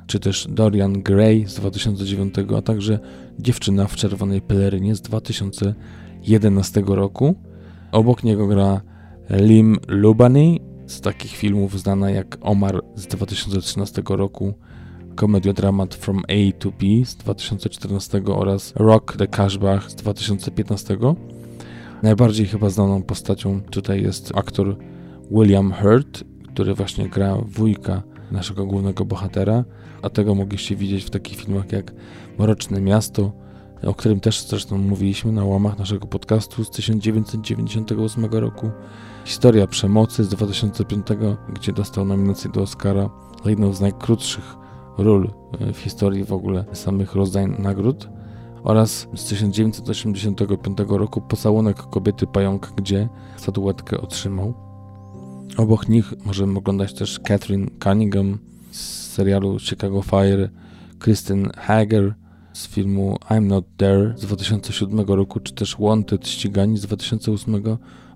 czy 0.08 0.20
też 0.20 0.48
Dorian 0.50 1.02
Gray 1.02 1.46
z 1.48 1.54
2009, 1.54 2.36
a 2.58 2.62
także 2.62 3.00
Dziewczyna 3.39 3.88
w 3.88 3.96
czerwonej 3.96 4.41
pelerynie 4.41 4.96
z 4.96 5.02
2011 5.02 6.84
roku. 6.86 7.36
Obok 7.91 8.24
niego 8.24 8.48
gra 8.48 8.82
Lim 9.30 9.78
Lubani 9.88 10.62
z 10.92 11.02
takich 11.02 11.32
filmów 11.32 11.80
znana 11.80 12.10
jak 12.10 12.38
Omar 12.42 12.82
z 12.96 13.08
2013 13.08 14.02
roku, 14.10 14.54
komediodramat 15.16 15.96
From 15.96 16.24
A 16.28 16.60
to 16.60 16.72
B 16.72 17.06
z 17.06 17.16
2014 17.16 18.22
oraz 18.26 18.74
Rock 18.76 19.18
the 19.18 19.28
Cashbach 19.28 19.92
z 19.92 19.96
2015. 19.96 20.98
Najbardziej 22.04 22.48
chyba 22.48 22.70
znaną 22.70 23.04
postacią 23.04 23.62
tutaj 23.62 24.04
jest 24.04 24.32
aktor 24.36 24.78
William 25.32 25.74
Hurt, 25.74 26.24
który 26.54 26.74
właśnie 26.74 27.10
gra 27.10 27.38
wujka 27.46 28.04
naszego 28.32 28.66
głównego 28.66 29.06
bohatera 29.06 29.64
a 30.02 30.10
tego 30.10 30.36
mogliście 30.36 30.76
widzieć 30.76 31.04
w 31.04 31.10
takich 31.10 31.38
filmach 31.38 31.72
jak 31.72 31.94
Mroczne 32.40 32.82
Miasto, 32.82 33.32
o 33.84 33.94
którym 33.94 34.20
też 34.20 34.48
zresztą 34.48 34.78
mówiliśmy 34.78 35.32
na 35.32 35.46
łamach 35.46 35.78
naszego 35.78 36.08
podcastu 36.08 36.63
z 36.63 36.70
1998 36.70 38.26
roku. 38.26 38.72
Historia 39.26 39.67
przemocy 39.67 40.24
z 40.24 40.30
2005, 40.30 41.08
gdzie 41.54 41.74
dostał 41.74 42.06
nominację 42.06 42.52
do 42.52 42.62
Oscara 42.62 43.10
za 43.44 43.50
jedną 43.50 43.74
z 43.74 43.82
najkrótszych 43.82 44.56
ról 44.98 45.32
e, 45.60 45.74
w 45.74 45.78
historii 45.78 46.24
w 46.24 46.34
ogóle 46.34 46.65
samych 46.74 47.15
rozdań 47.15 47.56
nagród 47.60 48.10
oraz 48.63 49.08
z 49.15 49.26
1985 49.26 50.78
roku 50.88 51.22
Pocałunek 51.22 51.78
kobiety 51.78 52.28
pająka, 52.28 52.70
gdzie 52.76 53.10
statuetkę 53.38 54.02
otrzymał. 54.02 54.54
Obok 55.58 55.89
nich 55.89 56.13
możemy 56.26 56.58
oglądać 56.58 56.94
też 56.94 57.20
Catherine 57.20 57.67
Cunningham, 57.84 58.38
serialu 58.72 59.60
Chicago 59.60 60.02
Fire 60.02 60.50
Kristen 61.00 61.52
Hager 61.58 62.15
z 62.54 62.68
filmu 62.68 63.18
I'm 63.30 63.46
Not 63.46 63.66
There 63.78 64.14
z 64.18 64.22
2007 64.22 65.00
roku, 65.00 65.40
czy 65.40 65.54
też 65.54 65.76
Wanted 65.80 66.28
Ścigani 66.28 66.78
z 66.78 66.82
2008 66.82 67.64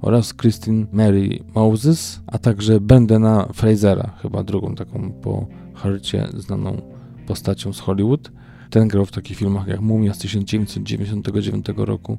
oraz 0.02 0.34
Christine 0.34 0.86
Mary 0.92 1.40
Moses, 1.56 2.22
a 2.28 2.38
także 2.38 2.80
Brendana 2.80 3.48
Frasera, 3.54 4.14
chyba 4.22 4.44
drugą 4.44 4.76
taką 4.76 5.12
po 5.12 5.48
Harcie 5.74 6.28
znaną 6.38 6.82
postacią 7.28 7.74
z 7.74 7.80
Hollywood. 7.80 8.32
Ten 8.70 8.88
grał 8.88 9.06
w 9.06 9.12
takich 9.12 9.38
filmach 9.38 9.68
jak 9.68 9.82
Mumia 9.82 10.14
z 10.14 10.18
1999 10.18 11.66
roku, 11.78 12.18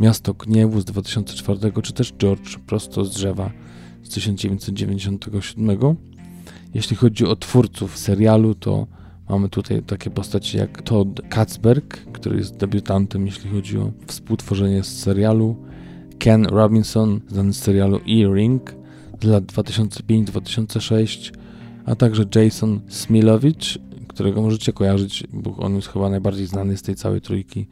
Miasto 0.00 0.34
Gniewu 0.34 0.80
z 0.80 0.84
2004, 0.84 1.72
czy 1.82 1.92
też 1.92 2.12
George 2.12 2.58
prosto 2.58 3.04
z 3.04 3.10
drzewa 3.10 3.50
z 4.02 4.08
1997. 4.08 5.78
Jeśli 6.74 6.96
chodzi 6.96 7.26
o 7.26 7.36
twórców 7.36 7.98
serialu, 7.98 8.54
to 8.54 8.86
mamy 9.30 9.48
tutaj 9.48 9.82
takie 9.82 10.10
postacie 10.10 10.58
jak 10.58 10.82
Todd 10.82 11.20
Katzberg, 11.28 12.12
który 12.12 12.36
jest 12.36 12.56
debiutantem, 12.56 13.26
jeśli 13.26 13.50
chodzi 13.50 13.78
o 13.78 13.90
współtworzenie 14.06 14.82
z 14.82 14.98
serialu, 14.98 15.56
Ken 16.18 16.46
Robinson, 16.46 17.20
znany 17.28 17.52
z 17.52 17.58
serialu 17.58 17.96
E-Ring 17.96 18.74
z 19.22 19.24
lat 19.24 19.44
2005-2006, 19.44 21.32
a 21.86 21.94
także 21.94 22.24
Jason 22.34 22.80
Smilowicz, 22.88 23.78
którego 24.08 24.42
możecie 24.42 24.72
kojarzyć, 24.72 25.24
bo 25.32 25.56
on 25.56 25.76
jest 25.76 25.88
chyba 25.88 26.10
najbardziej 26.10 26.46
znany 26.46 26.76
z 26.76 26.82
tej 26.82 26.94
całej 26.94 27.20
trójki 27.20 27.66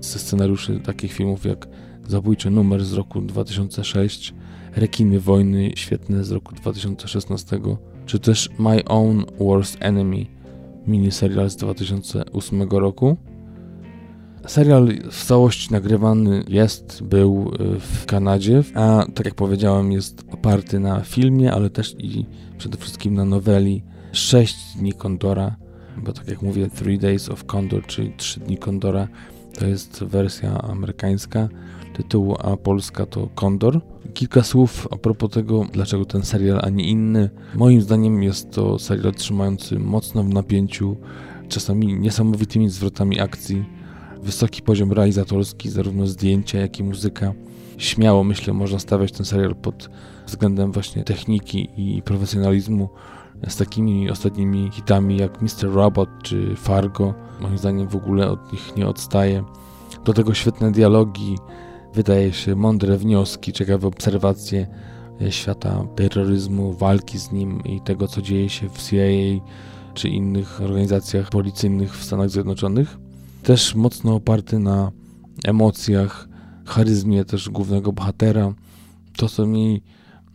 ze 0.00 0.18
scenariuszy 0.18 0.80
takich 0.80 1.12
filmów 1.12 1.44
jak 1.44 1.68
Zabójczy 2.08 2.50
numer 2.50 2.84
z 2.84 2.92
roku 2.92 3.20
2006, 3.20 4.34
Rekiny 4.76 5.20
wojny 5.20 5.70
świetne 5.76 6.24
z 6.24 6.30
roku 6.30 6.54
2016, 6.54 7.60
czy 8.06 8.18
też 8.18 8.50
My 8.58 8.84
Own 8.84 9.24
Worst 9.40 9.76
Enemy, 9.80 10.26
miniserial 10.86 11.50
z 11.50 11.56
2008 11.56 12.62
roku. 12.62 13.16
Serial 14.46 14.88
w 15.10 15.24
całości 15.24 15.72
nagrywany 15.72 16.44
jest, 16.48 17.02
był 17.02 17.50
y, 17.76 17.80
w 17.80 18.06
Kanadzie, 18.06 18.62
a 18.74 19.06
tak 19.14 19.26
jak 19.26 19.34
powiedziałem, 19.34 19.92
jest 19.92 20.24
oparty 20.32 20.80
na 20.80 21.00
filmie, 21.00 21.52
ale 21.52 21.70
też 21.70 21.94
i 21.98 22.26
przede 22.58 22.78
wszystkim 22.78 23.14
na 23.14 23.24
noweli 23.24 23.82
6 24.12 24.56
dni 24.78 24.92
Kondora, 24.92 25.56
bo 25.96 26.12
tak 26.12 26.28
jak 26.28 26.42
mówię, 26.42 26.68
3 26.74 26.98
Days 26.98 27.28
of 27.28 27.44
Condor, 27.44 27.86
czyli 27.86 28.12
3 28.16 28.40
dni 28.40 28.58
Kondora, 28.58 29.08
to 29.58 29.66
jest 29.66 30.04
wersja 30.04 30.62
amerykańska 30.62 31.48
tytułu, 31.94 32.36
a 32.38 32.56
polska 32.56 33.06
to 33.06 33.28
Kondor. 33.34 33.80
Kilka 34.14 34.42
słów 34.42 34.88
a 34.90 34.96
propos 34.96 35.30
tego, 35.30 35.66
dlaczego 35.72 36.04
ten 36.04 36.22
serial, 36.22 36.60
a 36.62 36.68
nie 36.68 36.84
inny. 36.84 37.30
Moim 37.54 37.82
zdaniem 37.82 38.22
jest 38.22 38.50
to 38.50 38.78
serial 38.78 39.14
trzymający 39.14 39.78
mocno 39.78 40.22
w 40.22 40.28
napięciu, 40.28 40.96
czasami 41.48 41.94
niesamowitymi 41.94 42.70
zwrotami 42.70 43.20
akcji, 43.20 43.64
wysoki 44.22 44.62
poziom 44.62 44.92
realizatorski, 44.92 45.70
zarówno 45.70 46.06
zdjęcia, 46.06 46.58
jak 46.58 46.78
i 46.78 46.84
muzyka. 46.84 47.32
Śmiało 47.78 48.24
myślę, 48.24 48.52
można 48.52 48.78
stawiać 48.78 49.12
ten 49.12 49.26
serial 49.26 49.54
pod 49.54 49.90
względem 50.26 50.72
właśnie 50.72 51.04
techniki 51.04 51.68
i 51.76 52.02
profesjonalizmu 52.02 52.88
z 53.48 53.56
takimi 53.56 54.10
ostatnimi 54.10 54.70
hitami 54.72 55.16
jak 55.16 55.42
Mr. 55.42 55.72
Robot 55.72 56.08
czy 56.22 56.54
Fargo. 56.56 57.14
Moim 57.40 57.58
zdaniem 57.58 57.88
w 57.88 57.96
ogóle 57.96 58.30
od 58.30 58.52
nich 58.52 58.76
nie 58.76 58.86
odstaje. 58.86 59.44
Do 60.04 60.12
tego 60.12 60.34
świetne 60.34 60.72
dialogi, 60.72 61.38
wydaje 61.94 62.32
się 62.32 62.54
mądre 62.54 62.98
wnioski, 62.98 63.52
ciekawe 63.52 63.86
obserwacje 63.86 64.66
e, 65.20 65.32
świata 65.32 65.86
terroryzmu, 65.96 66.72
walki 66.72 67.18
z 67.18 67.32
nim 67.32 67.64
i 67.64 67.80
tego, 67.80 68.08
co 68.08 68.22
dzieje 68.22 68.48
się 68.48 68.68
w 68.68 68.82
CIA 68.82 69.40
czy 69.94 70.08
innych 70.08 70.60
organizacjach 70.60 71.30
policyjnych 71.30 71.96
w 71.96 72.04
Stanach 72.04 72.30
Zjednoczonych. 72.30 72.98
Też 73.42 73.74
mocno 73.74 74.14
oparty 74.14 74.58
na 74.58 74.92
emocjach, 75.44 76.28
charyzmie 76.64 77.24
też 77.24 77.50
głównego 77.50 77.92
bohatera. 77.92 78.54
To, 79.16 79.28
co 79.28 79.46
mi 79.46 79.82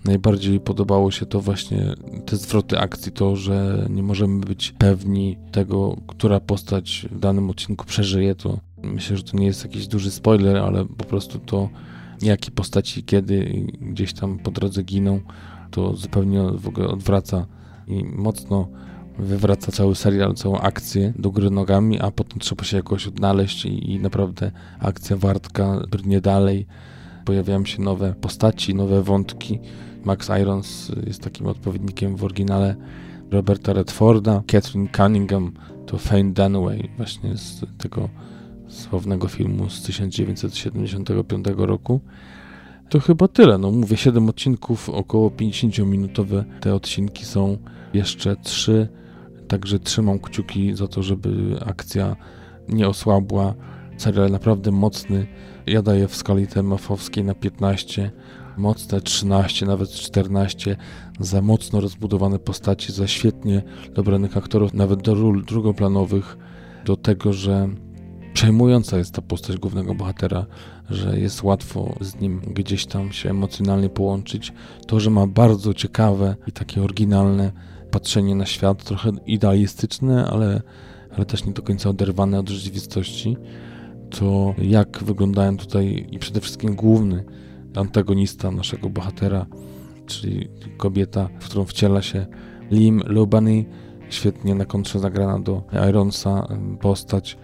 najbardziej 0.05 0.59
podobało 0.59 1.11
się, 1.11 1.25
to 1.25 1.41
właśnie 1.41 1.93
te 2.25 2.37
zwroty 2.37 2.79
akcji, 2.79 3.11
to, 3.11 3.35
że 3.35 3.87
nie 3.89 4.03
możemy 4.03 4.39
być 4.39 4.71
pewni 4.77 5.37
tego, 5.51 5.97
która 6.07 6.39
postać 6.39 7.07
w 7.11 7.19
danym 7.19 7.49
odcinku 7.49 7.85
przeżyje. 7.85 8.35
To 8.35 8.59
myślę, 8.83 9.17
że 9.17 9.23
to 9.23 9.37
nie 9.37 9.45
jest 9.45 9.63
jakiś 9.63 9.87
duży 9.87 10.11
spoiler, 10.11 10.57
ale 10.57 10.85
po 10.85 11.05
prostu 11.05 11.39
to, 11.39 11.69
jakie 12.21 12.51
postaci 12.51 13.03
kiedy 13.03 13.67
gdzieś 13.81 14.13
tam 14.13 14.39
po 14.39 14.51
drodze 14.51 14.83
giną, 14.83 15.19
to 15.71 15.95
zupełnie 15.95 16.43
w 16.53 16.67
ogóle 16.67 16.87
odwraca 16.87 17.45
i 17.87 18.03
mocno 18.03 18.67
wywraca 19.19 19.71
cały 19.71 19.95
serial, 19.95 20.33
całą 20.33 20.59
akcję 20.59 21.13
do 21.19 21.31
góry 21.31 21.49
nogami, 21.49 21.99
a 21.99 22.11
potem 22.11 22.39
trzeba 22.39 22.63
się 22.63 22.77
jakoś 22.77 23.07
odnaleźć 23.07 23.65
i, 23.65 23.91
i 23.91 23.99
naprawdę 23.99 24.51
akcja 24.79 25.17
wartka 25.17 25.81
brnie 25.91 26.21
dalej. 26.21 26.67
Pojawiają 27.25 27.65
się 27.65 27.81
nowe 27.81 28.13
postaci, 28.13 28.75
nowe 28.75 29.03
wątki. 29.03 29.59
Max 30.03 30.29
Irons 30.41 30.91
jest 31.07 31.21
takim 31.21 31.47
odpowiednikiem 31.47 32.15
w 32.15 32.23
oryginale 32.23 32.75
Roberta 33.31 33.73
Redforda. 33.73 34.43
Catherine 34.47 34.89
Cunningham 34.97 35.51
to 35.85 35.97
Fane 35.97 36.31
Dunaway 36.33 36.89
właśnie 36.97 37.37
z 37.37 37.65
tego 37.77 38.09
sławnego 38.69 39.27
filmu 39.27 39.69
z 39.69 39.81
1975 39.81 41.45
roku. 41.57 42.01
To 42.89 42.99
chyba 42.99 43.27
tyle. 43.27 43.57
No 43.57 43.71
mówię, 43.71 43.97
7 43.97 44.29
odcinków, 44.29 44.89
około 44.89 45.29
50-minutowe 45.29 46.43
te 46.61 46.75
odcinki 46.75 47.25
są. 47.25 47.57
Jeszcze 47.93 48.35
3 48.35 48.87
Także 49.49 49.79
trzymam 49.79 50.19
kciuki 50.19 50.75
za 50.75 50.87
to, 50.87 51.03
żeby 51.03 51.59
akcja 51.65 52.15
nie 52.67 52.87
osłabła. 52.87 53.53
Serial 53.97 54.31
naprawdę 54.31 54.71
mocny. 54.71 55.27
Ja 55.67 55.81
daję 55.81 56.07
w 56.07 56.15
skali 56.15 56.47
temafowskiej 56.47 57.23
na 57.23 57.35
15, 57.35 58.11
mocne 58.57 59.01
13, 59.01 59.65
nawet 59.65 59.89
14 59.89 60.77
za 61.19 61.41
mocno 61.41 61.81
rozbudowane 61.81 62.39
postaci, 62.39 62.93
za 62.93 63.07
świetnie 63.07 63.63
dobranych 63.93 64.37
aktorów, 64.37 64.73
nawet 64.73 65.01
do 65.01 65.15
ról 65.15 65.45
drugoplanowych, 65.45 66.37
do 66.85 66.97
tego, 66.97 67.33
że 67.33 67.69
przejmująca 68.33 68.97
jest 68.97 69.13
ta 69.13 69.21
postać 69.21 69.57
głównego 69.57 69.95
bohatera, 69.95 70.45
że 70.89 71.19
jest 71.19 71.43
łatwo 71.43 71.95
z 72.01 72.15
nim 72.15 72.39
gdzieś 72.39 72.85
tam 72.85 73.11
się 73.11 73.29
emocjonalnie 73.29 73.89
połączyć. 73.89 74.53
To, 74.87 74.99
że 74.99 75.09
ma 75.09 75.27
bardzo 75.27 75.73
ciekawe 75.73 76.35
i 76.47 76.51
takie 76.51 76.83
oryginalne 76.83 77.51
patrzenie 77.91 78.35
na 78.35 78.45
świat, 78.45 78.83
trochę 78.83 79.11
idealistyczne, 79.25 80.25
ale, 80.25 80.61
ale 81.15 81.25
też 81.25 81.45
nie 81.45 81.53
do 81.53 81.61
końca 81.61 81.89
oderwane 81.89 82.39
od 82.39 82.49
rzeczywistości, 82.49 83.37
to 84.09 84.55
jak 84.57 85.03
wyglądają 85.03 85.57
tutaj 85.57 86.07
i 86.11 86.19
przede 86.19 86.41
wszystkim 86.41 86.75
główny 86.75 87.23
antagonista 87.75 88.51
naszego 88.51 88.89
bohatera, 88.89 89.45
czyli 90.05 90.49
kobieta, 90.77 91.29
w 91.39 91.45
którą 91.45 91.65
wciela 91.65 92.01
się 92.01 92.25
Lim 92.71 93.01
Lubany, 93.05 93.65
świetnie 94.09 94.55
na 94.55 94.65
kontrze 94.65 94.99
zagrana 94.99 95.39
do 95.39 95.63
Ironsa 95.89 96.47
postać, 96.81 97.37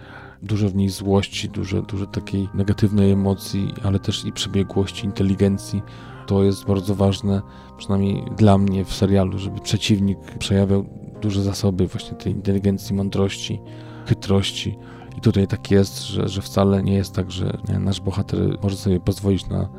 dużo 0.43 0.69
w 0.69 0.75
niej 0.75 0.89
złości, 0.89 1.49
dużo, 1.49 1.81
dużo 1.81 2.05
takiej 2.05 2.49
negatywnej 2.53 3.11
emocji, 3.11 3.73
ale 3.83 3.99
też 3.99 4.25
i 4.25 4.31
przebiegłości, 4.31 5.05
inteligencji, 5.05 5.81
to 6.27 6.43
jest 6.43 6.65
bardzo 6.65 6.95
ważne, 6.95 7.41
przynajmniej 7.77 8.23
dla 8.37 8.57
mnie 8.57 8.85
w 8.85 8.93
serialu, 8.93 9.39
żeby 9.39 9.59
przeciwnik 9.59 10.17
przejawiał 10.39 10.85
duże 11.21 11.43
zasoby 11.43 11.87
właśnie 11.87 12.17
tej 12.17 12.33
inteligencji, 12.33 12.95
mądrości, 12.95 13.59
chytrości. 14.05 14.75
I 15.17 15.21
tutaj 15.21 15.47
tak 15.47 15.71
jest, 15.71 16.07
że, 16.07 16.27
że 16.29 16.41
wcale 16.41 16.83
nie 16.83 16.93
jest 16.93 17.13
tak, 17.13 17.31
że 17.31 17.57
nasz 17.79 18.01
bohater 18.01 18.39
może 18.63 18.75
sobie 18.75 18.99
pozwolić 18.99 19.47
na 19.47 19.69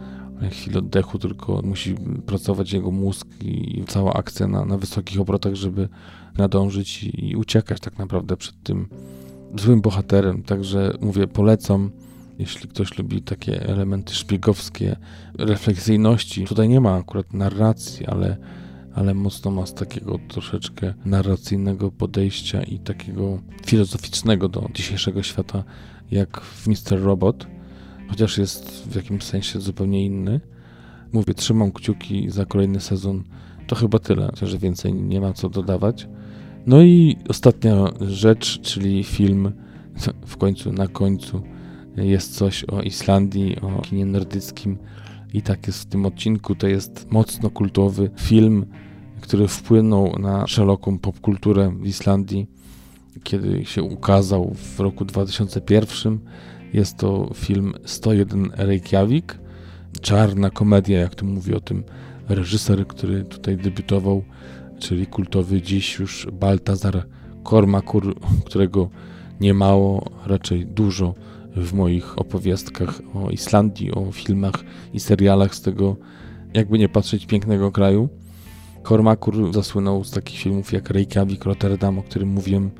chwilę 0.51 0.79
oddechu, 0.79 1.19
tylko 1.19 1.61
musi 1.65 1.95
pracować 2.27 2.73
jego 2.73 2.91
mózg 2.91 3.27
i 3.41 3.85
cała 3.87 4.13
akcja 4.13 4.47
na, 4.47 4.65
na 4.65 4.79
wysokich 4.79 5.21
obrotach, 5.21 5.55
żeby 5.55 5.89
nadążyć 6.39 7.05
i, 7.05 7.31
i 7.31 7.37
uciekać 7.37 7.81
tak 7.81 7.99
naprawdę 7.99 8.37
przed 8.37 8.63
tym 8.63 8.89
złym 9.59 9.81
bohaterem. 9.81 10.43
Także 10.43 10.93
mówię, 11.01 11.27
polecam 11.27 11.91
jeśli 12.39 12.69
ktoś 12.69 12.99
lubi 12.99 13.23
takie 13.23 13.69
elementy 13.69 14.15
szpiegowskie, 14.15 14.97
refleksyjności. 15.39 16.45
Tutaj 16.45 16.69
nie 16.69 16.81
ma 16.81 16.95
akurat 16.95 17.35
narracji, 17.35 18.07
ale, 18.07 18.37
ale 18.95 19.15
mocno 19.15 19.51
ma 19.51 19.67
z 19.67 19.75
takiego 19.75 20.19
troszeczkę 20.29 20.95
narracyjnego 21.05 21.91
podejścia 21.91 22.63
i 22.63 22.79
takiego 22.79 23.39
filozoficznego 23.67 24.49
do 24.49 24.69
dzisiejszego 24.75 25.23
świata, 25.23 25.65
jak 26.11 26.41
w 26.41 26.67
Mr. 26.67 27.03
Robot, 27.03 27.47
chociaż 28.09 28.39
jest 28.39 28.89
w 28.89 28.97
jakimś 28.97 29.25
sensie 29.25 29.61
zupełnie 29.61 30.05
inny. 30.05 30.41
Mówię, 31.13 31.35
trzymam 31.35 31.73
kciuki 31.73 32.31
za 32.31 32.45
kolejny 32.45 32.81
sezon. 32.81 33.25
To 33.67 33.77
chyba 33.77 33.99
tyle, 33.99 34.31
że 34.43 34.59
więcej 34.59 34.95
nie 34.95 35.21
ma 35.21 35.33
co 35.33 35.49
dodawać. 35.49 36.09
No 36.67 36.83
i 36.83 37.17
ostatnia 37.29 37.75
rzecz, 38.01 38.61
czyli 38.61 39.05
film 39.05 39.53
w 40.27 40.37
końcu, 40.37 40.73
na 40.73 40.89
końcu 40.89 41.43
jest 41.97 42.35
coś 42.35 42.65
o 42.65 42.83
Islandii, 42.83 43.61
o 43.61 43.83
kinie 43.83 44.07
nordyckim 44.07 44.79
i 45.35 45.43
tak 45.43 45.67
jest 45.67 45.83
w 45.83 45.87
tym 45.87 46.07
odcinku. 46.07 46.55
To 46.55 46.67
jest 46.67 47.07
mocno 47.11 47.51
kultowy 47.51 48.11
film, 48.21 48.67
który 49.21 49.49
wpłynął 49.49 50.19
na 50.19 50.47
szeroką 50.47 50.99
popkulturę 50.99 51.73
w 51.81 51.87
Islandii, 51.87 52.47
kiedy 53.23 53.65
się 53.65 53.83
ukazał 53.83 54.55
w 54.55 54.81
roku 54.81 55.05
2001. 55.05 56.19
Jest 56.73 56.97
to 56.97 57.31
film 57.35 57.75
101 57.85 58.51
Reykjavik, 58.57 59.39
czarna 60.01 60.51
komedia, 60.51 61.01
jak 61.01 61.15
to 61.15 61.27
mówi 61.27 61.55
o 61.55 61.61
tym 61.61 61.85
reżyser, 62.29 62.87
który 62.87 63.25
tutaj 63.25 63.57
debiutował, 63.57 64.23
czyli 64.79 65.07
kultowy 65.07 65.63
dziś 65.63 65.99
już 65.99 66.27
Baltazar 66.33 67.07
Kormakur, 67.43 68.15
którego 68.45 68.91
nie 69.41 69.55
mało, 69.55 70.11
raczej 70.27 70.67
dużo 70.67 71.15
w 71.57 71.73
moich 71.73 72.19
opowiastkach 72.19 73.01
o 73.15 73.31
Islandii, 73.31 73.93
o 73.93 74.13
filmach 74.13 74.65
i 74.95 75.01
serialach 75.01 75.55
z 75.55 75.61
tego, 75.61 75.97
jakby 76.55 76.79
nie 76.79 76.89
patrzeć, 76.89 77.27
pięknego 77.27 77.73
kraju. 77.73 78.09
Kormakur 78.83 79.55
zasłynął 79.55 80.05
z 80.05 80.11
takich 80.11 80.41
filmów 80.41 80.73
jak 80.73 80.91
Reykjavik, 80.91 81.45
Rotterdam, 81.45 81.99
o 81.99 82.03
którym 82.03 82.29
mówiłem 82.29 82.71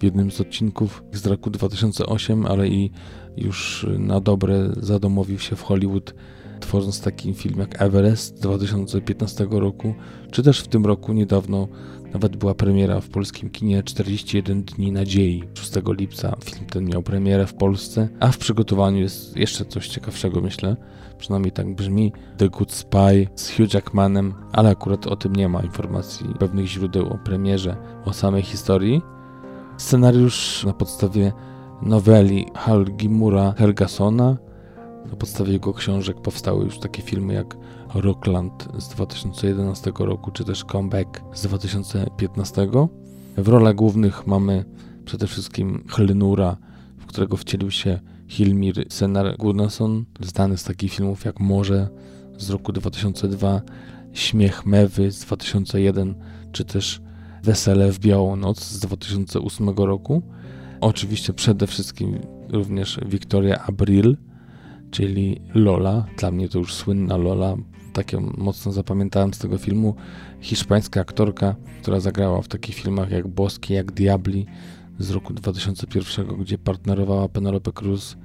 w 0.00 0.02
jednym 0.02 0.30
z 0.30 0.40
odcinków 0.40 1.04
z 1.12 1.26
roku 1.26 1.50
2008, 1.50 2.46
ale 2.46 2.68
i 2.68 2.90
już 3.36 3.86
na 3.98 4.20
dobre 4.20 4.70
zadomowił 4.76 5.38
się 5.38 5.56
w 5.56 5.62
Hollywood, 5.62 6.14
tworząc 6.64 7.00
taki 7.00 7.34
film 7.34 7.60
jak 7.60 7.82
Everest 7.82 8.40
2015 8.40 9.46
roku, 9.50 9.94
czy 10.30 10.42
też 10.42 10.60
w 10.60 10.68
tym 10.68 10.86
roku 10.86 11.12
niedawno 11.12 11.68
nawet 12.12 12.36
była 12.36 12.54
premiera 12.54 13.00
w 13.00 13.08
polskim 13.08 13.50
kinie 13.50 13.82
41 13.82 14.62
dni 14.64 14.92
nadziei. 14.92 15.44
6 15.54 15.72
lipca 15.86 16.36
film 16.44 16.66
ten 16.66 16.84
miał 16.84 17.02
premierę 17.02 17.46
w 17.46 17.54
Polsce, 17.54 18.08
a 18.20 18.32
w 18.32 18.38
przygotowaniu 18.38 19.00
jest 19.00 19.36
jeszcze 19.36 19.64
coś 19.64 19.88
ciekawszego, 19.88 20.40
myślę. 20.40 20.76
Przynajmniej 21.18 21.52
tak 21.52 21.74
brzmi 21.74 22.12
The 22.36 22.48
Good 22.48 22.72
Spy 22.72 23.28
z 23.34 23.50
Hugh 23.50 23.74
Jackmanem, 23.74 24.34
ale 24.52 24.70
akurat 24.70 25.06
o 25.06 25.16
tym 25.16 25.36
nie 25.36 25.48
ma 25.48 25.60
informacji 25.60 26.26
pewnych 26.38 26.66
źródeł 26.66 27.06
o 27.06 27.18
premierze, 27.18 27.76
o 28.04 28.12
samej 28.12 28.42
historii. 28.42 29.02
Scenariusz 29.76 30.64
na 30.66 30.72
podstawie 30.72 31.32
noweli 31.82 32.46
Halgimura 32.54 33.54
Helgasona. 33.58 34.43
Na 35.10 35.16
podstawie 35.16 35.52
jego 35.52 35.74
książek 35.74 36.20
powstały 36.20 36.64
już 36.64 36.78
takie 36.78 37.02
filmy 37.02 37.34
jak 37.34 37.56
Rockland 37.94 38.68
z 38.78 38.88
2011 38.88 39.92
roku, 39.98 40.30
czy 40.30 40.44
też 40.44 40.64
Comeback 40.64 41.22
z 41.34 41.42
2015. 41.42 42.68
W 43.36 43.48
rolach 43.48 43.74
głównych 43.74 44.26
mamy 44.26 44.64
przede 45.04 45.26
wszystkim 45.26 45.84
Hlnura, 45.88 46.56
w 46.98 47.06
którego 47.06 47.36
wcielił 47.36 47.70
się 47.70 48.00
Hilmir 48.28 48.86
Senar 48.88 49.36
Gunnarsson, 49.36 50.04
znany 50.20 50.56
z 50.56 50.64
takich 50.64 50.92
filmów 50.92 51.24
jak 51.24 51.40
Morze 51.40 51.88
z 52.38 52.50
roku 52.50 52.72
2002, 52.72 53.62
Śmiech 54.12 54.66
Mewy 54.66 55.10
z 55.10 55.20
2001, 55.20 56.14
czy 56.52 56.64
też 56.64 57.00
Wesele 57.42 57.92
w 57.92 57.98
Białą 57.98 58.36
Noc 58.36 58.64
z 58.64 58.80
2008 58.80 59.68
roku. 59.68 60.22
Oczywiście 60.80 61.32
przede 61.32 61.66
wszystkim 61.66 62.18
również 62.48 63.00
Victoria 63.06 63.64
Abril, 63.66 64.16
czyli 64.94 65.40
Lola. 65.54 66.06
Dla 66.18 66.30
mnie 66.30 66.48
to 66.48 66.58
już 66.58 66.74
słynna 66.74 67.16
Lola, 67.16 67.56
takie 67.92 68.20
mocno 68.20 68.72
zapamiętałem 68.72 69.34
z 69.34 69.38
tego 69.38 69.58
filmu. 69.58 69.94
Hiszpańska 70.40 71.00
aktorka, 71.00 71.54
która 71.82 72.00
zagrała 72.00 72.42
w 72.42 72.48
takich 72.48 72.74
filmach 72.74 73.10
jak 73.10 73.28
Boskie, 73.28 73.74
jak 73.74 73.92
Diabli 73.92 74.46
z 74.98 75.10
roku 75.10 75.34
2001, 75.34 76.26
gdzie 76.26 76.58
partnerowała 76.58 77.28
Penelope 77.28 77.72
Cruz. 77.72 78.16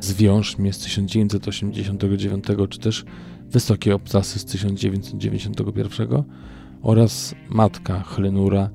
Zwiąż 0.00 0.58
mnie 0.58 0.72
z 0.72 0.78
1989, 0.78 2.44
czy 2.68 2.78
też 2.78 3.04
Wysokie 3.50 3.94
Obcasy 3.94 4.38
z 4.38 4.44
1991 4.44 6.08
oraz 6.82 7.34
matka 7.48 8.02
Hlenura, 8.02 8.70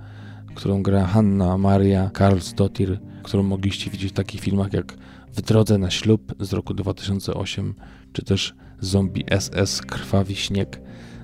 którą 0.56 0.84
gra 0.84 1.06
Hanna 1.06 1.58
Maria 1.58 2.10
Karlsdottir, 2.10 3.00
którą 3.24 3.44
mogliście 3.44 3.92
widzieć 3.92 4.12
w 4.12 4.16
takich 4.16 4.42
filmach 4.42 4.74
jak 4.74 4.98
W 5.34 5.42
drodze 5.42 5.78
na 5.78 5.90
ślub 5.90 6.36
z 6.40 6.54
roku 6.54 6.74
2008, 6.74 7.74
czy 8.14 8.26
też 8.26 8.56
Zombie 8.80 9.26
SS 9.40 9.82
Krwawi 9.82 10.36
Śnieg 10.36 10.82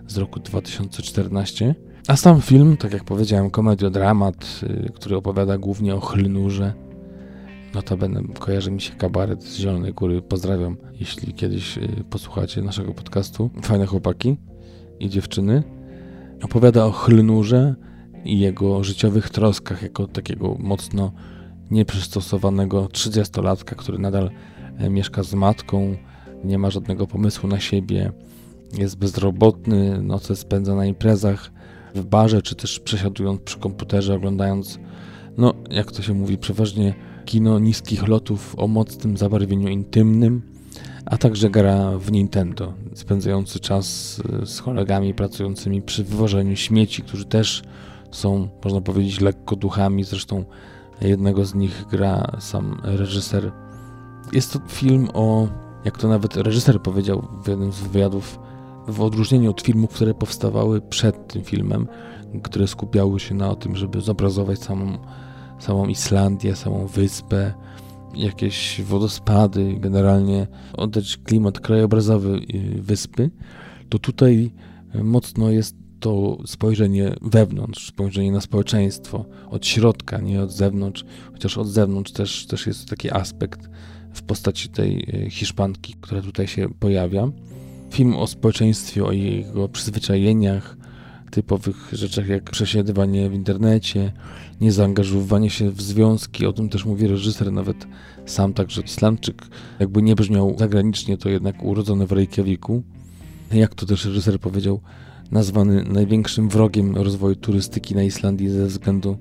z 0.08 0.18
roku 0.18 0.40
2014. 0.40 1.76
A 2.08 2.16
sam 2.16 2.42
film, 2.42 2.78
tak 2.78 2.94
jak 2.94 3.04
powiedziałem, 3.04 3.50
komediodramat, 3.50 4.62
yy, 4.62 4.92
który 4.96 5.16
opowiada 5.16 5.58
głównie 5.58 5.96
o 5.96 6.00
chlnurze. 6.00 6.74
Notabene 7.74 8.24
kojarzy 8.40 8.72
mi 8.72 8.82
się 8.82 8.96
kabaret 8.96 9.44
z 9.44 9.58
Zielonej 9.58 9.94
Góry. 9.94 10.22
Pozdrawiam, 10.22 10.78
jeśli 11.00 11.34
kiedyś 11.34 11.78
yy, 11.78 11.88
posłuchacie 12.10 12.62
naszego 12.62 12.94
podcastu. 12.94 13.50
Fajne 13.62 13.86
chłopaki 13.86 14.38
i 15.00 15.10
dziewczyny. 15.10 15.64
Opowiada 16.44 16.86
o 16.86 16.92
chlnurze 16.92 17.76
i 18.26 18.40
jego 18.40 18.84
życiowych 18.84 19.30
troskach, 19.30 19.82
jako 19.82 20.08
takiego 20.08 20.56
mocno 20.60 21.12
nieprzystosowanego 21.72 22.86
30-latka, 22.86 23.76
który 23.76 23.98
nadal 23.98 24.30
e, 24.78 24.90
mieszka 24.90 25.24
z 25.24 25.34
matką, 25.34 25.98
nie 26.44 26.58
ma 26.58 26.70
żadnego 26.70 27.08
pomysłu 27.08 27.50
na 27.50 27.60
siebie, 27.60 28.12
jest 28.78 28.98
bezrobotny, 28.98 30.02
noce 30.02 30.36
spędza 30.36 30.76
na 30.76 30.86
imprezach, 30.86 31.52
w 31.96 32.06
barze, 32.06 32.42
czy 32.42 32.56
też 32.56 32.80
przesiadując 32.80 33.42
przy 33.42 33.58
komputerze, 33.58 34.16
oglądając, 34.16 34.80
no 35.38 35.54
jak 35.70 35.92
to 35.92 36.02
się 36.02 36.14
mówi, 36.14 36.38
przeważnie 36.38 36.94
kino 37.26 37.60
niskich 37.60 38.08
lotów 38.08 38.56
o 38.60 38.68
mocnym 38.68 39.18
zabarwieniu 39.18 39.68
intymnym, 39.68 40.42
a 41.06 41.18
także 41.18 41.50
gra 41.50 41.98
w 41.98 42.12
Nintendo, 42.12 42.74
spędzający 42.94 43.60
czas 43.60 44.18
e, 44.42 44.46
z 44.46 44.62
kolegami 44.62 45.14
pracującymi 45.14 45.82
przy 45.82 46.04
wywożeniu 46.04 46.56
śmieci, 46.56 47.02
którzy 47.02 47.26
też 47.26 47.64
są, 48.12 48.50
można 48.64 48.82
powiedzieć, 48.82 49.22
lekko 49.22 49.56
duchami. 49.56 50.04
Zresztą 50.04 50.46
jednego 51.02 51.46
z 51.46 51.56
nich 51.56 51.86
gra 51.92 52.32
sam 52.40 52.82
reżyser. 52.84 53.52
Jest 54.34 54.54
to 54.54 54.60
film 54.68 55.08
o, 55.14 55.48
jak 55.86 55.98
to 55.98 56.08
nawet 56.08 56.38
reżyser 56.38 56.82
powiedział 56.82 57.28
w 57.44 57.48
jednym 57.48 57.72
z 57.72 57.80
wywiadów, 57.80 58.40
w 58.88 59.02
odróżnieniu 59.02 59.52
od 59.52 59.62
filmów, 59.62 59.90
które 59.90 60.14
powstawały 60.14 60.82
przed 60.82 61.28
tym 61.28 61.44
filmem, 61.44 61.88
które 62.44 62.68
skupiały 62.68 63.20
się 63.20 63.36
na 63.36 63.56
tym, 63.56 63.76
żeby 63.76 64.02
zobrazować 64.02 64.60
samą, 64.60 64.98
samą 65.60 65.88
Islandię, 65.88 66.56
samą 66.56 66.88
wyspę, 66.88 67.54
jakieś 68.16 68.82
wodospady, 68.82 69.74
generalnie 69.80 70.48
oddać 70.74 71.18
klimat 71.18 71.60
krajobrazowy 71.60 72.40
y, 72.56 72.82
wyspy, 72.82 73.32
to 73.90 74.00
tutaj 74.00 74.54
mocno 75.04 75.50
jest 75.50 75.76
to 76.00 76.38
spojrzenie 76.46 77.16
wewnątrz, 77.22 77.88
spojrzenie 77.88 78.32
na 78.32 78.42
społeczeństwo 78.42 79.26
od 79.50 79.66
środka, 79.66 80.18
nie 80.18 80.42
od 80.42 80.52
zewnątrz, 80.52 81.06
chociaż 81.32 81.58
od 81.58 81.68
zewnątrz 81.68 82.12
też, 82.12 82.46
też 82.46 82.68
jest 82.68 82.90
taki 82.90 83.12
aspekt 83.12 83.70
w 84.14 84.22
postaci 84.22 84.70
tej 84.70 85.24
e, 85.26 85.30
Hiszpanki, 85.30 85.96
która 86.02 86.22
tutaj 86.22 86.48
się 86.48 86.70
pojawia. 86.80 87.32
Film 87.92 88.16
o 88.16 88.28
społeczeństwie, 88.28 89.06
o 89.06 89.12
jego 89.12 89.70
przyzwyczajeniach, 89.70 90.78
typowych 91.32 91.90
rzeczach 91.92 92.28
jak 92.28 92.44
przesiadywanie 92.44 93.30
w 93.30 93.34
internecie, 93.34 94.12
niezaangażowywanie 94.62 95.50
się 95.50 95.72
w 95.72 95.82
związki, 95.82 96.46
o 96.46 96.54
tym 96.54 96.70
też 96.70 96.86
mówi 96.86 97.08
reżyser, 97.08 97.52
nawet 97.52 97.88
sam 98.26 98.54
także 98.54 98.82
Islamczyk, 98.82 99.48
jakby 99.80 100.02
nie 100.02 100.16
brzmiał 100.16 100.56
zagranicznie, 100.60 101.18
to 101.18 101.30
jednak 101.30 101.64
urodzony 101.64 102.08
w 102.08 102.12
Reykjaviku. 102.12 102.84
Jak 103.52 103.76
to 103.76 103.86
też 103.86 104.06
reżyser 104.06 104.40
powiedział, 104.40 104.82
nazwany 105.32 105.84
największym 105.84 106.50
wrogiem 106.50 106.96
rozwoju 106.96 107.36
turystyki 107.36 107.96
na 107.96 108.04
Islandii 108.04 108.50
ze 108.50 108.66
względu 108.66 109.18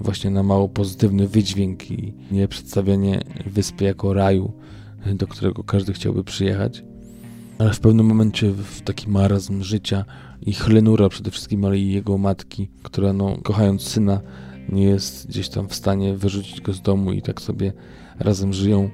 właśnie 0.00 0.30
na 0.30 0.42
mało 0.42 0.68
pozytywny 0.68 1.28
wydźwięk 1.28 1.90
i 1.90 2.14
nie 2.30 2.48
przedstawianie 2.48 3.20
wyspy 3.46 3.84
jako 3.84 4.14
raju, 4.14 4.52
do 5.14 5.26
którego 5.26 5.64
każdy 5.64 5.92
chciałby 5.92 6.24
przyjechać. 6.24 6.84
Ale 7.58 7.72
w 7.72 7.80
pewnym 7.80 8.06
momencie 8.06 8.50
w 8.50 8.82
taki 8.82 9.10
marazm 9.10 9.62
życia 9.62 10.04
i 10.46 10.52
chlenura 10.52 11.08
przede 11.08 11.30
wszystkim, 11.30 11.64
ale 11.64 11.78
i 11.78 11.92
jego 11.92 12.18
matki, 12.18 12.68
która 12.82 13.12
no, 13.12 13.36
kochając 13.42 13.82
syna 13.82 14.20
nie 14.68 14.84
jest 14.84 15.28
gdzieś 15.28 15.48
tam 15.48 15.68
w 15.68 15.74
stanie 15.74 16.16
wyrzucić 16.16 16.60
go 16.60 16.72
z 16.72 16.82
domu 16.82 17.12
i 17.12 17.22
tak 17.22 17.40
sobie 17.40 17.72
razem 18.18 18.52
żyją. 18.52 18.90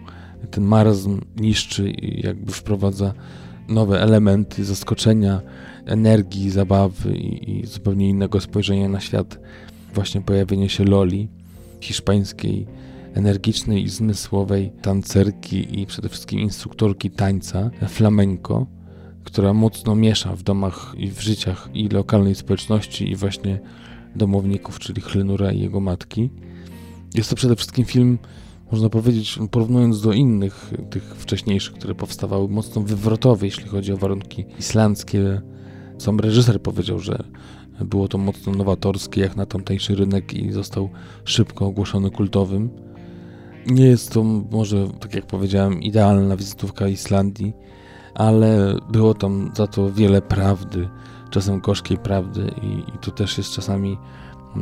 Ten 0.51 0.65
marazm 0.65 1.21
niszczy 1.37 1.91
i 1.91 2.27
jakby 2.27 2.53
wprowadza 2.53 3.15
nowe 3.69 4.03
elementy 4.03 4.65
zaskoczenia, 4.65 5.41
energii, 5.91 6.51
zabawy 6.51 7.16
i, 7.16 7.61
i 7.61 7.66
zupełnie 7.66 8.09
innego 8.09 8.41
spojrzenia 8.41 8.88
na 8.88 9.01
świat. 9.01 9.38
Właśnie 9.95 10.20
pojawienie 10.20 10.68
się 10.68 10.84
Loli, 10.84 11.28
hiszpańskiej, 11.80 12.66
energicznej 13.14 13.82
i 13.82 13.88
zmysłowej 13.88 14.72
tancerki 14.82 15.80
i 15.80 15.86
przede 15.86 16.09
wszystkim 16.09 16.41
instruktorki 16.41 17.11
tańca 17.11 17.70
flamenco, 17.88 18.66
która 19.24 19.53
mocno 19.53 19.95
miesza 19.95 20.36
w 20.36 20.43
domach 20.43 20.95
i 20.99 21.11
w 21.11 21.20
życiach 21.20 21.68
i 21.74 21.88
lokalnej 21.88 22.34
społeczności 22.34 23.11
i 23.11 23.16
właśnie 23.16 23.61
domowników, 24.16 24.78
czyli 24.78 25.03
Chlenura 25.03 25.53
i 25.53 25.61
jego 25.61 25.80
matki. 25.80 26.30
Jest 27.14 27.30
to 27.30 27.36
przede 27.36 27.57
wszystkim 27.57 27.84
film, 27.84 28.18
można 28.72 28.88
powiedzieć, 28.88 29.38
porównując 29.51 30.01
do 30.01 30.12
innych, 30.12 30.72
tych 30.91 31.16
wcześniejszych, 31.16 31.74
które 31.74 31.95
powstawały, 31.95 32.49
mocno 32.49 32.82
wywrotowy, 32.82 33.47
jeśli 33.47 33.68
chodzi 33.68 33.93
o 33.93 33.97
warunki 33.97 34.45
islandzkie, 34.59 35.41
sam 36.01 36.21
reżyser 36.21 36.63
powiedział, 36.63 36.99
że 36.99 37.25
było 37.81 38.09
to 38.09 38.19
mocno 38.19 38.53
nowatorskie 38.53 39.21
jak 39.21 39.37
na 39.37 39.47
tamtejszy 39.47 39.95
rynek 39.95 40.35
i 40.35 40.53
został 40.53 40.89
szybko 41.25 41.67
ogłoszony 41.67 42.11
kultowym. 42.11 42.71
Nie 43.67 43.87
jest 43.87 44.13
to 44.13 44.25
może, 44.25 44.89
tak 45.01 45.15
jak 45.15 45.27
powiedziałem, 45.27 45.83
idealna 45.83 46.37
wizytówka 46.37 46.89
Islandii, 46.89 47.53
ale 48.15 48.77
było 48.93 49.15
tam 49.15 49.51
za 49.55 49.67
to 49.67 49.93
wiele 49.93 50.23
prawdy, 50.23 50.89
czasem 51.31 51.61
gorzkiej 51.61 51.99
prawdy 51.99 52.51
i, 52.63 52.95
i 52.95 52.99
tu 52.99 53.11
też 53.11 53.39
jest 53.39 53.53
czasami 53.53 53.99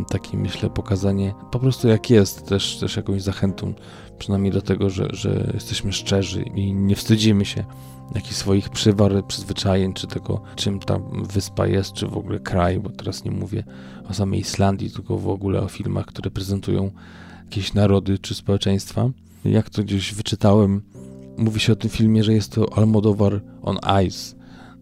takie, 0.09 0.37
myślę, 0.37 0.71
pokazanie 0.71 1.35
po 1.51 1.59
prostu 1.59 1.89
jak 1.89 2.11
jest, 2.11 2.47
też, 2.47 2.77
też 2.77 2.97
jakąś 2.97 3.23
zachętą, 3.23 3.75
przynajmniej 4.19 4.53
do 4.53 4.63
tego, 4.63 4.91
że, 4.91 5.09
że 5.13 5.51
jesteśmy 5.55 5.93
szczerzy 5.93 6.43
i 6.43 6.75
nie 6.75 6.97
wstydzimy 6.97 7.45
się 7.45 7.65
jakichś 8.15 8.37
swoich 8.37 8.69
przywar, 8.69 9.27
przyzwyczajeń, 9.27 9.93
czy 9.93 10.07
tego, 10.07 10.41
czym 10.57 10.81
ta 10.81 10.99
wyspa 11.13 11.67
jest, 11.67 11.93
czy 11.93 12.07
w 12.07 12.17
ogóle 12.17 12.41
kraj, 12.41 12.81
bo 12.81 12.91
teraz 12.91 13.25
nie 13.25 13.31
mówię 13.31 13.65
o 14.11 14.15
samej 14.15 14.41
Islandii, 14.41 14.91
tylko 14.91 15.19
w 15.19 15.29
ogóle 15.29 15.61
o 15.61 15.69
filmach, 15.69 16.07
które 16.07 16.31
prezentują 16.31 16.91
jakieś 17.45 17.75
narody 17.75 18.19
czy 18.19 18.35
społeczeństwa. 18.35 19.11
Jak 19.45 19.71
to 19.71 19.83
gdzieś 19.83 20.15
wyczytałem, 20.15 20.83
mówi 21.39 21.61
się 21.61 21.73
o 21.73 21.77
tym 21.77 21.91
filmie, 21.91 22.25
że 22.25 22.33
jest 22.33 22.53
to 22.53 22.79
Almodovar 22.79 23.41
on 23.63 23.79
Ice. 24.07 24.37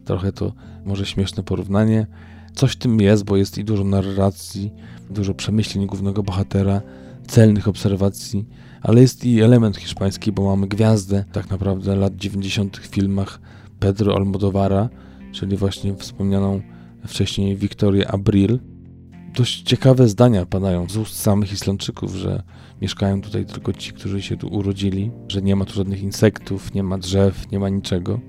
Trochę 0.05 0.33
to 0.33 0.53
może 0.85 1.07
śmieszne 1.07 1.43
porównanie. 1.43 2.07
Coś 2.55 2.73
w 2.73 2.77
tym 2.77 3.01
jest, 3.01 3.25
bo 3.25 3.37
jest 3.37 3.59
i 3.59 3.65
dużo 3.65 3.85
narracji, 3.85 4.73
dużo 5.11 5.35
przemyśleń 5.35 5.87
głównego 5.87 6.23
bohatera, 6.23 6.81
celnych 7.27 7.69
obserwacji, 7.69 8.49
ale 8.83 9.01
jest 9.01 9.25
i 9.25 9.41
element 9.41 9.77
hiszpański, 9.77 10.33
bo 10.33 10.45
mamy 10.45 10.67
gwiazdę 10.67 11.25
tak 11.33 11.51
naprawdę 11.51 11.97
lat 11.97 12.17
90. 12.17 12.77
w 12.77 12.87
filmach 12.87 13.41
Pedro 13.79 14.17
Almodovara, 14.17 14.89
czyli 15.33 15.57
właśnie 15.57 15.95
wspomnianą 15.95 16.61
wcześniej 17.07 17.57
Victoria 17.57 18.09
Abril. 18.09 18.59
Dość 19.37 19.63
ciekawe 19.63 20.09
zdania 20.09 20.47
padają 20.47 20.89
z 20.89 20.97
ust 20.97 21.17
samych 21.17 21.53
Islandczyków, 21.53 22.15
że 22.15 22.43
mieszkają 22.83 23.21
tutaj 23.21 23.47
tylko 23.47 23.73
ci, 23.73 23.93
którzy 23.93 24.23
się 24.23 24.37
tu 24.37 24.49
urodzili, 24.49 25.11
że 25.29 25.43
nie 25.43 25.57
ma 25.57 25.65
tu 25.65 25.75
żadnych 25.75 26.03
insektów, 26.03 26.75
nie 26.75 26.83
ma 26.83 26.99
drzew, 26.99 27.51
nie 27.53 27.59
ma 27.59 27.69
niczego. 27.69 28.21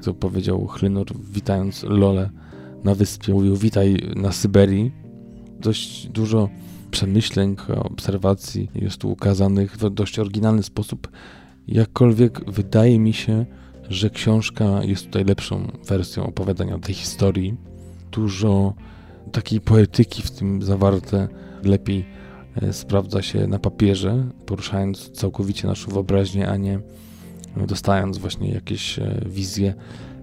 Co 0.00 0.14
powiedział 0.14 0.66
Chlynor, 0.66 1.06
witając 1.32 1.82
Lole 1.82 2.30
na 2.84 2.94
wyspie. 2.94 3.32
Mówił, 3.32 3.56
witaj 3.56 3.96
na 4.16 4.32
Syberii. 4.32 5.01
Dość 5.62 6.08
dużo 6.08 6.48
przemyśleń, 6.90 7.56
obserwacji 7.74 8.70
jest 8.74 8.96
tu 8.96 9.10
ukazanych 9.10 9.76
w 9.76 9.90
dość 9.90 10.18
oryginalny 10.18 10.62
sposób. 10.62 11.08
Jakkolwiek 11.68 12.50
wydaje 12.50 12.98
mi 12.98 13.12
się, 13.12 13.46
że 13.88 14.10
książka 14.10 14.84
jest 14.84 15.04
tutaj 15.04 15.24
lepszą 15.24 15.68
wersją 15.88 16.26
opowiadania 16.26 16.78
tej 16.78 16.94
historii. 16.94 17.54
Dużo 18.12 18.74
takiej 19.32 19.60
poetyki 19.60 20.22
w 20.22 20.30
tym 20.30 20.62
zawarte, 20.62 21.28
lepiej 21.64 22.06
e, 22.62 22.72
sprawdza 22.72 23.22
się 23.22 23.46
na 23.46 23.58
papierze, 23.58 24.24
poruszając 24.46 25.10
całkowicie 25.10 25.68
naszą 25.68 25.92
wyobraźnię, 25.92 26.48
a 26.48 26.56
nie 26.56 26.80
dostając 27.56 28.18
właśnie 28.18 28.50
jakieś 28.50 28.98
e, 28.98 29.22
wizje 29.26 29.74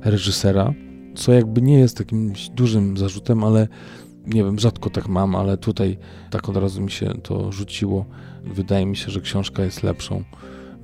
reżysera, 0.02 0.74
co 1.16 1.34
jakby 1.34 1.62
nie 1.62 1.80
jest 1.80 2.00
jakimś 2.00 2.50
dużym 2.50 2.98
zarzutem, 2.98 3.44
ale 3.44 3.68
nie 4.34 4.44
wiem, 4.44 4.60
rzadko 4.60 4.90
tak 4.90 5.08
mam, 5.08 5.36
ale 5.36 5.58
tutaj 5.58 5.98
tak 6.30 6.50
od 6.50 6.58
razu 6.58 6.82
mi 6.82 6.92
się 6.92 7.14
to 7.24 7.52
rzuciło. 7.52 8.06
Wydaje 8.44 8.86
mi 8.86 8.98
się, 8.98 9.12
że 9.12 9.22
książka 9.22 9.64
jest 9.64 9.84
lepszą 9.84 10.24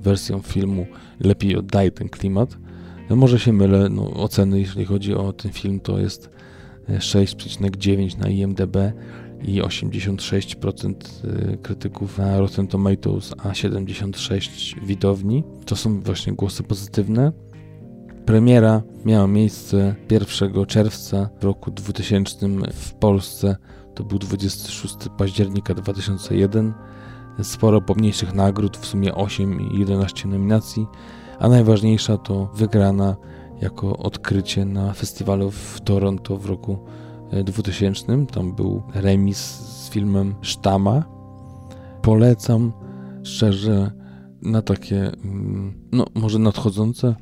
wersją 0.00 0.42
filmu, 0.42 0.86
lepiej 1.20 1.56
oddaje 1.56 1.90
ten 1.90 2.08
klimat. 2.08 2.56
No 3.10 3.16
może 3.16 3.38
się 3.38 3.52
mylę, 3.52 3.88
no, 3.88 4.10
oceny 4.10 4.60
jeśli 4.60 4.84
chodzi 4.84 5.14
o 5.14 5.32
ten 5.32 5.52
film 5.52 5.80
to 5.80 5.98
jest 5.98 6.30
6,9 6.88 8.18
na 8.18 8.28
IMDb 8.28 8.76
i 9.42 9.62
86% 9.62 10.94
y, 11.54 11.58
krytyków 11.62 12.18
na 12.18 12.40
Rotten 12.40 12.66
Tomatoes, 12.66 13.34
a 13.38 13.48
76% 13.48 14.86
widowni. 14.86 15.44
To 15.66 15.76
są 15.76 16.00
właśnie 16.00 16.32
głosy 16.32 16.62
pozytywne. 16.62 17.32
Premiera 18.26 18.82
miała 19.04 19.26
miejsce 19.26 19.94
1 20.10 20.66
czerwca 20.66 21.28
roku 21.40 21.70
2000 21.70 22.48
w 22.72 22.94
Polsce. 22.94 23.56
To 23.94 24.04
był 24.04 24.18
26 24.18 24.96
października 25.18 25.74
2001. 25.74 26.74
Sporo 27.42 27.80
pomniejszych 27.80 28.34
nagród, 28.34 28.76
w 28.76 28.86
sumie 28.86 29.14
8 29.14 29.60
i 29.60 29.78
11 29.78 30.28
nominacji, 30.28 30.86
a 31.38 31.48
najważniejsza 31.48 32.18
to 32.18 32.50
wygrana 32.54 33.16
jako 33.60 33.96
odkrycie 33.96 34.64
na 34.64 34.92
festiwalu 34.92 35.50
w 35.50 35.80
Toronto 35.80 36.36
w 36.36 36.46
roku 36.46 36.78
2000. 37.44 38.12
E, 38.12 38.26
Tam 38.26 38.54
był 38.54 38.82
remis 38.94 39.38
z 39.60 39.90
filmem 39.90 40.34
Sztama. 40.40 41.04
Polecam 42.02 42.72
szczerze 43.22 43.90
na 44.42 44.62
takie, 44.62 45.12
mm, 45.24 45.88
no 45.92 46.04
może 46.14 46.38
nadchodzące, 46.38 47.14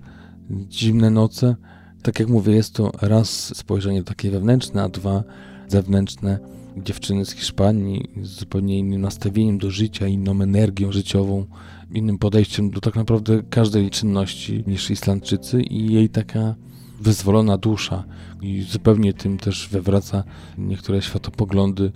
zimne 0.71 1.11
noce. 1.11 1.57
Tak 2.03 2.21
jak 2.21 2.29
mówię, 2.29 2.55
jest 2.55 2.75
to 2.75 2.93
raz 3.03 3.57
spojrzenie 3.57 4.03
takie 4.03 4.31
wewnętrzne, 4.31 4.83
a 4.83 4.89
dwa 4.89 5.25
zewnętrzne. 5.69 6.39
Dziewczyny 6.77 7.25
z 7.25 7.33
Hiszpanii 7.33 8.11
z 8.23 8.29
zupełnie 8.29 8.79
innym 8.79 9.01
nastawieniem 9.01 9.59
do 9.59 9.71
życia, 9.71 10.07
inną 10.07 10.43
energią 10.43 10.93
życiową, 10.93 11.47
innym 11.93 12.19
podejściem 12.19 12.71
do 12.71 12.81
tak 12.81 12.97
naprawdę 12.97 13.43
każdej 13.51 13.91
czynności 13.91 14.65
niż 14.67 14.91
Islandczycy 14.91 15.63
i 15.63 15.93
jej 15.93 16.09
taka 16.09 16.55
wyzwolona 17.01 17.59
dusza 17.59 18.05
i 18.43 18.63
zupełnie 18.63 19.13
tym 19.13 19.39
też 19.39 19.69
wywraca 19.69 20.25
niektóre 20.59 21.03
światopoglądy 21.03 21.93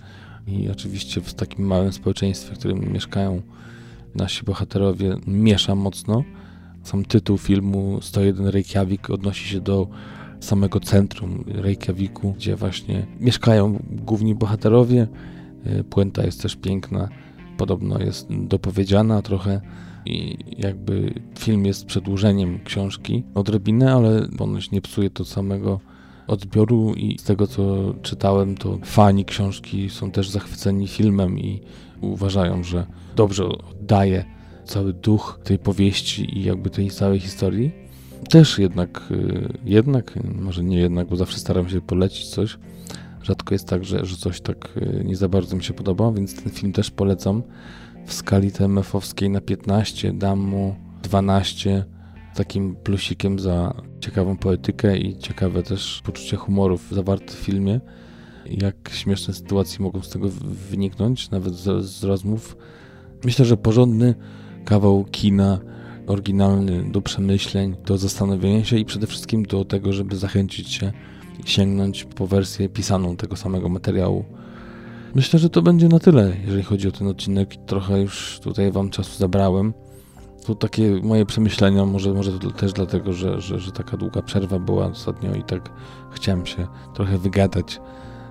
i 0.47 0.69
oczywiście 0.69 1.21
w 1.21 1.33
takim 1.33 1.65
małym 1.65 1.93
społeczeństwie, 1.93 2.55
w 2.55 2.59
którym 2.59 2.93
mieszkają 2.93 3.41
nasi 4.15 4.43
bohaterowie, 4.43 5.17
miesza 5.27 5.75
mocno. 5.75 6.23
Sam 6.83 7.05
tytuł 7.05 7.37
filmu 7.37 7.99
101 8.01 8.47
Reykjavik 8.47 9.09
odnosi 9.09 9.47
się 9.47 9.61
do 9.61 9.87
samego 10.39 10.79
centrum 10.79 11.43
Reykjaviku, 11.47 12.33
gdzie 12.33 12.55
właśnie 12.55 13.07
mieszkają 13.19 13.79
główni 13.89 14.35
bohaterowie. 14.35 15.07
Puenta 15.89 16.25
jest 16.25 16.41
też 16.41 16.55
piękna, 16.55 17.09
podobno 17.57 17.99
jest 17.99 18.27
dopowiedziana 18.29 19.21
trochę 19.21 19.61
i 20.05 20.37
jakby 20.57 21.13
film 21.39 21.65
jest 21.65 21.85
przedłużeniem 21.85 22.59
książki 22.63 23.23
odrobinę, 23.35 23.93
ale 23.93 24.27
ponoć 24.37 24.71
nie 24.71 24.81
psuje 24.81 25.09
to 25.09 25.25
samego 25.25 25.79
odbioru 26.27 26.93
i 26.93 27.17
z 27.19 27.23
tego 27.23 27.47
co 27.47 27.93
czytałem, 28.01 28.57
to 28.57 28.79
fani 28.83 29.25
książki 29.25 29.89
są 29.89 30.11
też 30.11 30.29
zachwyceni 30.29 30.87
filmem 30.87 31.39
i 31.39 31.61
uważają, 32.01 32.63
że 32.63 32.85
dobrze 33.15 33.45
oddaje 33.45 34.25
cały 34.69 34.93
duch 34.93 35.39
tej 35.43 35.59
powieści 35.59 36.39
i 36.39 36.43
jakby 36.43 36.69
tej 36.69 36.89
całej 36.89 37.19
historii. 37.19 37.71
Też 38.29 38.59
jednak, 38.59 39.01
y, 39.11 39.57
jednak, 39.65 40.13
może 40.41 40.63
nie 40.63 40.79
jednak, 40.79 41.07
bo 41.07 41.15
zawsze 41.15 41.39
staram 41.39 41.69
się 41.69 41.81
polecić 41.81 42.27
coś. 42.27 42.57
Rzadko 43.23 43.55
jest 43.55 43.67
tak, 43.67 43.85
że, 43.85 44.05
że 44.05 44.15
coś 44.15 44.41
tak 44.41 44.77
y, 44.77 45.03
nie 45.05 45.15
za 45.15 45.29
bardzo 45.29 45.55
mi 45.55 45.63
się 45.63 45.73
podoba, 45.73 46.11
więc 46.11 46.43
ten 46.43 46.53
film 46.53 46.73
też 46.73 46.91
polecam 46.91 47.43
w 48.05 48.13
skali 48.13 48.51
TMF-owskiej 48.51 49.29
na 49.29 49.41
15 49.41 50.13
dam 50.13 50.39
mu 50.39 50.75
12 51.03 51.85
takim 52.35 52.75
plusikiem 52.75 53.39
za 53.39 53.73
ciekawą 53.99 54.37
poetykę 54.37 54.97
i 54.97 55.17
ciekawe 55.17 55.63
też 55.63 56.01
poczucie 56.05 56.37
humorów 56.37 56.91
zawarte 56.91 57.33
w 57.33 57.37
filmie. 57.37 57.79
Jak 58.45 58.89
śmieszne 58.93 59.33
sytuacje 59.33 59.83
mogą 59.83 60.01
z 60.01 60.09
tego 60.09 60.29
wyniknąć, 60.69 61.29
nawet 61.31 61.55
z, 61.55 61.85
z 61.85 62.03
rozmów. 62.03 62.57
Myślę, 63.25 63.45
że 63.45 63.57
porządny 63.57 64.15
kawał 64.69 65.05
kina, 65.11 65.59
oryginalny 66.07 66.91
do 66.91 67.01
przemyśleń, 67.01 67.75
do 67.85 67.97
zastanowienia 67.97 68.65
się 68.65 68.77
i 68.77 68.85
przede 68.85 69.07
wszystkim 69.07 69.43
do 69.43 69.65
tego, 69.65 69.93
żeby 69.93 70.15
zachęcić 70.15 70.73
się 70.73 70.91
sięgnąć 71.45 72.03
po 72.03 72.27
wersję 72.27 72.69
pisaną 72.69 73.15
tego 73.15 73.35
samego 73.35 73.69
materiału 73.69 74.25
Myślę, 75.15 75.39
że 75.39 75.49
to 75.49 75.61
będzie 75.61 75.87
na 75.87 75.99
tyle, 75.99 76.33
jeżeli 76.45 76.63
chodzi 76.63 76.87
o 76.87 76.91
ten 76.91 77.07
odcinek. 77.07 77.55
Trochę 77.65 78.01
już 78.01 78.39
tutaj 78.43 78.71
Wam 78.71 78.89
czasu 78.89 79.17
zabrałem. 79.17 79.73
To 80.45 80.55
takie 80.55 80.99
moje 81.03 81.25
przemyślenia, 81.25 81.85
może, 81.85 82.13
może 82.13 82.31
też 82.57 82.73
dlatego, 82.73 83.13
że, 83.13 83.41
że, 83.41 83.59
że 83.59 83.71
taka 83.71 83.97
długa 83.97 84.21
przerwa 84.21 84.59
była 84.59 84.85
ostatnio 84.85 85.35
i 85.35 85.43
tak 85.43 85.69
chciałem 86.11 86.45
się 86.45 86.67
trochę 86.93 87.17
wygadać. 87.17 87.81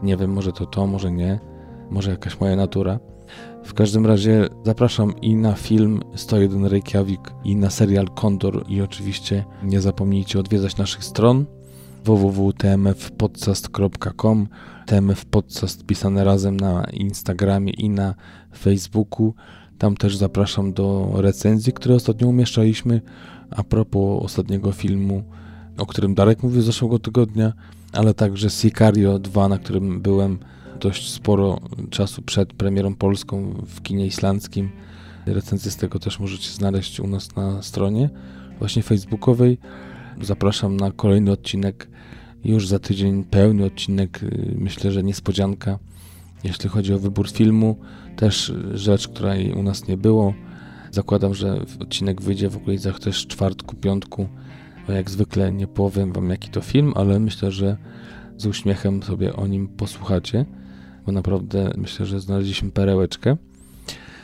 Nie 0.03 0.17
wiem, 0.17 0.33
może 0.33 0.53
to 0.53 0.67
to, 0.67 0.87
może 0.87 1.13
nie, 1.13 1.41
może 1.91 2.11
jakaś 2.11 2.41
moja 2.41 2.57
natura. 2.57 3.01
W 3.65 3.75
każdym 3.75 4.07
razie 4.07 4.49
zapraszam 4.65 5.21
i 5.21 5.37
na 5.37 5.55
film 5.55 6.01
101 6.15 6.65
Reykjavik, 6.65 7.21
i 7.45 7.57
na 7.57 7.71
serial 7.71 8.09
Kondor, 8.09 8.65
i 8.69 8.81
oczywiście 8.81 9.45
nie 9.63 9.81
zapomnijcie 9.81 10.39
odwiedzać 10.39 10.77
naszych 10.77 11.05
stron 11.05 11.47
www.tmfpodcast.com 12.05 14.49
TMF 14.87 15.25
Podcast 15.25 15.87
pisane 15.87 16.25
razem 16.25 16.57
na 16.57 16.85
Instagramie 16.93 17.73
i 17.73 17.91
na 17.91 18.15
Facebooku. 18.59 19.35
Tam 19.79 19.97
też 19.97 20.17
zapraszam 20.17 20.73
do 20.73 21.11
recenzji, 21.15 21.73
które 21.73 21.95
ostatnio 21.95 22.29
umieszczaliśmy 22.29 23.01
a 23.51 23.65
propos 23.65 24.25
ostatniego 24.25 24.73
filmu, 24.73 25.23
o 25.79 25.87
którym 25.87 26.15
Darek 26.15 26.43
mówił 26.43 26.63
zeszłego 26.63 26.99
tygodnia, 26.99 27.53
ale 27.93 28.15
także 28.15 28.51
Sicario 28.51 29.19
2, 29.19 29.49
na 29.49 29.59
którym 29.59 30.01
byłem 30.01 30.39
dość 30.81 31.11
sporo 31.11 31.61
czasu 31.91 32.23
przed 32.23 32.53
premierą 32.53 32.95
polską 32.95 33.55
w 33.67 33.83
kinie 33.83 34.07
islandzkim. 34.07 34.71
Recenzję 35.27 35.71
z 35.71 35.77
tego 35.77 35.99
też 35.99 36.21
możecie 36.21 36.51
znaleźć 36.51 37.01
u 37.01 37.07
nas 37.07 37.37
na 37.37 37.63
stronie 37.63 38.11
właśnie 38.59 38.83
facebookowej. 38.83 39.59
Zapraszam 40.21 40.77
na 40.77 40.91
kolejny 40.91 41.31
odcinek 41.33 41.89
już 42.45 42.67
za 42.67 42.79
tydzień 42.79 43.25
pełny 43.25 43.65
odcinek, 43.65 44.23
y, 44.23 44.55
myślę, 44.59 44.93
że 44.93 45.03
niespodzianka, 45.03 45.79
jeśli 46.45 46.69
chodzi 46.69 46.95
o 46.95 46.99
wybór 46.99 47.31
filmu. 47.31 47.77
Też 48.17 48.53
rzecz, 48.75 49.09
której 49.09 49.53
u 49.53 49.63
nas 49.63 49.89
nie 49.89 49.97
było. 49.97 50.35
Zakładam, 50.91 51.35
że 51.35 51.61
odcinek 51.81 52.23
wyjdzie 52.23 52.49
w 52.49 52.57
okolicach 52.57 53.01
też 53.01 53.27
czwartku, 53.27 53.77
piątku. 53.77 54.29
Jak 54.89 55.11
zwykle 55.11 55.53
nie 55.53 55.67
powiem 55.67 56.13
wam 56.13 56.31
jaki 56.31 56.49
to 56.49 56.61
film, 56.61 56.93
ale 56.97 57.21
myślę, 57.21 57.51
że 57.51 57.77
z 58.37 58.47
uśmiechem 58.47 59.03
sobie 59.03 59.37
o 59.37 59.47
nim 59.47 59.69
posłuchacie, 59.69 60.45
bo 61.09 61.13
naprawdę 61.13 61.71
myślę, 61.77 62.07
że 62.07 62.21
znaleźliśmy 62.21 62.71
perełeczkę. 62.71 63.37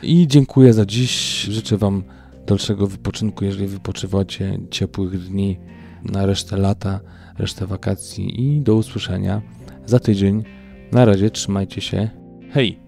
I 0.03 0.27
dziękuję 0.27 0.73
za 0.73 0.85
dziś. 0.85 1.41
Życzę 1.41 1.77
wam 1.77 2.03
dalszego 2.47 2.87
wypoczynku, 2.87 3.45
jeżeli 3.45 3.67
wypoczywacie 3.67 4.59
ciepłych 4.71 5.19
dni 5.29 5.57
na 6.03 6.25
resztę 6.25 6.57
lata 6.57 6.99
resztę 7.37 7.67
wakacji 7.67 8.41
i 8.41 8.61
do 8.61 8.75
usłyszenia 8.75 9.41
za 9.85 9.99
tydzień. 9.99 10.43
Na 10.91 11.05
razie 11.05 11.29
trzymajcie 11.29 11.81
się. 11.81 12.09
Hej! 12.51 12.84